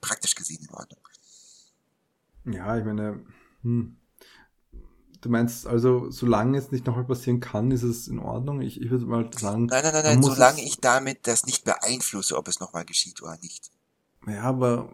praktisch 0.01 0.35
gesehen 0.35 0.61
in 0.61 0.73
Ordnung. 0.73 1.07
Ja, 2.45 2.77
ich 2.77 2.85
meine, 2.85 3.25
hm. 3.61 3.97
Du 5.25 5.31
meinst 5.31 5.65
also, 5.65 6.11
solange 6.11 6.55
es 6.55 6.69
nicht 6.69 6.85
nochmal 6.85 7.05
passieren 7.05 7.39
kann, 7.39 7.71
ist 7.71 7.81
es 7.81 8.07
in 8.07 8.19
Ordnung? 8.19 8.61
Ich, 8.61 8.79
ich 8.79 8.91
würde 8.91 9.07
mal 9.07 9.27
sagen. 9.35 9.65
Nein, 9.65 9.83
nein, 9.83 9.93
nein, 9.93 10.03
nein 10.03 10.21
solange 10.21 10.63
ich 10.63 10.79
damit 10.81 11.25
das 11.25 11.47
nicht 11.47 11.65
beeinflusse, 11.65 12.37
ob 12.37 12.47
es 12.47 12.59
nochmal 12.59 12.85
geschieht 12.85 13.23
oder 13.23 13.35
nicht. 13.41 13.71
Ja, 14.27 14.43
aber 14.43 14.93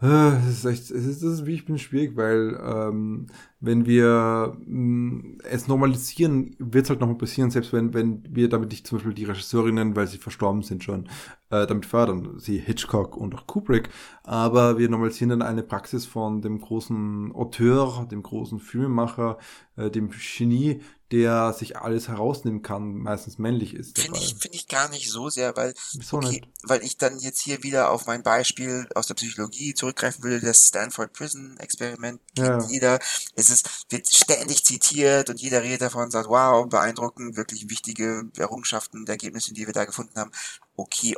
das 0.00 0.46
ist 0.46 0.64
echt, 0.64 0.82
es 0.92 1.06
ist, 1.06 1.24
das 1.24 1.32
ist 1.32 1.46
wie 1.46 1.54
ich 1.54 1.64
bin 1.64 1.76
schwierig, 1.76 2.16
weil 2.16 2.56
ähm, 2.62 3.26
wenn 3.58 3.84
wir 3.84 4.56
mh, 4.64 4.66
mm, 4.66 5.38
es 5.42 5.66
normalisieren, 5.66 6.54
wird 6.60 6.84
es 6.84 6.90
halt 6.90 7.00
nochmal 7.00 7.18
passieren, 7.18 7.50
selbst 7.50 7.72
wenn, 7.72 7.92
wenn 7.94 8.22
wir 8.30 8.48
damit 8.48 8.70
nicht 8.70 8.86
zum 8.86 8.98
Beispiel 8.98 9.14
die 9.14 9.24
Regisseurinnen, 9.24 9.96
weil 9.96 10.06
sie 10.06 10.18
verstorben 10.18 10.62
sind 10.62 10.84
schon, 10.84 11.08
äh, 11.50 11.66
damit 11.66 11.84
fördern, 11.84 12.38
sie 12.38 12.58
Hitchcock 12.58 13.16
und 13.16 13.34
auch 13.34 13.48
Kubrick, 13.48 13.88
aber 14.22 14.78
wir 14.78 14.88
normalisieren 14.88 15.30
dann 15.30 15.42
eine 15.42 15.64
Praxis 15.64 16.06
von 16.06 16.42
dem 16.42 16.60
großen 16.60 17.32
Auteur, 17.34 18.06
dem 18.08 18.22
großen 18.22 18.60
Filmemacher, 18.60 19.38
äh, 19.76 19.90
dem 19.90 20.10
Genie, 20.10 20.80
der 21.10 21.54
sich 21.54 21.78
alles 21.78 22.08
herausnehmen 22.08 22.62
kann, 22.62 22.94
meistens 22.94 23.38
männlich 23.38 23.74
ist. 23.74 23.98
Finde 23.98 24.18
ich, 24.18 24.36
find 24.38 24.54
ich 24.54 24.68
gar 24.68 24.90
nicht 24.90 25.10
so 25.10 25.30
sehr, 25.30 25.56
weil, 25.56 25.72
okay, 26.10 26.42
weil 26.64 26.82
ich 26.82 26.98
dann 26.98 27.18
jetzt 27.18 27.40
hier 27.40 27.62
wieder 27.62 27.90
auf 27.90 28.06
mein 28.06 28.22
Beispiel 28.22 28.86
aus 28.94 29.06
der 29.06 29.14
Psychologie 29.14 29.72
zurückgreifen 29.72 30.22
würde, 30.22 30.44
das 30.44 30.66
Stanford 30.66 31.12
Prison 31.14 31.56
Experiment 31.58 32.20
ja. 32.36 32.62
jeder. 32.68 32.98
Es 33.34 33.48
ist, 33.48 33.86
wird 33.88 34.06
ständig 34.12 34.64
zitiert 34.64 35.30
und 35.30 35.40
jeder 35.40 35.62
redet 35.62 35.82
davon 35.82 36.04
und 36.04 36.10
sagt, 36.10 36.28
wow, 36.28 36.68
beeindruckend, 36.68 37.36
wirklich 37.36 37.70
wichtige 37.70 38.24
Errungenschaften, 38.36 39.06
Ergebnisse, 39.06 39.54
die 39.54 39.66
wir 39.66 39.74
da 39.74 39.86
gefunden 39.86 40.18
haben. 40.18 40.32
Okay, 40.76 41.16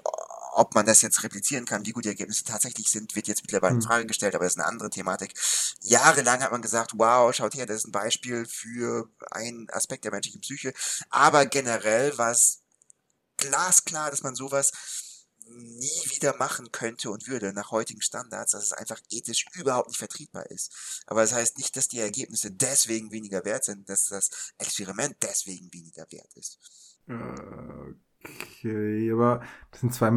ob 0.53 0.75
man 0.75 0.87
das 0.87 1.03
jetzt 1.03 1.23
replizieren 1.23 1.65
kann, 1.65 1.87
wie 1.87 1.93
gut 1.93 2.05
die 2.05 2.11
Ergebnisse 2.11 2.45
tatsächlich 2.45 2.91
sind, 2.91 3.15
wird 3.17 3.29
jetzt 3.29 3.43
mittlerweile 3.43 3.75
in 3.75 3.81
hm. 3.81 3.87
Frage 3.87 4.07
gestellt, 4.07 4.35
aber 4.35 4.45
das 4.45 4.55
ist 4.55 4.59
eine 4.59 4.69
andere 4.69 4.91
Thematik. 4.91 5.35
jahrelang 5.83 6.43
hat 6.43 6.53
man 6.53 6.63
gesagt, 6.63 6.93
wow, 6.97 7.35
schaut 7.35 7.55
her, 7.55 7.67
das 7.67 7.79
ist 7.79 7.87
ein 7.87 7.93
Beispiel 7.93 8.47
für 8.47 9.09
einen 9.31 9.69
Aspekt 9.71 10.05
der 10.05 10.13
menschlichen 10.13 10.41
Psyche. 10.41 10.73
Aber 11.11 11.47
generell 11.47 12.17
war 12.19 12.33
es 12.33 12.63
glasklar, 13.37 14.11
dass 14.11 14.23
man 14.23 14.35
sowas 14.35 14.73
nie 15.53 16.11
wieder 16.11 16.37
machen 16.37 16.71
könnte 16.71 17.11
und 17.11 17.27
würde 17.27 17.53
nach 17.53 17.71
heutigen 17.71 18.03
Standards, 18.03 18.53
dass 18.53 18.65
es 18.65 18.73
einfach 18.73 19.01
ethisch 19.11 19.47
überhaupt 19.55 19.89
nicht 19.89 19.99
vertretbar 19.99 20.49
ist. 20.51 21.03
Aber 21.07 21.23
das 21.23 21.33
heißt 21.33 21.59
nicht, 21.59 21.77
dass 21.77 21.89
die 21.89 21.99
Ergebnisse 21.99 22.51
deswegen 22.53 23.11
weniger 23.11 23.45
wert 23.45 23.65
sind, 23.65 23.89
dass 23.89 24.07
das 24.07 24.31
Experiment 24.59 25.17
deswegen 25.23 25.73
weniger 25.73 26.07
wert 26.11 26.33
ist. 26.35 26.59
Okay, 27.09 28.01
aber 29.13 29.41
das 29.71 29.81
sind 29.81 29.95
zwei, 29.95 30.13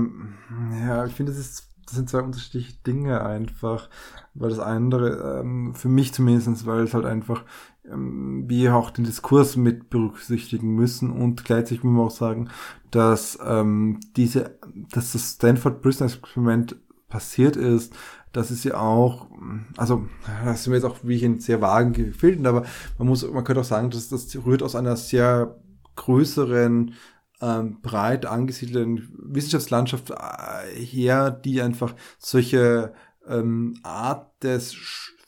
ja, 0.86 1.06
ich 1.06 1.14
finde, 1.14 1.32
das 1.32 1.39
ist 1.39 1.74
das 1.86 1.95
sind 1.95 2.10
zwei 2.10 2.22
unterschiedliche 2.22 2.74
Dinge 2.86 3.24
einfach, 3.24 3.89
weil 4.34 4.49
das 4.49 4.60
andere, 4.60 5.39
ähm, 5.41 5.76
für 5.76 5.89
mich 5.89 6.14
zumindest, 6.14 6.66
weil 6.66 6.84
es 6.84 6.93
halt 6.93 7.06
einfach, 7.06 7.43
ähm, 7.86 8.45
wir 8.47 8.76
auch 8.76 8.89
den 8.89 9.04
Diskurs 9.04 9.58
mit 9.58 9.89
berücksichtigen 9.89 10.76
müssen 10.76 11.12
und 11.12 11.45
gleichzeitig 11.45 11.84
muss 11.84 11.93
man 11.93 12.06
auch 12.06 12.12
sagen, 12.12 12.49
dass 12.91 13.38
ähm, 13.45 13.99
diese, 14.16 14.58
dass 14.91 15.12
das 15.12 15.34
Stanford 15.34 15.82
Prison 15.82 16.08
Experiment 16.08 16.76
passiert 17.10 17.56
ist, 17.56 17.93
das 18.32 18.49
ist 18.49 18.64
ja 18.64 18.80
auch, 18.80 19.28
also 19.78 20.08
das 20.43 20.64
sind 20.64 20.72
wir 20.72 20.78
jetzt 20.78 20.86
auch 20.86 20.97
wie 21.04 21.16
ich 21.16 21.24
in 21.24 21.39
sehr 21.39 21.62
vagen 21.62 21.93
Gefilden, 21.93 22.47
aber 22.47 22.64
man 22.97 23.08
muss, 23.08 23.30
man 23.30 23.43
könnte 23.43 23.62
auch 23.62 23.66
sagen, 23.66 23.91
dass 23.91 24.10
das 24.10 24.36
rührt 24.45 24.64
aus 24.64 24.76
einer 24.76 24.95
sehr 24.95 25.56
größeren 25.95 26.93
ähm, 27.43 27.81
breit 27.81 28.25
angesiedelten 28.25 29.09
Wissenschaftslandschaft 29.17 30.11
äh, 30.11 30.79
her, 30.79 31.29
die 31.29 31.61
einfach 31.61 31.93
solche 32.17 32.93
ähm, 33.27 33.77
Art 33.83 34.31
des 34.43 34.73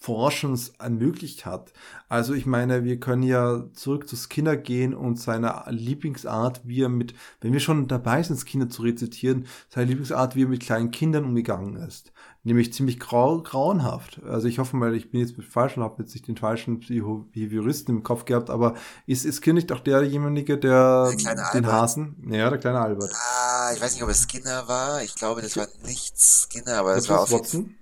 Forschens 0.05 0.69
ermöglicht 0.77 1.47
hat. 1.47 1.73
Also 2.09 2.35
ich 2.35 2.45
meine, 2.45 2.83
wir 2.83 2.99
können 2.99 3.23
ja 3.23 3.63
zurück 3.73 4.07
zu 4.07 4.15
Skinner 4.15 4.55
gehen 4.55 4.93
und 4.93 5.19
seiner 5.19 5.65
Lieblingsart, 5.69 6.61
wie 6.63 6.83
er 6.83 6.89
mit, 6.89 7.15
wenn 7.41 7.53
wir 7.53 7.59
schon 7.59 7.87
dabei 7.87 8.21
sind, 8.21 8.39
Skinner 8.39 8.69
zu 8.69 8.83
rezitieren, 8.83 9.47
seine 9.67 9.87
Lieblingsart, 9.87 10.35
wie 10.35 10.43
er 10.43 10.47
mit 10.47 10.61
kleinen 10.61 10.91
Kindern 10.91 11.25
umgegangen 11.25 11.75
ist 11.77 12.11
nämlich 12.43 12.71
ziemlich 12.71 12.99
grau, 12.99 13.41
grauenhaft. 13.41 14.21
Also 14.23 14.47
ich 14.47 14.59
hoffe 14.59 14.75
mal, 14.75 14.93
ich 14.93 15.09
bin 15.09 15.19
jetzt 15.19 15.33
falsch 15.51 15.77
und 15.77 15.83
habe 15.83 16.03
jetzt 16.03 16.13
nicht 16.13 16.27
den 16.27 16.37
falschen 16.37 16.79
Behavioristen 16.79 17.95
im 17.95 18.03
Kopf 18.03 18.25
gehabt, 18.25 18.51
aber 18.51 18.75
ist, 19.07 19.25
ist 19.25 19.41
Kind 19.41 19.55
nicht 19.55 19.71
auch 19.71 19.79
derjenige, 19.79 20.59
der, 20.59 21.11
der 21.11 21.51
den 21.53 21.65
Hasen, 21.65 22.15
ja, 22.29 22.47
der 22.51 22.59
kleine 22.59 22.79
Albert. 22.79 23.11
Ah, 23.15 23.71
ich 23.73 23.81
weiß 23.81 23.95
nicht, 23.95 24.03
ob 24.03 24.09
es 24.09 24.27
Skinner 24.27 24.67
war. 24.67 25.01
Ich 25.01 25.15
glaube, 25.15 25.41
das 25.41 25.57
war 25.57 25.67
nicht 25.85 26.19
Skinner, 26.19 26.77
aber 26.77 26.95
es 26.95 27.09
war 27.09 27.21
auf 27.21 27.31
Watson? 27.31 27.73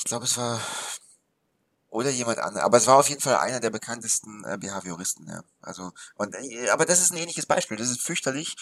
Ich 0.00 0.04
glaube, 0.04 0.24
es 0.24 0.38
war 0.38 0.58
oder 1.90 2.08
jemand 2.08 2.38
anderes. 2.38 2.64
Aber 2.64 2.78
es 2.78 2.86
war 2.86 2.96
auf 2.96 3.10
jeden 3.10 3.20
Fall 3.20 3.36
einer 3.36 3.60
der 3.60 3.68
bekanntesten 3.68 4.44
äh, 4.46 4.56
Behavioristen, 4.56 5.26
ja. 5.28 5.42
Also, 5.60 5.92
und, 6.14 6.34
äh, 6.34 6.70
aber 6.70 6.86
das 6.86 7.02
ist 7.02 7.12
ein 7.12 7.18
ähnliches 7.18 7.44
Beispiel. 7.44 7.76
Das 7.76 7.90
ist 7.90 8.00
fürchterlich. 8.00 8.56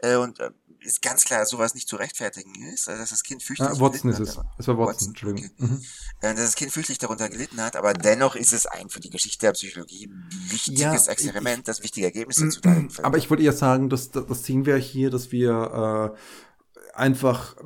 Äh, 0.00 0.16
und 0.16 0.40
äh, 0.40 0.50
ist 0.80 1.02
ganz 1.02 1.24
klar, 1.24 1.40
dass 1.40 1.50
sowas 1.50 1.74
nicht 1.74 1.88
zu 1.88 1.96
rechtfertigen 1.96 2.54
ist, 2.72 2.88
also 2.88 3.00
dass 3.00 3.10
das 3.10 3.22
Kind 3.24 3.42
fürchterlich 3.42 3.78
ah, 3.78 3.80
Watson 3.80 4.10
ist 4.10 4.20
es. 4.20 4.38
Es 4.56 4.68
war 4.68 4.78
Watson, 4.78 4.86
Watson 4.86 5.08
Entschuldigung. 5.08 5.50
Okay. 5.58 5.66
Mhm. 5.66 5.84
Äh, 6.20 6.34
dass 6.34 6.44
das 6.44 6.54
Kind 6.54 6.72
fürchterlich 6.72 6.98
darunter 6.98 7.28
gelitten 7.28 7.60
hat, 7.60 7.74
aber 7.76 7.92
dennoch 7.92 8.34
ist 8.36 8.54
es 8.54 8.64
ein 8.66 8.88
für 8.88 9.00
die 9.00 9.10
Geschichte 9.10 9.46
der 9.46 9.52
Psychologie 9.52 10.08
wichtiges 10.48 10.80
ja, 10.80 11.12
Experiment, 11.12 11.58
ich, 11.58 11.64
das 11.64 11.82
wichtige 11.82 12.06
Ergebnisse 12.06 12.48
zu 12.48 12.60
teilen. 12.60 12.92
Aber 13.02 13.18
ich 13.18 13.28
wollte 13.28 13.42
eher 13.42 13.52
sagen, 13.52 13.90
dass 13.90 14.12
das 14.12 14.44
sehen 14.44 14.66
wir 14.66 14.76
hier, 14.76 15.10
dass 15.10 15.32
wir 15.32 16.14
äh, 16.14 16.18
einfach 16.98 17.56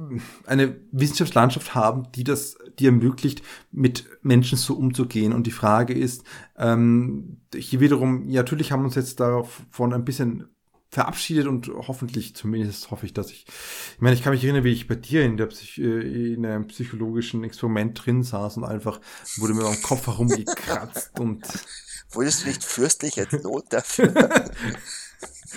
eine 0.47 0.77
Wissenschaftslandschaft 0.93 1.75
haben, 1.75 2.11
die 2.13 2.25
das, 2.25 2.57
die 2.79 2.87
ermöglicht, 2.87 3.43
mit 3.71 4.07
Menschen 4.23 4.59
so 4.59 4.75
umzugehen. 4.75 5.33
Und 5.33 5.47
die 5.47 5.53
Frage 5.53 5.95
ist, 5.95 6.25
ähm, 6.57 7.41
hier 7.55 7.81
wiederum, 7.81 8.29
ja, 8.29 8.43
natürlich 8.43 8.73
haben 8.73 8.81
wir 8.83 8.87
uns 8.87 8.95
jetzt 8.95 9.21
davon 9.21 9.93
ein 9.93 10.05
bisschen 10.05 10.49
verabschiedet 10.91 11.47
und 11.47 11.69
hoffentlich, 11.69 12.37
zumindest 12.37 12.91
hoffe 12.91 13.07
ich, 13.07 13.15
dass 13.15 13.31
ich, 13.31 13.47
ich 13.47 14.01
meine, 14.01 14.15
ich 14.15 14.23
kann 14.23 14.35
mich 14.35 14.45
erinnern, 14.45 14.65
wie 14.65 14.73
ich 14.73 14.87
bei 14.87 14.95
dir 14.95 15.25
in 15.25 15.39
der 15.39 15.47
Psych 15.47 15.79
äh, 15.79 16.35
in 16.35 16.45
einem 16.45 16.67
psychologischen 16.67 17.45
Experiment 17.45 18.05
drin 18.05 18.23
saß 18.23 18.59
und 18.59 18.65
einfach 18.65 19.01
wurde 19.39 19.55
mir 19.55 19.65
am 19.65 19.81
Kopf 19.81 20.07
herumgekratzt 20.07 21.19
und 21.19 21.47
Wurdest 22.15 22.43
du 22.43 22.49
nicht 22.49 22.63
fürstlich 22.63 23.19
entlohnt 23.19 23.73
dafür? 23.73 24.13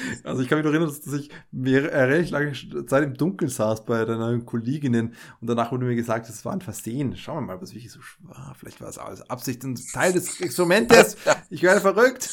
Also 0.24 0.42
ich 0.42 0.50
kann 0.50 0.58
mich 0.58 0.66
noch 0.66 0.72
erinnern, 0.72 0.90
dass 0.90 1.14
ich 1.14 1.30
mehr, 1.52 1.92
äh, 1.92 2.04
relativ 2.04 2.32
lange 2.32 2.86
Zeit 2.86 3.04
im 3.04 3.14
Dunkeln 3.14 3.50
saß 3.50 3.86
bei 3.86 4.06
deiner 4.06 4.38
Kolleginnen 4.42 5.14
und 5.42 5.48
danach 5.48 5.72
wurde 5.72 5.86
mir 5.86 5.96
gesagt, 5.96 6.30
es 6.30 6.44
war 6.46 6.54
ein 6.54 6.62
Versehen. 6.62 7.16
Schauen 7.16 7.38
wir 7.38 7.54
mal, 7.56 7.62
was 7.62 7.74
wirklich 7.74 7.92
so 7.92 8.00
war. 8.20 8.56
Vielleicht 8.58 8.82
war 8.82 8.90
es 8.90 8.98
alles 8.98 9.22
Absicht 9.30 9.64
und 9.64 9.82
Teil 9.92 10.14
des 10.14 10.40
Experimentes. 10.42 11.18
Ich 11.50 11.62
werde 11.62 11.80
verrückt. 11.80 12.30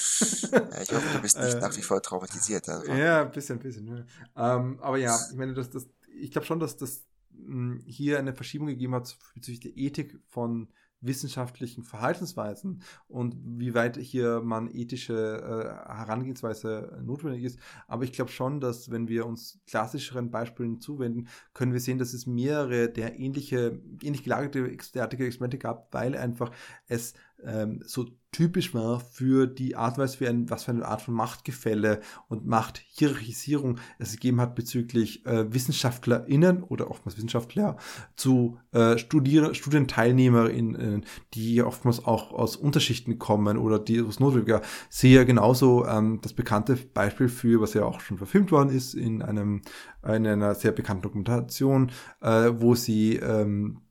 Ja, 0.53 0.83
ich 0.83 0.93
hoffe, 0.93 1.07
du 1.13 1.21
bist 1.21 1.39
nicht 1.39 1.55
äh, 1.55 1.61
nach 1.61 1.77
wie 1.77 1.83
vor 1.83 2.01
traumatisiert. 2.01 2.69
Also. 2.69 2.91
Ja, 2.93 3.23
ein 3.23 3.31
bisschen, 3.31 3.59
ein 3.59 3.63
bisschen. 3.63 3.87
Ja. 3.87 4.57
Ähm, 4.57 4.79
aber 4.81 4.97
ja, 4.97 5.19
ich 5.31 5.37
meine, 5.37 5.55
das, 5.55 5.71
das, 5.71 5.87
ich 6.19 6.31
glaube 6.31 6.47
schon, 6.47 6.59
dass 6.59 6.77
das 6.77 7.05
mh, 7.31 7.47
hm, 7.47 7.83
hier 7.87 8.19
eine 8.19 8.35
Verschiebung 8.35 8.69
gegeben 8.69 8.95
hat 8.95 9.17
bezüglich 9.35 9.61
der 9.61 9.77
Ethik 9.77 10.19
von 10.29 10.69
wissenschaftlichen 11.03 11.83
Verhaltensweisen 11.83 12.83
und 13.09 13.37
wie 13.45 13.75
weit 13.75 13.97
hier 13.99 14.41
man 14.41 14.71
ethische 14.73 15.13
äh, 15.15 15.93
Herangehensweise 15.93 17.01
notwendig 17.05 17.45
ist. 17.45 17.59
Aber 17.87 18.05
ich 18.05 18.13
glaube 18.13 18.31
schon, 18.31 18.61
dass 18.61 18.91
wenn 18.91 19.09
wir 19.09 19.27
uns 19.27 19.61
klassischeren 19.67 20.31
Beispielen 20.31 20.81
zuwenden, 20.81 21.29
können 21.53 21.73
wir 21.73 21.81
sehen, 21.81 21.99
dass 21.99 22.15
es 22.15 22.27
mehrere 22.27 22.89
der 22.89 23.19
ähnliche, 23.19 23.81
ähnlich 24.03 24.23
gelagerte 24.23 24.75
derartige 24.95 25.27
Experimente 25.27 25.59
gab, 25.59 25.93
weil 25.93 26.17
einfach 26.17 26.51
es 26.87 27.15
ähm, 27.45 27.83
so 27.87 28.07
typisch 28.33 28.73
war 28.73 28.99
für 28.99 29.47
die 29.47 29.77
Art 29.77 29.99
und 29.99 30.05
Weise, 30.05 30.21
wie 30.21 30.27
ein, 30.27 30.49
was 30.49 30.65
für 30.65 30.71
eine 30.71 30.87
Art 30.87 31.03
von 31.03 31.15
Machtgefälle 31.15 32.01
und 32.29 32.47
Machthierarchisierung 32.47 33.79
es 33.99 34.13
gegeben 34.13 34.41
hat 34.41 34.55
bezüglich 34.55 35.25
äh, 35.27 35.53
WissenschaftlerInnen 35.53 36.63
oder 36.63 36.91
oftmals 36.91 37.17
Wissenschaftler 37.19 37.77
zu 38.17 38.59
äh, 38.73 38.97
Studier 38.97 39.55
StudienteilnehmerInnen, 39.55 41.05
die 41.35 41.63
oftmals 41.63 42.05
auch 42.05 42.33
aus 42.33 42.57
Unterschichten 42.57 43.19
kommen 43.19 43.59
oder 43.59 43.79
die 43.79 44.01
aus 44.01 44.19
notwendiger. 44.19 44.63
Sehe 44.89 45.27
genauso 45.27 45.87
ähm, 45.87 46.21
das 46.23 46.33
bekannte 46.33 46.77
Beispiel 46.77 47.29
für, 47.29 47.61
was 47.61 47.75
ja 47.75 47.85
auch 47.85 48.01
schon 48.01 48.17
verfilmt 48.17 48.51
worden 48.51 48.71
ist 48.71 48.95
in 48.95 49.23
einem 49.23 49.63
in 50.05 50.27
einer 50.27 50.57
sehr 50.57 50.73
bekannten 50.73 51.03
Dokumentation, 51.03 51.93
äh, 52.23 52.51
wo 52.55 52.75
sie 52.75 53.17
ähm, 53.17 53.83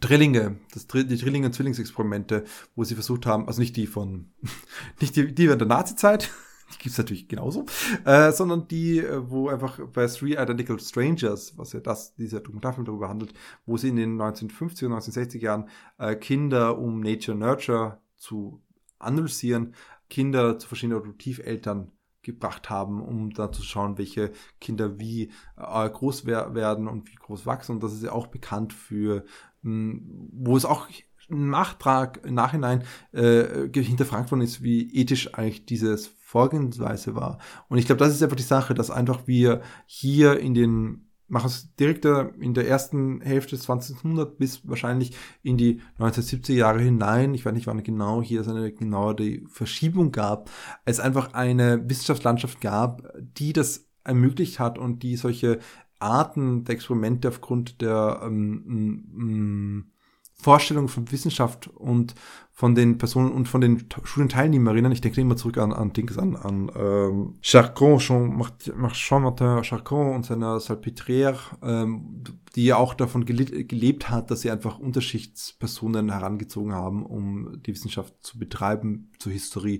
Drillinge, 0.00 0.58
das, 0.72 0.86
die 0.86 1.16
Drillinge- 1.16 1.46
und 1.46 1.54
Zwillingsexperimente, 1.54 2.44
wo 2.76 2.84
sie 2.84 2.94
versucht 2.94 3.24
haben, 3.24 3.46
also 3.46 3.60
nicht 3.60 3.76
die 3.76 3.86
von, 3.86 4.30
nicht 5.00 5.16
die, 5.16 5.34
die 5.34 5.46
während 5.46 5.62
der 5.62 5.68
Nazi-Zeit, 5.68 6.30
die 6.74 6.78
gibt's 6.78 6.98
natürlich 6.98 7.26
genauso, 7.26 7.64
äh, 8.04 8.30
sondern 8.32 8.68
die, 8.68 8.98
äh, 8.98 9.30
wo 9.30 9.48
einfach 9.48 9.80
bei 9.92 10.06
Three 10.06 10.34
Identical 10.34 10.78
Strangers, 10.78 11.56
was 11.56 11.72
ja 11.72 11.80
das, 11.80 12.14
dieser 12.16 12.40
Dokumentarfilm 12.40 12.84
darüber 12.84 13.08
handelt, 13.08 13.32
wo 13.64 13.78
sie 13.78 13.88
in 13.88 13.96
den 13.96 14.20
1950er 14.20 14.86
und 14.86 14.92
1960er 14.92 15.38
Jahren 15.38 15.68
äh, 15.96 16.14
Kinder 16.16 16.78
um 16.78 17.00
Nature 17.00 17.36
Nurture 17.36 17.98
zu 18.16 18.60
analysieren, 18.98 19.74
Kinder 20.10 20.58
zu 20.58 20.68
verschiedenen 20.68 21.00
Adoptiveltern 21.00 21.92
gebracht 22.22 22.68
haben, 22.68 23.00
um 23.00 23.30
da 23.30 23.52
zu 23.52 23.62
schauen, 23.62 23.96
welche 23.96 24.32
Kinder 24.60 24.98
wie 24.98 25.30
äh, 25.56 25.88
groß 25.88 26.26
wer 26.26 26.54
werden 26.54 26.86
und 26.86 27.08
wie 27.10 27.14
groß 27.14 27.46
wachsen. 27.46 27.72
Und 27.72 27.82
das 27.82 27.94
ist 27.94 28.02
ja 28.02 28.12
auch 28.12 28.26
bekannt 28.26 28.74
für 28.74 29.24
wo 29.62 30.56
es 30.56 30.64
auch 30.64 30.88
im 31.28 31.50
Nachtrag 31.50 32.24
im 32.24 32.34
Nachhinein 32.34 32.84
äh, 33.12 33.68
hinterfragt 33.72 34.30
worden 34.30 34.42
ist, 34.42 34.62
wie 34.62 34.94
ethisch 34.94 35.34
eigentlich 35.34 35.66
dieses 35.66 36.06
Vorgehensweise 36.06 37.14
war. 37.14 37.38
Und 37.68 37.78
ich 37.78 37.86
glaube, 37.86 37.98
das 37.98 38.14
ist 38.14 38.22
einfach 38.22 38.36
die 38.36 38.42
Sache, 38.42 38.74
dass 38.74 38.90
einfach 38.90 39.26
wir 39.26 39.62
hier 39.86 40.38
in 40.40 40.54
den 40.54 41.08
machen 41.28 41.48
es 41.48 41.74
direkt 41.76 42.06
in 42.06 42.54
der 42.54 42.66
ersten 42.66 43.20
Hälfte 43.20 43.54
des 43.54 43.64
20. 43.64 43.96
Jahrhunderts 43.96 44.36
bis 44.38 44.66
wahrscheinlich 44.68 45.14
in 45.42 45.58
die 45.58 45.82
1970er 45.98 46.54
Jahre 46.54 46.80
hinein, 46.80 47.34
ich 47.34 47.44
weiß 47.44 47.52
nicht 47.52 47.66
wann 47.66 47.82
genau 47.82 48.22
hier 48.22 48.40
es 48.40 48.48
eine 48.48 48.72
genaue 48.72 49.42
Verschiebung 49.46 50.10
gab, 50.10 50.50
es 50.86 51.00
einfach 51.00 51.34
eine 51.34 51.88
Wissenschaftslandschaft 51.88 52.60
gab, 52.62 53.02
die 53.18 53.52
das 53.52 53.86
ermöglicht 54.04 54.58
hat 54.58 54.78
und 54.78 55.02
die 55.02 55.16
solche 55.16 55.58
Arten 55.98 56.64
der 56.64 56.74
Experimente 56.74 57.28
aufgrund 57.28 57.80
der 57.80 58.20
ähm, 58.22 59.90
Vorstellung 60.34 60.88
von 60.88 61.10
Wissenschaft 61.10 61.68
und 61.68 62.14
von 62.58 62.74
den 62.74 62.98
Personen 62.98 63.30
und 63.30 63.46
von 63.46 63.60
den 63.60 63.86
Studienteilnehmerinnen, 64.02 64.90
ich 64.90 65.00
denke 65.00 65.20
immer 65.20 65.36
zurück 65.36 65.58
an, 65.58 65.72
an 65.72 65.92
Dings, 65.92 66.18
an, 66.18 66.34
an 66.34 66.68
ähm, 66.74 67.34
Charcot, 67.40 68.00
Jean-Martin 68.00 69.62
Charcot 69.62 70.16
und 70.16 70.26
seiner 70.26 70.58
Salpêtrière, 70.58 71.36
ähm, 71.62 72.24
die 72.56 72.64
ja 72.64 72.76
auch 72.76 72.94
davon 72.94 73.24
gelebt 73.24 74.10
hat, 74.10 74.32
dass 74.32 74.40
sie 74.40 74.50
einfach 74.50 74.80
Unterschichtspersonen 74.80 76.10
herangezogen 76.10 76.72
haben, 76.72 77.06
um 77.06 77.62
die 77.64 77.74
Wissenschaft 77.74 78.14
zu 78.22 78.40
betreiben, 78.40 79.12
zur 79.20 79.30
Historie 79.30 79.78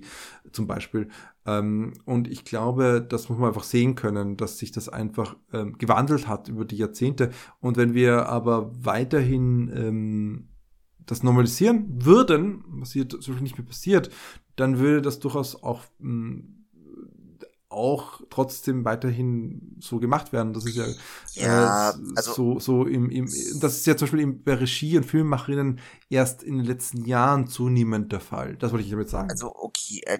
zum 0.53 0.65
Beispiel. 0.65 1.09
Ähm, 1.45 1.95
und 2.05 2.29
ich 2.29 2.45
glaube, 2.45 3.05
das 3.05 3.27
muss 3.27 3.37
man 3.39 3.49
einfach 3.49 3.63
sehen 3.63 3.95
können, 3.95 4.37
dass 4.37 4.57
sich 4.57 4.71
das 4.71 4.87
einfach 4.87 5.35
ähm, 5.51 5.77
gewandelt 5.77 6.29
hat 6.29 6.47
über 6.47 6.63
die 6.63 6.77
Jahrzehnte. 6.77 7.31
Und 7.59 7.75
wenn 7.75 7.93
wir 7.93 8.27
aber 8.27 8.71
weiterhin 8.73 9.69
ähm, 9.75 10.48
das 11.09 11.23
normalisieren 11.23 12.05
würden, 12.05 12.63
was 12.67 12.93
hier 12.93 13.07
Beispiel 13.33 13.41
nicht 13.41 13.57
mehr 13.57 13.67
passiert, 13.67 14.09
dann 14.55 14.77
würde 14.77 15.01
das 15.01 15.19
durchaus 15.19 15.63
auch 15.63 15.83
mh, 15.99 16.11
hm, 16.11 16.58
auch 17.69 18.21
trotzdem 18.31 18.83
weiterhin 18.83 19.75
so 19.79 19.99
gemacht 19.99 20.33
werden. 20.33 20.53
Das 20.53 20.65
ist 20.65 20.75
ja, 20.75 20.87
ja 21.33 21.91
äh, 21.91 21.93
also 22.15 22.33
so, 22.33 22.59
so 22.59 22.85
im, 22.85 23.11
im, 23.11 23.25
das 23.59 23.77
ist 23.77 23.85
ja 23.85 23.95
zum 23.95 24.07
Beispiel 24.07 24.27
bei 24.27 24.55
Regie- 24.55 24.97
und 24.97 25.03
Filmemacherinnen 25.03 25.79
erst 26.09 26.41
in 26.41 26.57
den 26.57 26.65
letzten 26.65 27.05
Jahren 27.05 27.47
zunehmend 27.47 28.11
der 28.11 28.21
Fall. 28.21 28.55
Das 28.55 28.71
wollte 28.71 28.85
ich 28.85 28.91
damit 28.91 29.09
sagen. 29.09 29.29
Also, 29.29 29.55
okay, 29.55 30.01
äh, 30.07 30.19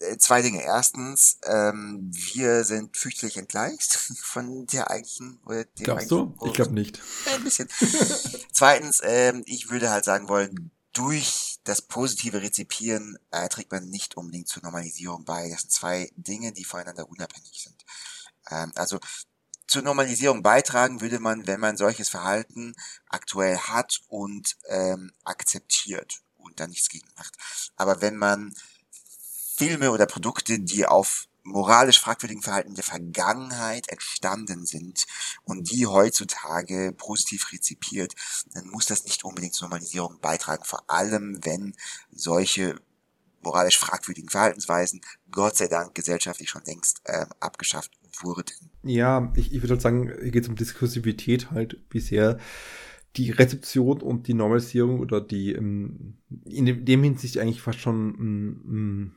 äh, 0.00 0.18
zwei 0.18 0.42
Dinge. 0.42 0.62
Erstens, 0.62 1.38
ähm, 1.46 2.10
wir 2.12 2.64
sind 2.64 2.94
fürchterlich 2.94 3.38
entgleist 3.38 3.96
von 4.22 4.66
der 4.66 4.90
eigentlichen, 4.90 5.40
oder 5.46 5.64
dem 5.64 5.84
Glaubst 5.84 6.10
du? 6.10 6.34
Ich 6.44 6.52
glaube 6.52 6.74
nicht. 6.74 7.00
Ein 7.34 7.44
bisschen. 7.44 7.68
Zweitens, 8.52 9.00
ähm, 9.02 9.42
ich 9.46 9.70
würde 9.70 9.90
halt 9.90 10.04
sagen 10.04 10.28
wollen, 10.28 10.70
durch 10.92 11.59
das 11.70 11.82
positive 11.82 12.42
Rezipieren 12.42 13.16
äh, 13.30 13.48
trägt 13.48 13.70
man 13.70 13.88
nicht 13.88 14.16
unbedingt 14.16 14.48
zur 14.48 14.64
Normalisierung 14.64 15.24
bei. 15.24 15.48
Das 15.48 15.60
sind 15.60 15.70
zwei 15.70 16.10
Dinge, 16.16 16.52
die 16.52 16.64
voneinander 16.64 17.08
unabhängig 17.08 17.62
sind. 17.62 17.84
Ähm, 18.50 18.72
also 18.74 18.98
zur 19.68 19.82
Normalisierung 19.82 20.42
beitragen 20.42 21.00
würde 21.00 21.20
man, 21.20 21.46
wenn 21.46 21.60
man 21.60 21.76
solches 21.76 22.08
Verhalten 22.08 22.74
aktuell 23.06 23.56
hat 23.56 24.00
und 24.08 24.56
ähm, 24.66 25.12
akzeptiert 25.22 26.22
und 26.38 26.58
da 26.58 26.66
nichts 26.66 26.88
gegen 26.88 27.06
macht. 27.16 27.36
Aber 27.76 28.00
wenn 28.00 28.16
man 28.16 28.52
Filme 29.56 29.92
oder 29.92 30.06
Produkte, 30.06 30.58
die 30.58 30.86
auf 30.86 31.28
moralisch 31.42 32.00
fragwürdigen 32.00 32.42
Verhalten 32.42 32.74
der 32.74 32.84
Vergangenheit 32.84 33.88
entstanden 33.88 34.66
sind 34.66 35.06
und 35.44 35.70
die 35.70 35.86
heutzutage 35.86 36.92
positiv 36.96 37.52
rezipiert, 37.52 38.14
dann 38.54 38.68
muss 38.68 38.86
das 38.86 39.04
nicht 39.04 39.24
unbedingt 39.24 39.54
zur 39.54 39.68
Normalisierung 39.68 40.18
beitragen. 40.20 40.64
Vor 40.64 40.88
allem, 40.88 41.38
wenn 41.42 41.74
solche 42.10 42.76
moralisch 43.42 43.78
fragwürdigen 43.78 44.28
Verhaltensweisen, 44.28 45.00
Gott 45.30 45.56
sei 45.56 45.68
Dank, 45.68 45.94
gesellschaftlich 45.94 46.50
schon 46.50 46.64
längst 46.66 47.00
äh, 47.04 47.26
abgeschafft 47.40 47.90
wurden. 48.22 48.70
Ja, 48.82 49.32
ich, 49.36 49.52
ich 49.52 49.62
würde 49.62 49.74
halt 49.74 49.82
sagen, 49.82 50.12
hier 50.20 50.30
geht 50.30 50.44
es 50.44 50.48
um 50.48 50.56
Diskursivität 50.56 51.50
halt, 51.50 51.78
sehr 51.94 52.38
die 53.16 53.30
Rezeption 53.30 54.02
und 54.02 54.28
die 54.28 54.34
Normalisierung 54.34 55.00
oder 55.00 55.20
die 55.20 55.52
ähm, 55.52 56.18
in 56.44 56.84
dem 56.84 57.02
Hinsicht 57.02 57.38
eigentlich 57.38 57.60
fast 57.60 57.80
schon 57.80 58.14
ähm, 58.20 59.12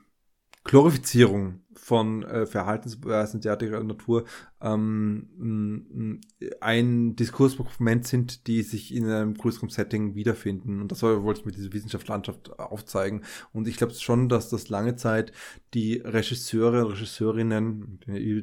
Glorifizierung 0.64 1.60
von 1.76 2.24
äh, 2.24 2.46
Verhaltensweisen 2.46 3.42
derartiger 3.42 3.84
Natur 3.84 4.26
ähm, 4.64 6.22
ein 6.62 7.16
Diskursmoment 7.16 8.08
sind, 8.08 8.48
die 8.48 8.64
sich 8.64 8.94
in 8.94 9.10
einem 9.10 9.34
größeren 9.34 9.70
Setting 9.70 10.16
wiederfinden. 10.16 10.82
Und 10.82 10.92
das 10.92 11.04
wollte 11.04 11.42
ich 11.42 11.46
mit 11.46 11.58
dieser 11.58 11.74
Wissenschaftslandschaft 11.74 12.60
aufzeigen. 12.60 13.24
Und 13.52 13.68
ich 13.68 13.78
glaube 13.78 13.94
schon, 13.94 14.30
dass 14.30 14.50
das 14.50 14.70
lange 14.70 14.96
Zeit 14.96 15.34
die 15.74 15.98
Regisseure 15.98 16.86
und 16.86 16.94
Regisseurinnen, 16.94 18.00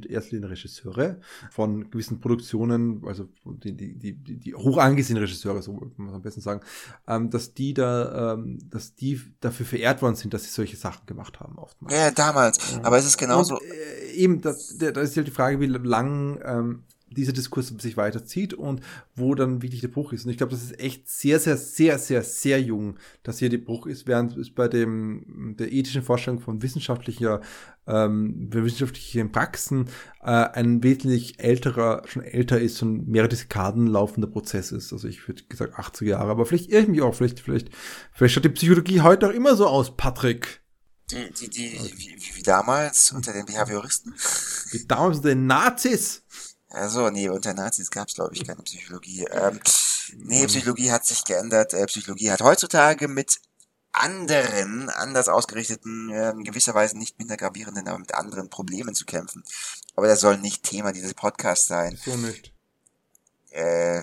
erst 0.09 0.33
die 0.33 0.37
Regisseure 0.37 1.21
von 1.51 1.91
gewissen 1.91 2.21
Produktionen, 2.21 3.03
also 3.07 3.29
die, 3.45 3.73
die, 3.75 3.95
die, 3.95 4.37
die 4.37 4.55
hoch 4.55 4.79
angesehenen 4.79 5.23
Regisseure, 5.23 5.63
so 5.63 5.73
muss 5.73 5.97
man 5.97 6.15
am 6.15 6.23
besten 6.23 6.41
sagen, 6.41 6.61
ähm, 7.07 7.31
dass 7.31 7.55
die 7.55 7.73
da, 7.73 8.35
ähm, 8.35 8.59
dass 8.69 8.95
die 8.95 9.21
dafür 9.41 9.65
verehrt 9.65 10.03
worden 10.03 10.17
sind, 10.17 10.35
dass 10.35 10.45
sie 10.45 10.51
solche 10.51 10.77
Sachen 10.77 11.07
gemacht 11.07 11.41
haben 11.41 11.57
oftmals. 11.57 11.95
Ja, 11.95 12.11
damals. 12.11 12.79
Aber 12.83 12.99
es 12.99 13.07
ist 13.07 13.17
genauso. 13.21 13.55
Und, 13.55 13.63
äh, 13.63 14.13
eben, 14.13 14.41
da, 14.41 14.55
da 14.79 15.01
ist 15.01 15.17
halt 15.17 15.27
die 15.27 15.33
Frage, 15.33 15.61
wie 15.61 15.67
lang 15.67 16.41
ähm, 16.45 16.83
dieser 17.11 17.33
Diskurs 17.33 17.69
sich 17.79 17.97
weiterzieht 17.97 18.55
und 18.55 18.81
wo 19.15 19.35
dann 19.35 19.63
wirklich 19.63 19.81
der 19.81 19.89
Bruch 19.89 20.13
ist. 20.13 20.25
Und 20.25 20.31
ich 20.31 20.37
glaube, 20.37 20.53
das 20.53 20.63
ist 20.63 20.79
echt 20.79 21.09
sehr, 21.09 21.41
sehr, 21.41 21.57
sehr, 21.57 21.99
sehr, 21.99 22.23
sehr 22.23 22.61
jung, 22.61 22.97
dass 23.23 23.39
hier 23.39 23.49
der 23.49 23.59
Bruch 23.59 23.87
ist, 23.87 24.07
während 24.07 24.37
es 24.37 24.51
bei 24.51 24.69
dem 24.69 25.57
der 25.59 25.73
ethischen 25.73 26.03
Vorstellung 26.03 26.41
von 26.41 26.63
wissenschaftlicher, 26.63 27.41
ähm, 27.87 28.49
wissenschaftlichen 28.53 29.33
Praxen 29.33 29.87
äh, 30.23 30.31
ein 30.31 30.83
wesentlich 30.85 31.41
älterer, 31.41 32.03
schon 32.07 32.23
älter 32.23 32.61
ist 32.61 32.81
und 32.83 33.09
mehrere 33.09 33.29
Dekaden 33.29 33.89
laufender 33.89 34.29
Prozess 34.29 34.71
ist. 34.71 34.93
Also 34.93 35.09
ich 35.09 35.27
würde 35.27 35.43
gesagt 35.49 35.79
80 35.79 36.09
Jahre, 36.09 36.31
aber 36.31 36.47
vielleicht 36.47 36.71
irgendwie 36.71 37.03
auch, 37.03 37.15
vielleicht, 37.15 37.41
vielleicht, 37.41 37.71
vielleicht 38.13 38.35
schaut 38.35 38.45
die 38.45 38.51
Psychologie 38.51 39.01
heute 39.01 39.29
auch 39.29 39.35
immer 39.35 39.57
so 39.57 39.67
aus, 39.67 39.97
Patrick. 39.97 40.60
Die, 41.11 41.31
die, 41.33 41.49
die, 41.49 41.79
okay. 41.79 41.95
wie, 41.97 42.37
wie, 42.37 42.43
damals 42.43 43.13
unter 43.13 43.33
den 43.33 43.47
Behavioristen? 43.47 44.15
Wie 44.71 44.87
damals 44.87 45.19
unter 45.19 45.31
den 45.31 45.47
Nazis? 45.47 46.23
Also, 46.69 47.11
nee, 47.11 47.29
unter 47.29 47.53
Nazis 47.53 47.91
gab 47.91 48.09
es, 48.09 48.15
glaube 48.15 48.35
ich, 48.35 48.47
keine 48.47 48.63
Psychologie. 48.63 49.27
Ähm, 49.31 49.61
nee, 50.17 50.47
Psychologie 50.47 50.93
hat 50.93 51.05
sich 51.05 51.25
geändert. 51.25 51.75
Äh, 51.75 51.87
Psychologie 51.87 52.31
hat 52.31 52.41
heutzutage 52.41 53.09
mit 53.09 53.41
anderen, 53.93 54.89
anders 54.91 55.29
ausgerichteten, 55.29 56.11
äh, 56.11 56.33
gewisserweise 56.45 56.97
nicht 56.97 57.19
minder 57.19 57.37
gravierenden, 57.37 57.89
aber 57.89 57.99
mit 57.99 58.15
anderen 58.15 58.49
Problemen 58.49 58.95
zu 58.95 59.05
kämpfen. 59.05 59.43
Aber 59.97 60.07
das 60.07 60.21
soll 60.21 60.39
nicht 60.39 60.63
Thema 60.63 60.93
dieses 60.93 61.15
Podcasts 61.15 61.67
sein. 61.67 61.99
So 62.05 62.17
nicht. 62.17 62.53
Äh, 63.51 64.03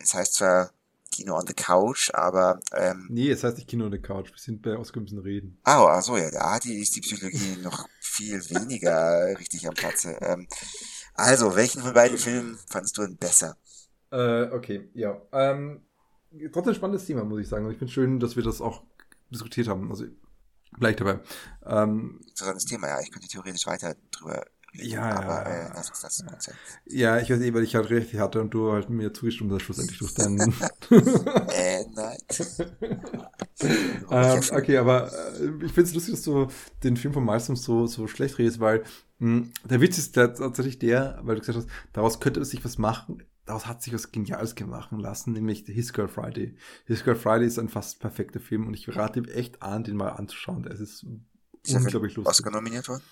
es 0.00 0.14
heißt 0.14 0.34
zwar 0.34 0.70
Kino 1.18 1.36
on 1.36 1.46
the 1.48 1.54
Couch, 1.54 2.10
aber 2.14 2.60
ähm, 2.72 3.08
Nee, 3.10 3.30
es 3.30 3.42
heißt 3.42 3.56
nicht 3.56 3.68
Kino 3.68 3.86
on 3.86 3.92
the 3.92 3.98
Couch, 3.98 4.30
wir 4.30 4.38
sind 4.38 4.62
bei 4.62 4.76
Oscar 4.76 5.00
müssen 5.00 5.18
reden. 5.18 5.58
Ah, 5.64 5.82
oh, 5.82 5.86
also 5.86 6.16
ja, 6.16 6.30
da 6.30 6.60
die, 6.60 6.80
ist 6.80 6.94
die 6.94 7.00
Psychologie 7.00 7.56
noch 7.62 7.88
viel 8.00 8.38
weniger 8.50 9.36
richtig 9.36 9.66
am 9.66 9.74
Platze. 9.74 10.16
Ähm, 10.20 10.46
also, 11.14 11.56
welchen 11.56 11.82
von 11.82 11.92
beiden 11.92 12.18
Filmen 12.18 12.56
fandest 12.68 12.96
du 12.96 13.02
denn 13.02 13.16
besser? 13.16 13.56
Äh, 14.12 14.44
okay, 14.52 14.88
ja. 14.94 15.20
Ähm, 15.32 15.82
trotzdem 16.52 16.74
spannendes 16.74 17.06
Thema, 17.06 17.24
muss 17.24 17.40
ich 17.40 17.48
sagen. 17.48 17.66
Und 17.66 17.72
ich 17.72 17.78
finde 17.78 17.92
schön, 17.92 18.20
dass 18.20 18.36
wir 18.36 18.44
das 18.44 18.60
auch 18.60 18.84
diskutiert 19.30 19.66
haben. 19.66 19.90
Also, 19.90 20.04
gleich 20.78 20.94
dabei. 20.94 21.18
Ähm, 21.66 22.20
Interessantes 22.28 22.64
Thema, 22.64 22.86
ja. 22.86 23.00
Ich 23.00 23.10
könnte 23.10 23.26
theoretisch 23.26 23.66
weiter 23.66 23.96
drüber 24.12 24.44
ja, 24.74 25.02
aber 25.02 25.48
ja, 25.48 25.66
äh, 25.66 25.70
lass 25.74 25.90
uns 25.90 26.00
das 26.00 26.46
ja. 26.46 26.52
ja, 26.86 27.18
ich 27.20 27.30
weiß 27.30 27.40
eh, 27.40 27.54
weil 27.54 27.62
ich 27.62 27.74
halt 27.74 27.90
richtig 27.90 28.20
hatte 28.20 28.40
und 28.40 28.50
du 28.50 28.72
halt 28.72 28.90
mir 28.90 29.12
zugestimmt 29.12 29.52
hast, 29.52 29.62
schlussendlich 29.62 29.98
durch 29.98 30.14
deinen. 30.14 30.38
äh, 31.50 31.84
nein. 31.94 32.18
ähm, 34.10 34.42
okay, 34.52 34.76
aber 34.76 35.10
äh, 35.10 35.64
ich 35.64 35.72
finde 35.72 35.82
es 35.82 35.94
lustig, 35.94 36.14
dass 36.14 36.22
du 36.22 36.48
den 36.82 36.96
Film 36.96 37.14
von 37.14 37.24
Miles 37.24 37.46
so, 37.46 37.86
so 37.86 38.06
schlecht 38.06 38.38
redest, 38.38 38.60
weil 38.60 38.84
mh, 39.18 39.36
hm, 39.38 39.52
der 39.64 39.80
Witz 39.80 39.98
ist 39.98 40.16
der, 40.16 40.34
tatsächlich 40.34 40.78
der, 40.78 41.18
weil 41.22 41.36
du 41.36 41.40
gesagt 41.40 41.58
hast, 41.58 41.68
daraus 41.92 42.20
könnte 42.20 42.44
sich 42.44 42.64
was 42.64 42.78
machen, 42.78 43.22
daraus 43.46 43.66
hat 43.66 43.82
sich 43.82 43.94
was 43.94 44.12
Geniales 44.12 44.54
gemacht 44.54 44.90
lassen, 44.92 45.32
nämlich 45.32 45.64
His 45.66 45.92
Girl 45.92 46.08
Friday. 46.08 46.56
His 46.84 47.04
Girl 47.04 47.16
Friday 47.16 47.46
ist 47.46 47.58
ein 47.58 47.70
fast 47.70 48.00
perfekter 48.00 48.40
Film 48.40 48.66
und 48.66 48.74
ich 48.74 48.94
rate 48.94 49.18
ihm 49.18 49.24
echt 49.24 49.62
an, 49.62 49.82
den 49.82 49.96
mal 49.96 50.10
anzuschauen. 50.10 50.66
Es 50.66 50.80
ist, 50.80 51.06
ist 51.64 51.74
unglaublich 51.74 52.14
lustig. 52.16 52.30
Oscar 52.30 52.50
nominiert 52.50 52.86
worden? 52.88 53.02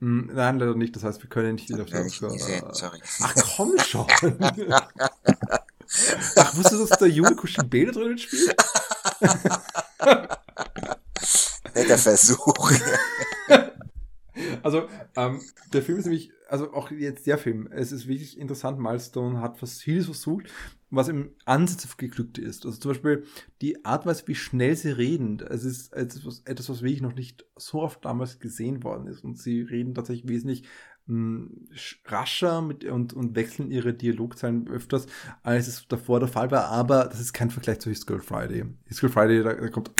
Hm, 0.00 0.30
nein, 0.32 0.58
leider 0.58 0.74
nicht. 0.74 0.96
Das 0.96 1.04
heißt, 1.04 1.22
wir 1.22 1.28
können 1.28 1.54
nicht 1.56 1.68
jeder 1.68 1.86
Film. 1.86 2.08
Sorry. 2.08 3.00
Ach 3.20 3.34
komm 3.56 3.78
schon. 3.78 4.06
Ach, 6.36 6.56
wusstest 6.56 6.72
du, 6.72 6.86
dass 6.86 6.98
der 6.98 7.08
Junge 7.08 7.36
Kuschelbede 7.36 7.92
drin 7.92 8.16
spielt? 8.18 8.56
Netter 11.74 11.98
Versuch. 11.98 12.72
Also, 14.62 14.88
ähm, 15.16 15.42
der 15.72 15.82
Film 15.82 15.98
ist 15.98 16.04
nämlich, 16.04 16.32
also 16.48 16.72
auch 16.72 16.90
jetzt 16.90 17.26
der 17.26 17.36
Film, 17.36 17.68
es 17.72 17.92
ist 17.92 18.06
wirklich 18.08 18.38
interessant. 18.38 18.78
Milestone 18.78 19.40
hat 19.40 19.60
was 19.60 19.80
vieles 19.80 20.06
versucht, 20.06 20.46
was 20.90 21.08
im 21.08 21.30
Ansatz 21.44 21.96
geglückt 21.96 22.38
ist. 22.38 22.66
Also 22.66 22.78
zum 22.78 22.90
Beispiel 22.90 23.24
die 23.60 23.84
Art, 23.84 24.06
Weise, 24.06 24.26
wie 24.26 24.34
schnell 24.34 24.76
sie 24.76 24.90
reden. 24.90 25.40
Es 25.40 25.64
ist 25.64 25.92
etwas, 25.92 26.40
etwas, 26.44 26.68
was 26.68 26.82
wirklich 26.82 27.02
noch 27.02 27.14
nicht 27.14 27.46
so 27.56 27.82
oft 27.82 28.04
damals 28.04 28.40
gesehen 28.40 28.82
worden 28.82 29.06
ist. 29.06 29.22
Und 29.22 29.38
sie 29.38 29.62
reden 29.62 29.94
tatsächlich 29.94 30.28
wesentlich 30.28 30.64
hm, 31.06 31.68
rascher 32.06 32.62
mit, 32.62 32.84
und, 32.84 33.12
und 33.12 33.36
wechseln 33.36 33.70
ihre 33.70 33.94
Dialogzeilen 33.94 34.68
öfters, 34.68 35.06
als 35.42 35.68
es 35.68 35.86
davor 35.88 36.18
der 36.18 36.28
Fall 36.28 36.50
war. 36.50 36.66
Aber 36.66 37.04
das 37.04 37.20
ist 37.20 37.32
kein 37.32 37.50
Vergleich 37.50 37.80
zu 37.80 37.88
His 37.90 38.06
Girl 38.06 38.20
Friday. 38.20 38.64
His 38.86 39.00
Girl 39.00 39.12
Friday, 39.12 39.42
da, 39.42 39.54
da 39.54 39.68
kommt 39.68 39.92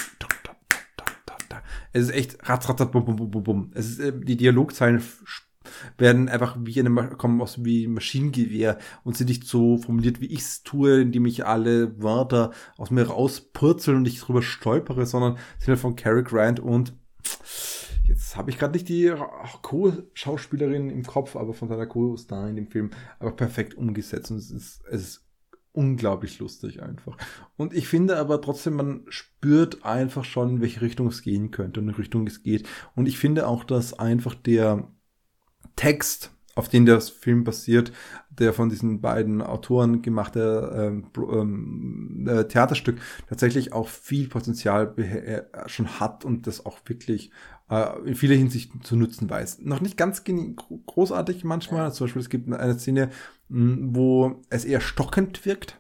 es 1.92 2.04
ist 2.04 2.14
echt 2.14 2.48
ratz, 2.48 2.66
bum, 2.66 3.04
bum, 3.04 3.16
bum, 3.16 3.42
bum. 3.42 3.70
Es 3.74 3.88
ist, 3.88 3.98
äh, 3.98 4.12
die 4.12 4.36
Dialogzeilen 4.36 5.02
werden 5.98 6.28
einfach 6.28 6.56
wie 6.60 6.78
eine, 6.80 7.10
kommen 7.10 7.40
aus 7.40 7.64
wie 7.64 7.86
Maschinengewehr 7.86 8.78
und 9.04 9.16
sind 9.16 9.28
nicht 9.28 9.44
so 9.44 9.78
formuliert, 9.78 10.20
wie 10.20 10.26
ich 10.26 10.40
es 10.40 10.62
tue, 10.62 11.02
indem 11.02 11.26
ich 11.26 11.46
alle 11.46 12.02
Wörter 12.02 12.52
aus 12.76 12.90
mir 12.90 13.04
rauspurzel 13.04 13.94
und 13.94 14.06
ich 14.06 14.20
drüber 14.20 14.42
stolpere, 14.42 15.06
sondern 15.06 15.36
sind 15.58 15.68
halt 15.68 15.80
von 15.80 15.96
Cary 15.96 16.22
Grant 16.22 16.60
und 16.60 16.94
jetzt 18.04 18.36
habe 18.36 18.50
ich 18.50 18.58
gerade 18.58 18.72
nicht 18.72 18.88
die 18.88 19.12
Co-Schauspielerin 19.62 20.90
im 20.90 21.04
Kopf, 21.04 21.36
aber 21.36 21.52
von 21.52 21.68
seiner 21.68 21.86
Co-Star 21.86 22.48
in 22.48 22.56
dem 22.56 22.68
Film, 22.68 22.90
aber 23.18 23.32
perfekt 23.32 23.74
umgesetzt 23.74 24.30
und 24.30 24.38
es 24.38 24.50
ist, 24.50 24.82
es 24.90 25.02
ist 25.02 25.26
unglaublich 25.72 26.38
lustig 26.40 26.82
einfach. 26.82 27.16
Und 27.56 27.74
ich 27.74 27.86
finde 27.86 28.16
aber 28.16 28.40
trotzdem, 28.40 28.74
man 28.74 29.04
spürt 29.08 29.84
einfach 29.84 30.24
schon, 30.24 30.50
in 30.50 30.60
welche 30.60 30.80
Richtung 30.80 31.06
es 31.06 31.22
gehen 31.22 31.52
könnte 31.52 31.80
und 31.80 31.88
in 31.88 31.94
Richtung 31.94 32.26
es 32.26 32.42
geht. 32.42 32.68
Und 32.96 33.06
ich 33.06 33.18
finde 33.18 33.46
auch, 33.46 33.62
dass 33.62 33.96
einfach 33.96 34.34
der 34.34 34.90
Text 35.76 36.30
auf 36.54 36.68
den 36.68 36.84
der 36.84 37.00
Film 37.00 37.44
basiert, 37.44 37.92
der 38.28 38.52
von 38.52 38.68
diesen 38.68 39.00
beiden 39.00 39.40
Autoren 39.40 40.02
gemachte 40.02 40.72
ähm, 40.74 41.06
ähm, 41.16 42.26
äh, 42.28 42.44
Theaterstück 42.44 42.98
tatsächlich 43.28 43.72
auch 43.72 43.88
viel 43.88 44.28
Potenzial 44.28 44.94
äh, 44.98 45.42
schon 45.68 46.00
hat 46.00 46.24
und 46.24 46.46
das 46.46 46.66
auch 46.66 46.78
wirklich 46.86 47.30
äh, 47.70 47.86
in 48.04 48.14
vieler 48.14 48.34
Hinsicht 48.34 48.72
zu 48.82 48.96
nutzen 48.96 49.30
weiß. 49.30 49.60
Noch 49.62 49.80
nicht 49.80 49.96
ganz 49.96 50.22
großartig 50.86 51.44
manchmal, 51.44 51.92
zum 51.92 52.06
Beispiel 52.06 52.22
es 52.22 52.28
gibt 52.28 52.52
eine 52.52 52.78
Szene, 52.78 53.10
wo 53.48 54.42
es 54.50 54.64
eher 54.64 54.80
stockend 54.80 55.44
wirkt 55.46 55.79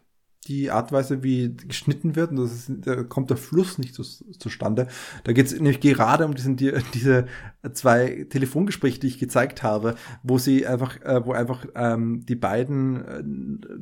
die 0.50 0.70
Art 0.72 0.90
und 0.90 0.98
Weise, 0.98 1.22
wie 1.22 1.54
geschnitten 1.54 2.16
wird, 2.16 2.32
und 2.32 2.38
das 2.38 2.52
ist, 2.52 2.70
da 2.80 3.04
kommt 3.04 3.30
der 3.30 3.36
Fluss 3.36 3.78
nicht 3.78 3.94
zu, 3.94 4.02
zustande. 4.02 4.88
Da 5.22 5.32
geht 5.32 5.46
es 5.46 5.52
nämlich 5.52 5.78
gerade 5.78 6.26
um 6.26 6.34
diesen, 6.34 6.56
die, 6.56 6.72
diese 6.94 7.26
zwei 7.72 8.26
Telefongespräche, 8.28 8.98
die 8.98 9.06
ich 9.06 9.18
gezeigt 9.18 9.62
habe, 9.62 9.94
wo 10.24 10.38
sie 10.38 10.66
einfach, 10.66 11.00
äh, 11.02 11.24
wo 11.24 11.32
einfach 11.32 11.66
ähm, 11.76 12.26
die 12.26 12.34
beiden, 12.34 13.04
äh, 13.06 13.22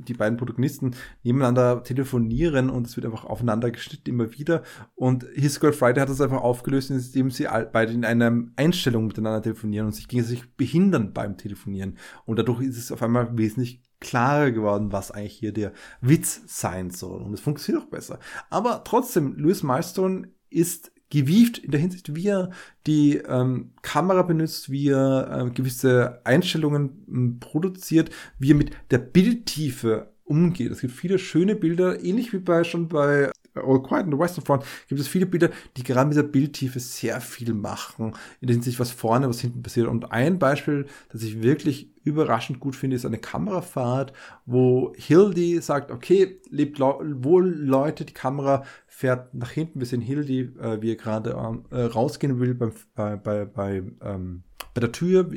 die 0.07 0.13
beiden 0.13 0.37
Protagonisten 0.37 0.95
nebeneinander 1.23 1.83
telefonieren 1.83 2.69
und 2.69 2.87
es 2.87 2.97
wird 2.97 3.07
einfach 3.07 3.25
aufeinander 3.25 3.71
geschnitten 3.71 4.11
immer 4.11 4.39
wieder. 4.39 4.63
Und 4.95 5.25
His 5.35 5.61
Girl 5.61 5.73
Friday 5.73 6.03
hat 6.03 6.11
das 6.11 6.21
einfach 6.21 6.43
aufgelöst, 6.43 6.91
indem 6.91 7.31
sie 7.31 7.47
beide 7.73 7.93
in 7.93 8.05
einer 8.05 8.45
Einstellung 8.57 9.07
miteinander 9.07 9.41
telefonieren 9.41 9.87
und 9.87 9.95
sich 9.95 10.07
gegenseitig 10.07 10.45
behindern 10.57 11.15
beim 11.15 11.39
Telefonieren. 11.39 11.97
Und 12.27 12.39
dadurch 12.39 12.61
ist 12.61 12.77
es 12.77 12.93
auf 12.93 13.03
einmal 13.03 13.39
wesentlich 13.39 13.81
klarer 14.01 14.51
geworden, 14.53 14.93
was 14.93 15.11
eigentlich 15.11 15.39
hier 15.39 15.53
der 15.53 15.73
Witz 16.01 16.43
sein 16.47 16.91
soll. 16.91 17.23
Und 17.23 17.35
es 17.35 17.41
funktioniert 17.41 17.85
auch 17.85 17.91
besser. 17.91 18.19
Aber 18.51 18.83
trotzdem, 18.85 19.35
Louis 19.37 19.63
Milestone 19.63 20.29
ist 20.51 20.93
gewieft 21.11 21.59
in 21.59 21.71
der 21.71 21.81
Hinsicht, 21.81 22.15
wie 22.15 22.29
er 22.29 22.51
die 22.87 23.17
ähm, 23.17 23.73
Kamera 23.83 24.23
benutzt, 24.23 24.71
wie 24.71 24.89
er 24.89 25.47
äh, 25.47 25.51
gewisse 25.51 26.21
Einstellungen 26.25 27.05
ähm, 27.09 27.41
produziert, 27.41 28.11
wie 28.39 28.53
er 28.53 28.57
mit 28.57 28.73
der 28.91 28.99
Bildtiefe 28.99 30.13
umgeht. 30.25 30.71
Es 30.71 30.81
gibt 30.81 30.93
viele 30.93 31.19
schöne 31.19 31.55
Bilder, 31.55 32.05
ähnlich 32.05 32.33
wie 32.33 32.39
bei 32.39 32.65
schon 32.65 32.89
bei 32.89 33.31
All 33.55 33.83
Quiet 33.83 34.05
on 34.05 34.13
the 34.13 34.19
Western 34.19 34.45
Front 34.45 34.65
gibt 34.89 35.01
es 35.01 35.09
viele 35.09 35.27
Bilder, 35.27 35.51
die 35.77 35.83
gerade 35.83 36.09
mit 36.09 36.17
der 36.17 36.23
Bildtiefe 36.23 36.81
sehr 36.81 37.21
viel 37.21 37.55
machen, 37.55 38.15
in 38.41 38.49
der 38.49 38.55
Hinsicht, 38.55 38.79
was 38.79 38.91
vorne, 38.91 39.29
was 39.29 39.41
hinten 39.41 39.63
passiert. 39.63 39.89
Und 39.89 40.13
ein 40.13 40.39
Beispiel, 40.39 40.87
das 41.11 41.23
ich 41.23 41.43
wirklich 41.43 41.91
überraschend 42.05 42.61
gut 42.61 42.75
finde, 42.75 42.97
ist 42.97 43.05
eine 43.05 43.19
Kamerafahrt, 43.19 44.13
wo 44.47 44.93
Hildy 44.97 45.61
sagt, 45.61 45.91
okay, 45.91 46.41
lebt 46.51 46.81
wohl 46.81 47.49
Leute, 47.49 48.05
die 48.05 48.15
Kamera 48.15 48.65
fährt 48.87 49.35
nach 49.35 49.51
hinten. 49.51 49.81
Wir 49.81 49.87
sehen 49.87 50.01
Hildy, 50.01 50.53
äh, 50.61 50.81
wie 50.81 50.93
er 50.93 50.97
gerade 50.97 51.31
äh, 51.71 51.83
rausgehen 51.83 52.41
will 52.41 52.55
beim, 52.55 52.73
bei, 52.95 53.17
bei, 53.17 53.45
bei, 53.45 53.83
ähm, 54.03 54.43
bei 54.75 54.81
der 54.81 54.93
Tür. 54.93 55.29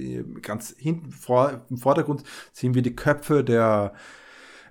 Ganz 0.42 0.74
hinten 0.78 1.12
vor, 1.12 1.66
im 1.70 1.78
Vordergrund 1.78 2.24
sehen 2.54 2.74
wir 2.74 2.82
die 2.82 2.96
Köpfe 2.96 3.44
der 3.44 3.94
äh, 3.94 3.98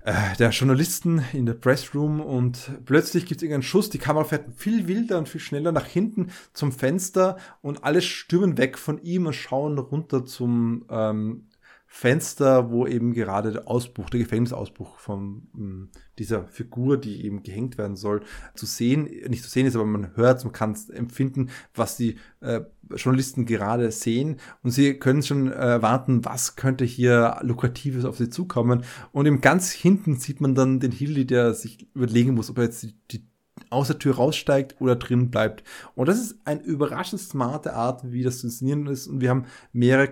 der 0.05 0.51
Journalisten 0.51 1.23
in 1.35 1.45
der 1.45 1.55
Pressroom 1.55 2.21
und 2.21 2.71
plötzlich 2.87 3.27
gibt 3.27 3.39
es 3.39 3.43
irgendeinen 3.43 3.63
Schuss, 3.63 3.91
die 3.91 3.99
Kamera 3.99 4.25
fährt 4.25 4.55
viel 4.57 4.89
wilder 4.89 5.19
und 5.19 5.29
viel 5.29 5.41
schneller 5.41 5.73
nach 5.73 5.87
hinten 5.87 6.31
zum 6.55 6.73
Fenster 6.73 7.37
und 7.61 7.85
alle 7.85 8.01
stürmen 8.01 8.57
weg 8.57 8.79
von 8.79 9.03
ihm 9.03 9.27
und 9.27 9.35
schauen 9.35 9.79
runter 9.79 10.25
zum 10.25 10.87
ähm, 10.89 11.49
Fenster, 11.93 12.71
wo 12.71 12.87
eben 12.87 13.13
gerade 13.15 13.51
der 13.51 13.67
Ausbruch, 13.67 14.11
der 14.11 14.21
Gefängnisausbruch 14.21 15.01
von 15.01 15.49
ähm, 15.57 15.89
dieser 16.21 16.47
Figur, 16.47 16.97
die 16.97 17.25
eben 17.25 17.43
gehängt 17.43 17.79
werden 17.79 17.97
soll, 17.97 18.23
zu 18.55 18.65
sehen, 18.65 19.11
nicht 19.29 19.43
zu 19.43 19.51
sehen 19.51 19.67
ist, 19.67 19.75
aber 19.75 19.87
man 19.87 20.17
hört, 20.17 20.45
man 20.45 20.53
kann 20.53 20.79
empfinden, 20.93 21.51
was 21.75 21.97
die 21.97 22.15
äh, 22.43 22.61
Journalisten 22.95 23.45
gerade 23.45 23.91
sehen. 23.91 24.37
Und 24.63 24.71
sie 24.71 24.95
können 24.95 25.25
schon 25.25 25.51
erwarten, 25.51 26.25
was 26.25 26.55
könnte 26.55 26.85
hier 26.85 27.39
lukratives 27.43 28.05
auf 28.05 28.19
sie 28.19 28.31
zukommen. 28.31 28.85
Und 29.11 29.27
im 29.27 29.41
ganz 29.41 29.73
hinten 29.73 30.15
sieht 30.15 30.41
man 30.41 30.55
dann 30.55 30.79
den 30.79 30.93
Hildy, 30.93 31.27
der 31.27 31.55
sich 31.55 31.89
überlegen 31.93 32.35
muss, 32.35 32.51
ob 32.51 32.59
er 32.59 32.65
jetzt 32.65 32.85
die, 32.85 32.95
die 33.11 33.30
aus 33.69 33.89
der 33.89 33.99
Tür 33.99 34.17
raussteigt 34.17 34.81
oder 34.81 34.97
drin 34.97 35.31
bleibt. 35.31 35.63
Und 35.95 36.09
das 36.09 36.19
ist 36.19 36.39
eine 36.45 36.63
überraschend 36.63 37.21
smarte 37.21 37.75
Art, 37.75 38.11
wie 38.11 38.23
das 38.23 38.39
zu 38.39 38.47
inszenieren 38.47 38.87
ist. 38.87 39.07
Und 39.07 39.21
wir 39.21 39.31
haben 39.31 39.47
mehrere 39.73 40.09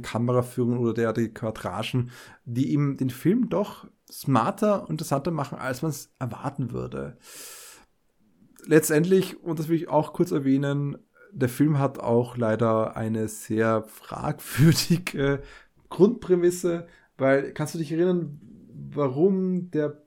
Kameraführungen 0.00 0.78
oder 0.78 0.94
derartige 0.94 1.32
Quadragen, 1.32 2.10
die 2.44 2.72
ihm 2.72 2.96
den 2.96 3.10
Film 3.10 3.48
doch 3.48 3.86
smarter 4.10 4.82
und 4.82 4.90
interessanter 4.90 5.30
machen, 5.30 5.58
als 5.58 5.82
man 5.82 5.90
es 5.90 6.12
erwarten 6.18 6.72
würde. 6.72 7.16
Letztendlich, 8.66 9.42
und 9.42 9.58
das 9.58 9.68
will 9.68 9.76
ich 9.76 9.88
auch 9.88 10.12
kurz 10.12 10.30
erwähnen, 10.30 10.98
der 11.32 11.48
Film 11.48 11.78
hat 11.78 11.98
auch 11.98 12.36
leider 12.36 12.96
eine 12.96 13.28
sehr 13.28 13.84
fragwürdige 13.84 15.42
Grundprämisse, 15.88 16.86
weil 17.16 17.52
kannst 17.52 17.74
du 17.74 17.78
dich 17.78 17.92
erinnern, 17.92 18.40
warum 18.92 19.70
der 19.70 20.02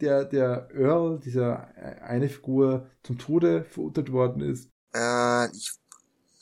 der, 0.00 0.24
der 0.24 0.68
Earl, 0.74 1.20
dieser 1.20 1.68
eine 2.02 2.28
Figur, 2.28 2.90
zum 3.02 3.18
Tode 3.18 3.64
verurteilt 3.64 4.12
worden 4.12 4.42
ist? 4.42 4.70
Äh, 4.94 5.50
ich, 5.52 5.72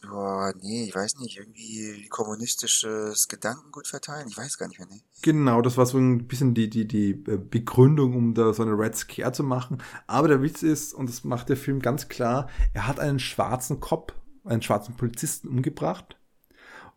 boah, 0.03 0.53
nee, 0.61 0.85
ich 0.85 0.95
weiß 0.95 1.19
nicht, 1.19 1.39
irgendwie 1.39 2.07
kommunistisches 2.09 3.29
Gedankengut 3.29 3.87
verteilen, 3.87 4.29
ich 4.29 4.37
weiß 4.37 4.59
gar 4.59 4.69
nicht 4.69 4.79
mehr, 4.79 4.89
nee. 4.91 5.03
Genau, 5.23 5.63
das 5.63 5.77
war 5.77 5.87
so 5.87 5.99
ein 5.99 6.27
bisschen 6.27 6.55
die, 6.55 6.71
die, 6.71 6.87
die 6.87 7.11
äh, 7.11 7.39
Begründung, 7.39 8.15
um 8.15 8.35
da 8.35 8.53
so 8.53 8.63
eine 8.63 8.79
Red 8.79 8.97
Scare 8.97 9.33
zu 9.33 9.43
machen. 9.43 9.83
Aber 10.07 10.29
der 10.29 10.43
Witz 10.43 10.63
ist, 10.63 10.95
und 10.95 11.09
das 11.09 11.25
macht 11.25 11.49
der 11.49 11.57
Film 11.57 11.81
ganz 11.81 12.09
klar, 12.09 12.49
er 12.75 12.87
hat 12.87 13.01
einen 13.01 13.19
schwarzen 13.19 13.81
Kopf, 13.81 14.15
einen 14.45 14.63
schwarzen 14.63 14.97
Polizisten 14.97 15.49
umgebracht. 15.49 16.17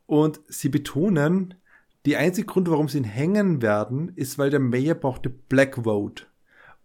Und 0.05 0.41
sie 0.47 0.69
betonen, 0.69 1.55
die 2.05 2.15
einzige 2.15 2.47
Grund, 2.47 2.69
warum 2.69 2.87
sie 2.87 2.99
ihn 2.99 3.03
hängen 3.03 3.61
werden, 3.61 4.11
ist, 4.15 4.37
weil 4.37 4.49
der 4.49 4.59
Mayor 4.59 4.95
brauchte 4.95 5.29
Black 5.29 5.83
Vote. 5.83 6.25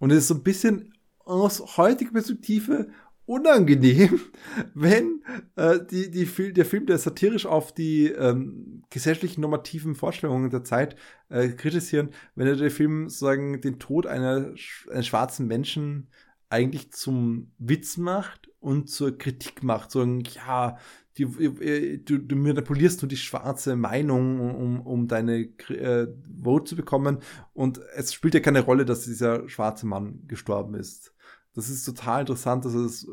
Und 0.04 0.10
es 0.10 0.18
ist 0.18 0.28
so 0.28 0.34
ein 0.34 0.42
bisschen 0.42 0.92
aus 1.20 1.78
heutiger 1.78 2.12
Perspektive 2.12 2.88
unangenehm, 3.24 4.20
wenn 4.74 5.24
äh, 5.56 5.78
die, 5.90 6.10
die 6.10 6.26
Fil 6.26 6.52
der 6.52 6.66
Film, 6.66 6.84
der 6.84 6.98
satirisch 6.98 7.46
auf 7.46 7.72
die 7.72 8.08
ähm, 8.08 8.82
gesellschaftlichen 8.90 9.40
normativen 9.40 9.94
Vorstellungen 9.94 10.50
der 10.50 10.62
Zeit 10.62 10.96
äh, 11.30 11.48
kritisieren, 11.48 12.10
wenn 12.34 12.46
er 12.46 12.56
der 12.56 12.70
Film 12.70 13.08
sagen 13.08 13.62
den 13.62 13.78
Tod 13.78 14.06
einer, 14.06 14.52
eines 14.90 15.06
schwarzen 15.06 15.46
Menschen 15.46 16.10
eigentlich 16.50 16.92
zum 16.92 17.52
Witz 17.56 17.96
macht 17.96 18.50
und 18.60 18.90
zur 18.90 19.16
Kritik 19.16 19.62
macht, 19.62 19.90
sagen, 19.90 20.22
ja, 20.34 20.76
die, 21.18 21.24
äh, 21.24 21.98
du, 21.98 22.18
du 22.18 22.36
manipulierst 22.36 23.02
nur 23.02 23.08
die 23.08 23.16
schwarze 23.16 23.76
Meinung, 23.76 24.40
um, 24.40 24.80
um 24.80 25.08
deine 25.08 25.48
äh, 25.68 26.08
Vote 26.42 26.70
zu 26.70 26.76
bekommen. 26.76 27.18
Und 27.52 27.80
es 27.94 28.12
spielt 28.12 28.34
ja 28.34 28.40
keine 28.40 28.60
Rolle, 28.60 28.84
dass 28.84 29.04
dieser 29.04 29.48
schwarze 29.48 29.86
Mann 29.86 30.26
gestorben 30.26 30.74
ist. 30.74 31.12
Das 31.54 31.68
ist 31.68 31.84
total 31.84 32.22
interessant, 32.22 32.64
dass 32.64 32.74
es 32.74 33.06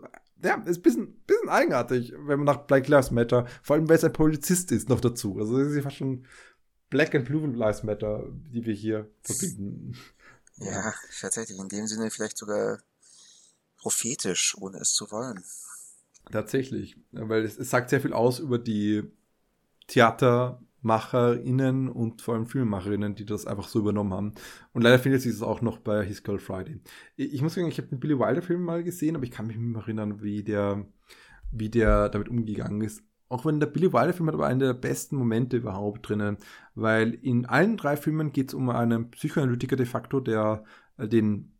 ja, 0.44 0.56
ist 0.66 0.78
ein 0.78 0.82
bisschen, 0.82 1.14
bisschen 1.28 1.50
eigenartig, 1.50 2.14
wenn 2.18 2.40
man 2.40 2.46
nach 2.46 2.66
Black 2.66 2.88
Lives 2.88 3.12
Matter, 3.12 3.46
vor 3.62 3.76
allem 3.76 3.88
weil 3.88 3.98
es 3.98 4.04
ein 4.04 4.14
Polizist 4.14 4.72
ist, 4.72 4.90
noch 4.90 5.00
dazu. 5.00 5.38
Also 5.38 5.60
es 5.60 5.70
ist 5.70 5.76
ja 5.76 5.82
fast 5.84 5.98
schon 5.98 6.26
Black 6.90 7.14
and 7.14 7.26
Blue 7.26 7.48
Lives 7.48 7.84
Matter, 7.84 8.26
die 8.52 8.66
wir 8.66 8.74
hier 8.74 9.10
verbinden. 9.22 9.96
Ja, 10.58 10.94
tatsächlich, 11.20 11.58
in 11.60 11.70
dem 11.70 11.88
Sinne 11.88 12.12
vielleicht 12.12 12.38
sogar 12.38 12.80
prophetisch, 13.78 14.56
ohne 14.60 14.80
es 14.80 14.94
zu 14.94 15.10
wollen. 15.12 15.44
Tatsächlich, 16.32 16.98
weil 17.12 17.44
es, 17.44 17.58
es 17.58 17.70
sagt 17.70 17.90
sehr 17.90 18.02
viel 18.02 18.14
aus 18.14 18.40
über 18.40 18.58
die 18.58 19.04
TheatermacherInnen 19.88 21.90
und 21.90 22.22
vor 22.22 22.36
allem 22.36 22.46
Filmemacherinnen, 22.46 23.16
die 23.16 23.26
das 23.26 23.46
einfach 23.46 23.68
so 23.68 23.80
übernommen 23.80 24.14
haben. 24.14 24.34
Und 24.74 24.84
leider 24.84 25.00
findet 25.00 25.22
sich 25.22 25.34
das 25.34 25.42
auch 25.42 25.62
noch 25.62 25.80
bei 25.80 26.04
His 26.04 26.24
Girl 26.24 26.40
Friday. 26.40 26.80
Ich, 27.18 27.34
ich 27.34 27.42
muss 27.42 27.56
sagen, 27.56 27.68
ich 27.68 27.78
habe 27.78 27.90
den 27.90 28.00
Billy 28.00 28.18
Wilder 28.18 28.42
Film 28.42 28.64
mal 28.64 28.84
gesehen, 28.84 29.16
aber 29.16 29.26
ich 29.26 29.32
kann 29.32 29.48
mich 29.48 29.58
nicht 29.58 29.66
mehr 29.66 29.82
erinnern, 29.82 30.22
wie 30.22 30.44
der, 30.44 30.86
wie 31.52 31.70
der 31.70 32.10
damit 32.10 32.30
umgegangen 32.30 32.82
ist. 32.82 33.04
Auch 33.28 33.46
wenn 33.46 33.60
der 33.60 33.68
Billy 33.68 33.94
Wilder 33.94 34.14
Film 34.14 34.28
hat 34.28 34.36
aber 34.36 34.48
einen 34.48 34.60
der 34.60 34.74
besten 34.74 35.16
Momente 35.16 35.58
überhaupt 35.58 36.08
drinnen, 36.08 36.38
weil 36.76 37.14
in 37.14 37.46
allen 37.46 37.78
drei 37.78 37.98
Filmen 37.98 38.32
geht 38.32 38.50
es 38.50 38.54
um 38.54 38.70
einen 38.70 39.10
Psychoanalytiker 39.12 39.76
de 39.76 39.86
facto, 39.86 40.20
der 40.20 40.64
äh, 40.98 41.08
den 41.08 41.52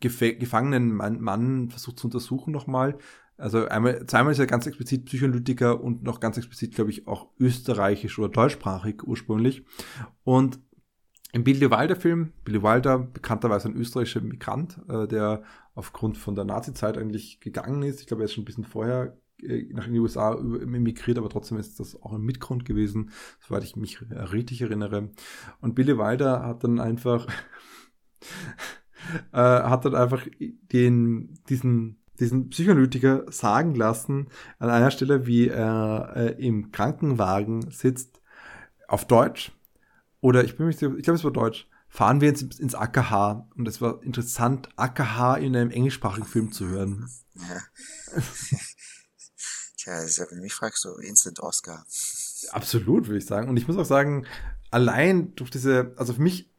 gefangenen 0.00 0.94
Mann 0.94 1.70
versucht 1.70 1.98
zu 1.98 2.06
untersuchen 2.06 2.52
nochmal 2.52 2.98
also 3.40 3.66
einmal, 3.66 4.06
zweimal 4.06 4.32
ist 4.32 4.38
er 4.38 4.46
ganz 4.46 4.66
explizit 4.66 5.06
Psychoanalytiker 5.06 5.82
und 5.82 6.02
noch 6.02 6.20
ganz 6.20 6.36
explizit, 6.36 6.74
glaube 6.74 6.90
ich, 6.90 7.08
auch 7.08 7.28
österreichisch 7.38 8.18
oder 8.18 8.28
deutschsprachig 8.28 9.02
ursprünglich. 9.04 9.64
Und 10.24 10.60
im 11.32 11.44
Billy 11.44 11.70
Wilder 11.70 11.96
Film, 11.96 12.32
Billy 12.44 12.62
Wilder, 12.62 12.98
bekannterweise 12.98 13.68
ein 13.68 13.76
österreichischer 13.76 14.20
Migrant, 14.20 14.80
äh, 14.88 15.06
der 15.06 15.42
aufgrund 15.74 16.18
von 16.18 16.34
der 16.34 16.44
Nazi-Zeit 16.44 16.98
eigentlich 16.98 17.40
gegangen 17.40 17.82
ist. 17.82 18.00
Ich 18.00 18.06
glaube, 18.06 18.22
er 18.22 18.24
ist 18.24 18.34
schon 18.34 18.42
ein 18.42 18.46
bisschen 18.46 18.64
vorher 18.64 19.16
äh, 19.42 19.72
nach 19.72 19.84
den 19.84 19.98
USA 19.98 20.34
emigriert, 20.34 21.18
aber 21.18 21.28
trotzdem 21.28 21.58
ist 21.58 21.78
das 21.80 22.00
auch 22.02 22.12
ein 22.12 22.22
Mitgrund 22.22 22.64
gewesen, 22.64 23.10
soweit 23.38 23.64
ich 23.64 23.76
mich 23.76 24.00
richtig 24.10 24.60
erinnere. 24.60 25.10
Und 25.60 25.74
Billy 25.74 25.96
Wilder 25.96 26.44
hat 26.44 26.64
dann 26.64 26.80
einfach, 26.80 27.26
äh, 29.32 29.38
hat 29.38 29.84
dann 29.84 29.94
einfach 29.94 30.26
den, 30.40 31.38
diesen 31.48 31.99
diesen 32.20 32.50
Psychoanalytiker 32.50 33.24
sagen 33.32 33.74
lassen, 33.74 34.28
an 34.58 34.70
einer 34.70 34.90
Stelle, 34.90 35.26
wie 35.26 35.48
er 35.48 36.12
äh, 36.14 36.46
im 36.46 36.70
Krankenwagen 36.70 37.70
sitzt, 37.70 38.20
auf 38.86 39.06
Deutsch, 39.06 39.52
oder 40.20 40.44
ich 40.44 40.56
bin 40.56 40.66
mich, 40.66 40.80
ich 40.80 41.02
glaube, 41.02 41.14
es 41.14 41.24
war 41.24 41.30
Deutsch, 41.30 41.66
fahren 41.88 42.20
wir 42.20 42.28
ins, 42.28 42.42
ins 42.42 42.74
AKH 42.74 43.48
und 43.56 43.66
es 43.66 43.80
war 43.80 44.02
interessant, 44.02 44.68
AKH 44.76 45.36
in 45.36 45.56
einem 45.56 45.70
englischsprachigen 45.70 46.26
Film 46.26 46.52
zu 46.52 46.66
hören. 46.68 47.10
Ja. 47.48 47.62
Tja, 49.78 50.26
wenn 50.28 50.36
du 50.36 50.42
mich 50.42 50.52
fragst, 50.52 50.82
so 50.82 50.98
Instant 50.98 51.40
Oscar. 51.40 51.86
Absolut, 52.50 53.06
würde 53.06 53.16
ich 53.16 53.24
sagen. 53.24 53.48
Und 53.48 53.56
ich 53.56 53.66
muss 53.66 53.78
auch 53.78 53.86
sagen, 53.86 54.26
allein 54.70 55.34
durch 55.36 55.48
diese, 55.50 55.94
also 55.96 56.12
für 56.12 56.20
mich, 56.20 56.50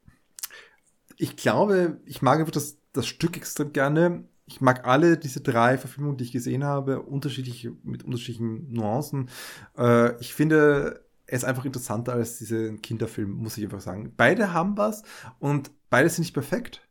ich 1.18 1.36
glaube, 1.36 2.02
ich 2.06 2.24
mag 2.24 2.40
einfach 2.40 2.52
das, 2.52 2.78
das 2.94 3.06
Stück 3.06 3.38
extrem 3.38 3.74
gerne. 3.74 4.28
Ich 4.52 4.60
mag 4.60 4.86
alle 4.86 5.18
diese 5.18 5.40
drei 5.40 5.78
Verfilmungen, 5.78 6.18
die 6.18 6.26
ich 6.26 6.32
gesehen 6.34 6.66
habe, 6.66 7.02
unterschiedlich, 7.02 7.70
mit 7.84 8.04
unterschiedlichen 8.04 8.72
Nuancen. 8.72 9.30
Äh, 9.78 10.20
ich 10.20 10.34
finde, 10.34 11.06
ist 11.26 11.46
einfach 11.46 11.64
interessanter 11.64 12.14
als 12.14 12.38
diese 12.38 12.74
Kinderfilm, 12.76 13.32
muss 13.32 13.58
ich 13.58 13.64
einfach 13.64 13.80
sagen. 13.80 14.14
Beide 14.18 14.52
haben 14.54 14.78
was 14.78 15.04
und 15.40 15.72
beide 15.90 16.10
sind 16.10 16.24
nicht 16.24 16.34
perfekt. 16.34 16.82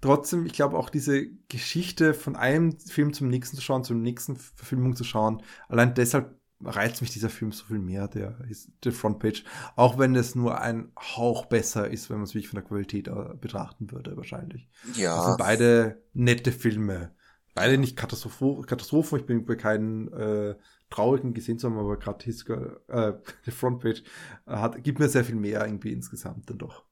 Trotzdem, 0.00 0.46
ich 0.46 0.52
glaube 0.52 0.76
auch 0.76 0.90
diese 0.90 1.26
Geschichte 1.48 2.12
von 2.12 2.34
einem 2.34 2.78
Film 2.80 3.12
zum 3.12 3.28
nächsten 3.28 3.56
zu 3.56 3.62
schauen, 3.62 3.84
zum 3.84 4.02
nächsten 4.02 4.36
Verfilmung 4.36 4.96
zu 4.96 5.04
schauen, 5.04 5.42
allein 5.68 5.94
deshalb 5.94 6.34
reizt 6.62 7.00
mich 7.02 7.12
dieser 7.12 7.28
Film 7.28 7.52
so 7.52 7.64
viel 7.66 7.78
mehr, 7.78 8.08
der, 8.08 8.38
der 8.84 8.92
Frontpage. 8.92 9.44
Auch 9.74 9.98
wenn 9.98 10.14
es 10.16 10.34
nur 10.34 10.60
ein 10.60 10.90
Hauch 10.98 11.46
besser 11.46 11.90
ist, 11.90 12.08
wenn 12.08 12.16
man 12.16 12.24
es 12.24 12.34
wirklich 12.34 12.48
von 12.48 12.56
der 12.60 12.68
Qualität 12.68 13.08
äh, 13.08 13.34
betrachten 13.40 13.90
würde, 13.92 14.16
wahrscheinlich. 14.16 14.68
Ja. 14.94 15.16
Das 15.16 15.26
sind 15.26 15.38
beide 15.38 16.02
nette 16.14 16.52
Filme. 16.52 17.14
Beide 17.54 17.78
nicht 17.78 17.96
Katastrophen. 17.96 18.64
Katastrophen. 18.66 19.20
Ich 19.20 19.26
bin 19.26 19.44
bei 19.44 19.56
keinen 19.56 20.12
äh, 20.12 20.56
traurigen 20.90 21.34
gesehen 21.34 21.58
zu 21.58 21.68
haben, 21.68 21.78
aber 21.78 21.98
gerade 21.98 22.24
äh, 22.88 23.12
die 23.46 23.50
Frontpage 23.50 24.02
hat, 24.46 24.82
gibt 24.82 24.98
mir 24.98 25.08
sehr 25.08 25.24
viel 25.24 25.36
mehr 25.36 25.64
irgendwie 25.64 25.92
insgesamt 25.92 26.48
dann 26.50 26.58
doch. 26.58 26.84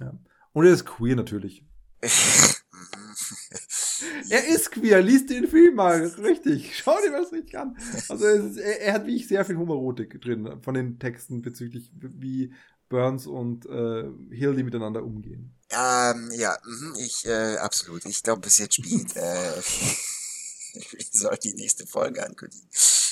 Ja. 0.00 0.12
Und 0.52 0.66
er 0.66 0.72
ist 0.72 0.86
queer 0.86 1.16
natürlich. 1.16 1.64
er 4.30 4.46
ist 4.48 4.70
queer, 4.72 5.00
liest 5.02 5.30
den 5.30 5.48
Film 5.48 5.76
mal, 5.76 6.04
richtig. 6.04 6.76
Schau 6.76 6.96
dir 7.04 7.12
das 7.12 7.32
richtig 7.32 7.58
an. 7.58 7.76
Also 8.08 8.26
ist, 8.26 8.56
er, 8.58 8.80
er, 8.80 8.92
hat 8.94 9.06
wie 9.06 9.16
ich 9.16 9.28
sehr 9.28 9.44
viel 9.44 9.56
Humorotik 9.56 10.20
drin 10.20 10.60
von 10.62 10.74
den 10.74 10.98
Texten 10.98 11.42
bezüglich 11.42 11.90
wie 11.94 12.52
Burns 12.88 13.26
und 13.26 13.66
äh, 13.66 14.04
Hildy 14.30 14.62
miteinander 14.62 15.04
umgehen. 15.04 15.54
Ähm, 15.70 16.30
ja, 16.32 16.56
mh, 16.64 16.98
ich 16.98 17.26
äh, 17.26 17.56
absolut. 17.56 18.04
Ich 18.04 18.22
glaube, 18.22 18.40
bis 18.40 18.58
jetzt 18.58 18.74
spielt 18.74 19.16
äh, 19.16 19.62
soll 21.12 21.36
die 21.38 21.54
nächste 21.54 21.86
Folge 21.86 22.24
ankündigen. 22.24 22.68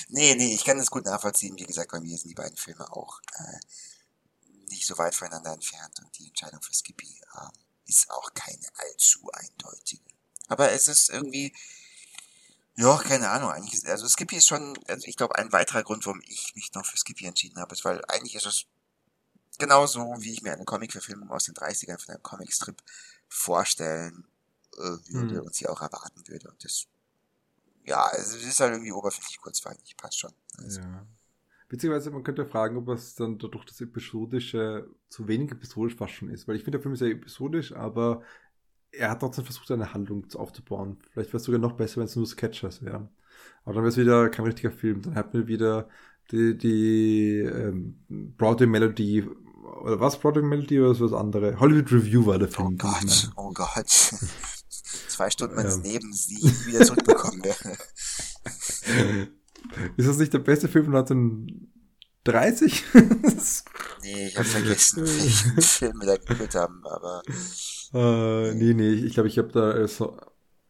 Nee, 0.09 0.35
nee, 0.35 0.55
ich 0.55 0.65
kann 0.65 0.79
das 0.79 0.91
gut 0.91 1.05
nachvollziehen. 1.05 1.59
Wie 1.59 1.67
gesagt, 1.67 1.91
bei 1.91 2.01
mir 2.01 2.17
sind 2.17 2.31
die 2.31 2.35
beiden 2.35 2.57
Filme 2.57 2.91
auch 2.93 3.21
äh, 3.39 3.59
nicht 4.71 4.87
so 4.87 4.97
weit 4.99 5.15
voneinander 5.15 5.53
entfernt 5.53 5.99
und 6.01 6.19
die 6.19 6.29
Entscheidung 6.29 6.61
für 6.63 6.75
Skippy 6.75 7.21
äh, 7.35 7.49
ist 7.87 8.11
auch 8.11 8.33
keine 8.35 8.67
allzu 8.75 9.31
eindeutige. 9.33 10.18
Aber 10.49 10.73
es 10.73 10.89
ist 10.89 11.11
irgendwie, 11.11 11.55
ja, 12.77 12.97
keine 12.99 13.29
Ahnung, 13.31 13.51
eigentlich 13.51 13.87
also 13.87 14.09
Skippy 14.09 14.37
ist 14.37 14.49
schon, 14.49 14.79
also 14.89 15.07
ich 15.07 15.17
glaube, 15.17 15.37
ein 15.37 15.53
weiterer 15.53 15.83
Grund, 15.83 16.07
warum 16.07 16.23
ich 16.27 16.55
mich 16.55 16.73
noch 16.75 16.85
für 16.85 16.97
Skippy 16.97 17.27
entschieden 17.27 17.61
habe, 17.61 17.75
ist, 17.75 17.85
weil 17.85 18.03
eigentlich 18.09 18.35
ist 18.35 18.47
es 18.47 18.67
genauso, 19.59 20.15
wie 20.19 20.33
ich 20.33 20.43
mir 20.43 20.53
eine 20.53 20.65
Comic-Verfilmung 20.65 21.31
aus 21.31 21.45
den 21.45 21.55
30ern 21.55 21.99
von 21.99 22.15
einem 22.15 22.23
Comicstrip 22.23 22.83
vorstellen 23.29 24.27
äh, 24.77 25.13
würde 25.13 25.39
hm. 25.39 25.43
und 25.43 25.55
sie 25.55 25.69
auch 25.69 25.83
erwarten 25.83 26.27
würde. 26.29 26.49
Und 26.49 26.65
das 26.65 26.87
ja, 27.89 28.11
es 28.13 28.35
ist 28.35 28.61
halt 28.61 28.73
irgendwie 28.73 28.93
oberflächlich 28.93 29.41
kurzweilig, 29.41 29.97
passt 29.97 30.19
schon. 30.19 30.33
Also. 30.59 30.81
Ja. 30.81 31.07
Beziehungsweise 31.69 32.11
man 32.11 32.23
könnte 32.23 32.47
fragen, 32.47 32.77
ob 32.77 32.89
es 32.89 33.15
dann 33.15 33.39
dadurch 33.39 33.65
das 33.67 33.81
Episodische 33.81 34.89
zu 35.09 35.29
wenig 35.29 35.51
episodisch 35.51 35.97
fast 35.97 36.15
schon 36.15 36.31
ist. 36.31 36.49
Weil 36.49 36.57
ich 36.57 36.65
finde, 36.65 36.79
der 36.79 36.83
Film 36.83 36.95
ist 36.95 37.01
ja 37.01 37.09
episodisch, 37.09 37.73
aber 37.73 38.23
er 38.93 39.11
hat 39.11 39.21
trotzdem 39.21 39.45
versucht, 39.45 39.71
eine 39.71 39.93
Handlung 39.93 40.27
aufzubauen. 40.35 40.99
Vielleicht 41.11 41.31
wäre 41.31 41.39
es 41.39 41.45
sogar 41.45 41.61
noch 41.61 41.73
besser, 41.73 41.99
wenn 41.99 42.07
es 42.07 42.17
nur 42.17 42.27
Sketchers 42.27 42.83
wären. 42.83 43.09
Aber 43.65 43.75
dann 43.75 43.83
wäre 43.83 43.91
es 43.91 43.97
wieder 43.97 44.29
kein 44.31 44.47
richtiger 44.47 44.71
Film. 44.71 45.03
Dann 45.03 45.15
hat 45.15 45.35
man 45.35 45.47
wieder 45.47 45.89
die, 46.31 46.57
die 46.57 47.41
ähm, 47.41 47.99
Broadway 48.37 48.67
Melody 48.67 49.27
oder 49.83 50.01
was 50.01 50.19
Broadway 50.19 50.43
Melody 50.43 50.81
oder 50.81 50.99
was 50.99 51.13
andere? 51.13 51.59
Hollywood 51.61 51.93
Review 51.93 52.27
war 52.27 52.39
der 52.39 52.49
Film. 52.49 52.69
Oh 52.69 52.77
Gott, 52.77 53.31
oh 53.37 53.53
Gott. 53.53 53.89
zwei 55.09 55.31
Stunden 55.31 55.57
meines 55.57 55.77
ja. 55.77 55.83
Lebens, 55.83 56.27
die 56.29 56.47
ich 56.47 56.67
wieder 56.67 56.85
zurückbekommen 56.85 57.43
werde. 57.45 57.79
Ist 59.97 60.09
das 60.09 60.19
nicht 60.19 60.33
der 60.33 60.39
beste 60.39 60.69
Film 60.69 60.87
von 60.87 60.97
1930? 60.97 62.85
nee, 64.03 64.29
ich 64.29 64.37
habe 64.37 64.49
vergessen, 64.49 65.05
welchen 65.05 65.61
Film 65.61 66.01
wir 66.01 66.07
da 66.07 66.17
geführt 66.17 66.55
haben, 66.55 66.87
aber. 66.87 67.23
Äh, 67.95 68.55
nee, 68.55 68.75
nee, 68.75 68.93
ich 68.93 69.15
glaube, 69.15 69.29
ich 69.29 69.39
habe 69.39 69.49
da 69.49 69.73
äh, 69.75 69.89
so. 69.89 70.17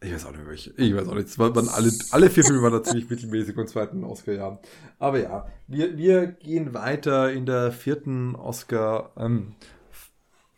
Ich 0.00 0.12
weiß 0.12 0.26
auch 0.26 0.32
nicht, 0.32 0.46
welche. 0.46 0.70
Ich 0.76 0.94
weiß 0.94 1.08
auch 1.08 1.14
nicht. 1.14 1.26
Es 1.26 1.38
waren 1.38 1.68
alle, 1.68 1.90
alle 2.12 2.30
vier 2.30 2.44
Filme 2.44 2.62
waren 2.62 2.72
da 2.72 2.82
ziemlich 2.84 3.10
mittelmäßig 3.10 3.56
und 3.56 3.68
zweiten 3.68 4.04
Oscar-Jahr. 4.04 4.60
Aber 5.00 5.18
ja, 5.18 5.48
wir, 5.66 5.96
wir 5.98 6.28
gehen 6.28 6.72
weiter 6.72 7.32
in 7.32 7.46
der 7.46 7.72
vierten 7.72 8.36
Oscar. 8.36 9.12
Ähm, 9.16 9.56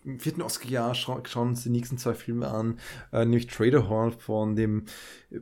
im 0.04 0.18
vierten 0.18 0.42
Oscar-Jahr 0.42 0.94
scha 0.94 1.22
schauen 1.24 1.48
uns 1.48 1.62
die 1.62 1.70
nächsten 1.70 1.96
zwei 1.96 2.14
Filme 2.14 2.48
an, 2.48 2.78
äh, 3.12 3.20
nämlich 3.20 3.46
Trader 3.46 3.88
Hall 3.88 4.12
von 4.12 4.56
dem 4.56 4.84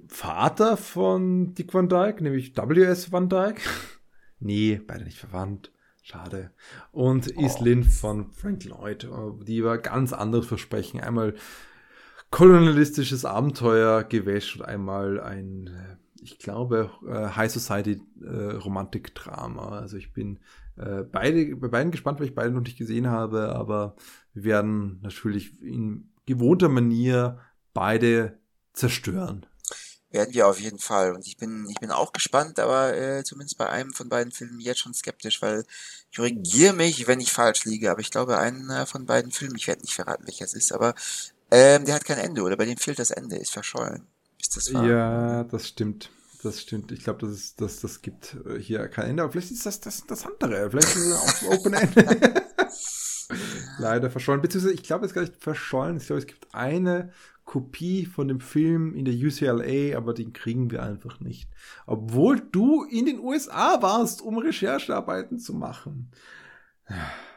Vater 0.08 0.76
von 0.76 1.54
Dick 1.54 1.74
Van 1.74 1.88
Dyke, 1.88 2.22
nämlich 2.22 2.56
W.S. 2.56 3.10
Van 3.10 3.28
Dyke. 3.28 3.60
nee, 4.40 4.80
beide 4.84 5.04
nicht 5.04 5.18
verwandt. 5.18 5.72
Schade. 6.10 6.52
Und 6.90 7.34
oh. 7.36 7.44
Islin 7.44 7.84
von 7.84 8.30
Frank 8.32 8.64
Lloyd, 8.64 9.04
äh, 9.04 9.44
die 9.44 9.58
über 9.58 9.76
ganz 9.76 10.14
anderes 10.14 10.46
versprechen. 10.46 11.00
Einmal 11.00 11.34
kolonialistisches 12.30 13.26
Abenteuer, 13.26 14.04
Gewäsch 14.04 14.56
und 14.56 14.62
einmal 14.62 15.20
ein, 15.20 15.66
äh, 15.66 15.96
ich 16.22 16.38
glaube, 16.38 16.90
äh, 17.06 17.36
High 17.36 17.52
Society 17.52 18.00
Romantik-Drama. 18.22 19.78
Also 19.78 19.96
ich 19.96 20.12
bin 20.12 20.40
beide, 20.76 21.56
bei 21.56 21.66
beiden 21.66 21.90
gespannt, 21.90 22.20
weil 22.20 22.28
ich 22.28 22.36
beide 22.36 22.52
noch 22.52 22.60
nicht 22.60 22.78
gesehen 22.78 23.08
habe, 23.08 23.56
aber 23.56 23.96
wir 24.32 24.44
werden 24.44 25.00
natürlich 25.02 25.60
in 25.60 26.12
gewohnter 26.24 26.68
Manier 26.68 27.40
beide 27.74 28.38
zerstören. 28.74 29.44
Werden 30.10 30.32
wir 30.32 30.48
auf 30.48 30.58
jeden 30.58 30.78
Fall. 30.78 31.14
Und 31.14 31.26
ich 31.26 31.36
bin, 31.36 31.66
ich 31.68 31.78
bin 31.80 31.90
auch 31.90 32.12
gespannt, 32.12 32.58
aber 32.58 32.96
äh, 32.96 33.24
zumindest 33.24 33.58
bei 33.58 33.68
einem 33.68 33.92
von 33.92 34.08
beiden 34.08 34.32
Filmen 34.32 34.58
jetzt 34.58 34.80
schon 34.80 34.94
skeptisch, 34.94 35.42
weil 35.42 35.64
ich 36.10 36.16
korrigiere 36.16 36.72
mich, 36.72 37.06
wenn 37.06 37.20
ich 37.20 37.30
falsch 37.30 37.66
liege, 37.66 37.90
aber 37.90 38.00
ich 38.00 38.10
glaube, 38.10 38.38
einer 38.38 38.86
von 38.86 39.04
beiden 39.04 39.32
Filmen, 39.32 39.56
ich 39.56 39.66
werde 39.66 39.82
nicht 39.82 39.94
verraten, 39.94 40.26
welcher 40.26 40.46
es 40.46 40.54
ist, 40.54 40.72
aber 40.72 40.94
ähm, 41.50 41.84
der 41.84 41.94
hat 41.94 42.04
kein 42.04 42.18
Ende, 42.18 42.42
oder 42.42 42.56
bei 42.56 42.64
dem 42.64 42.78
fehlt 42.78 42.98
das 42.98 43.10
Ende, 43.10 43.36
ist 43.36 43.52
verschollen. 43.52 44.06
Ist 44.40 44.56
das 44.56 44.72
wahr? 44.72 44.86
Ja, 44.86 45.44
das 45.44 45.68
stimmt. 45.68 46.10
Das 46.42 46.60
stimmt. 46.60 46.92
Ich 46.92 47.02
glaube, 47.02 47.26
das, 47.26 47.34
ist, 47.34 47.60
das, 47.60 47.80
das 47.80 48.00
gibt 48.00 48.36
äh, 48.46 48.58
hier 48.58 48.86
kein 48.88 49.10
Ende. 49.10 49.22
Aber 49.24 49.32
vielleicht 49.32 49.50
ist 49.50 49.66
das 49.66 49.80
das, 49.80 50.06
das 50.06 50.24
andere. 50.24 50.70
Vielleicht 50.70 50.94
ist 50.94 51.06
es 51.06 51.16
auch 51.16 51.42
Open 51.50 51.74
End. 51.74 51.94
Leider 53.78 54.10
verschollen. 54.10 54.40
Beziehungsweise, 54.40 54.74
ich 54.74 54.84
glaube, 54.84 55.04
es 55.04 55.10
ist 55.10 55.14
gar 55.14 55.22
nicht 55.22 55.42
verschollen. 55.42 55.96
Ich 55.96 56.06
glaube, 56.06 56.20
es 56.20 56.26
gibt 56.26 56.46
eine 56.54 57.12
Kopie 57.48 58.04
von 58.04 58.28
dem 58.28 58.40
Film 58.40 58.94
in 58.94 59.06
der 59.06 59.14
UCLA, 59.14 59.96
aber 59.96 60.12
den 60.12 60.34
kriegen 60.34 60.70
wir 60.70 60.82
einfach 60.82 61.18
nicht. 61.20 61.48
Obwohl 61.86 62.40
du 62.40 62.84
in 62.84 63.06
den 63.06 63.20
USA 63.20 63.80
warst, 63.80 64.20
um 64.20 64.36
Recherchearbeiten 64.36 65.38
zu 65.38 65.54
machen. 65.54 66.10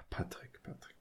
Patrick. 0.10 0.52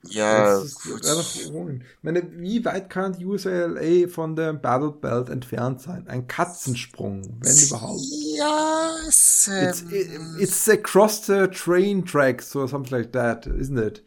Ja, 0.04 0.54
das 0.54 1.36
ist 1.36 1.50
Ich 1.50 1.82
meine, 2.00 2.22
wie 2.40 2.64
weit 2.64 2.88
kann 2.88 3.12
die 3.12 3.26
USLA 3.26 4.08
von 4.08 4.34
der 4.34 4.54
Battle 4.54 4.92
Belt 4.92 5.28
entfernt 5.28 5.82
sein? 5.82 6.08
Ein 6.08 6.26
Katzensprung, 6.26 7.38
wenn 7.40 7.58
überhaupt. 7.58 8.00
Ja, 8.38 8.94
it's, 9.06 9.46
ähm, 9.46 10.36
it's 10.38 10.68
across 10.70 11.26
the 11.26 11.46
train 11.48 12.04
tracks 12.06 12.56
or 12.56 12.66
something 12.66 12.96
like 12.96 13.12
that, 13.12 13.46
isn't 13.46 13.78
it? 13.78 14.02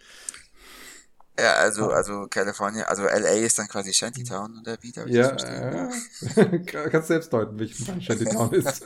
Ja, 1.40 1.54
also, 1.56 1.90
also 1.90 2.28
California, 2.30 2.84
also 2.84 3.04
LA 3.04 3.46
ist 3.46 3.58
dann 3.58 3.68
quasi 3.68 3.92
Shantytown 3.92 4.60
oder 4.60 4.78
wie? 4.82 4.94
Ja, 5.08 5.36
ja. 5.36 5.90
kannst 6.92 7.08
selbst 7.08 7.34
deuten, 7.34 7.58
welchen 7.60 8.02
Shantytown 8.02 8.52
ist. 8.54 8.86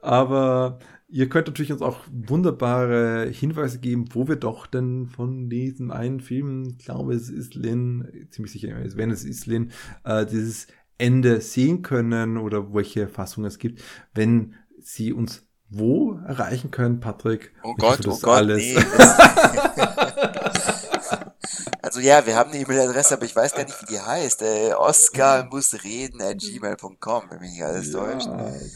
Aber 0.00 0.78
Ihr 1.14 1.28
könnt 1.28 1.46
natürlich 1.46 1.70
uns 1.70 1.80
auch 1.80 2.00
wunderbare 2.10 3.28
Hinweise 3.30 3.78
geben, 3.78 4.06
wo 4.14 4.26
wir 4.26 4.34
doch 4.34 4.66
denn 4.66 5.06
von 5.06 5.48
diesem 5.48 5.92
einen 5.92 6.18
Film, 6.18 6.74
ich 6.76 6.78
glaube, 6.78 7.14
es 7.14 7.28
ist 7.28 7.54
Lin, 7.54 8.26
ziemlich 8.30 8.50
sicher, 8.50 8.74
wenn 8.96 9.12
es 9.12 9.22
ist 9.22 9.46
Lin, 9.46 9.70
äh, 10.02 10.26
dieses 10.26 10.66
Ende 10.98 11.40
sehen 11.40 11.82
können 11.82 12.36
oder 12.36 12.74
welche 12.74 13.06
Fassung 13.06 13.44
es 13.44 13.60
gibt, 13.60 13.80
wenn 14.12 14.54
Sie 14.80 15.12
uns 15.12 15.46
wo 15.78 16.18
erreichen 16.26 16.70
können, 16.70 17.00
Patrick. 17.00 17.52
Oh 17.62 17.74
Gott, 17.74 18.06
oh 18.06 18.18
Gott, 18.20 18.36
alles. 18.36 18.58
nee. 18.58 18.76
also 21.82 22.00
ja, 22.00 22.26
wir 22.26 22.36
haben 22.36 22.50
eine 22.50 22.60
E-Mail-Adresse, 22.60 23.14
aber 23.14 23.24
ich 23.24 23.36
weiß 23.36 23.54
gar 23.54 23.64
nicht, 23.64 23.80
wie 23.82 23.86
die 23.86 24.00
heißt. 24.00 24.42
Äh, 24.42 24.74
Oscar 24.74 25.44
muss 25.46 25.84
reden 25.84 26.20
at 26.20 26.38
gmail.com, 26.38 27.30
wenn 27.30 27.40
mich 27.40 27.52
nicht 27.52 27.64
alles 27.64 27.92
ja, 27.92 28.00
täuscht. 28.00 28.28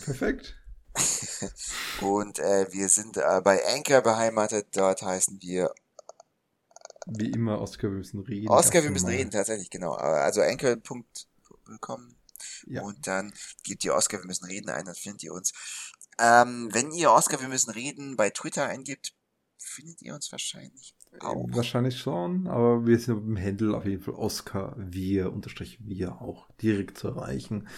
Perfekt. 0.05 0.55
und 2.01 2.39
äh, 2.39 2.73
wir 2.73 2.89
sind 2.89 3.17
äh, 3.17 3.41
bei 3.43 3.61
Anchor 3.75 4.01
beheimatet. 4.01 4.69
Dort 4.73 5.03
heißen 5.03 5.39
wir 5.41 5.73
wie 7.11 7.31
immer, 7.31 7.61
Oscar, 7.61 7.89
wir 7.89 7.99
müssen 7.99 8.21
reden. 8.21 8.49
Oscar, 8.49 8.83
wir 8.83 8.91
müssen 8.91 9.09
reden, 9.09 9.31
tatsächlich, 9.31 9.71
genau. 9.71 9.93
Also 9.93 10.43
anchor.com 10.43 11.05
Ja. 12.67 12.83
und 12.83 13.07
dann 13.07 13.33
gebt 13.63 13.85
ihr 13.85 13.95
Oscar, 13.95 14.19
wir 14.19 14.27
müssen 14.27 14.45
reden 14.45 14.69
ein, 14.69 14.85
dann 14.85 14.95
findet 14.95 15.23
ihr 15.23 15.33
uns. 15.33 15.53
Ähm, 16.19 16.69
wenn 16.73 16.91
ihr 16.91 17.11
Oscar, 17.11 17.41
wir 17.41 17.49
müssen 17.49 17.71
reden 17.71 18.17
bei 18.17 18.31
Twitter 18.31 18.67
eingibt, 18.67 19.15
findet 19.59 20.03
ihr 20.03 20.15
uns 20.15 20.31
wahrscheinlich 20.33 20.95
auch. 21.21 21.47
Wahrscheinlich 21.51 21.99
schon, 21.99 22.47
aber 22.47 22.87
wir 22.87 22.99
sind 22.99 23.19
im 23.19 23.39
Handle 23.39 23.77
auf 23.77 23.85
jeden 23.85 24.03
Fall 24.03 24.15
Oscar 24.15 24.75
wir 24.77 25.33
unterstrich 25.33 25.79
wir 25.81 26.21
auch 26.21 26.49
direkt 26.61 26.99
zu 26.99 27.09
erreichen. 27.09 27.69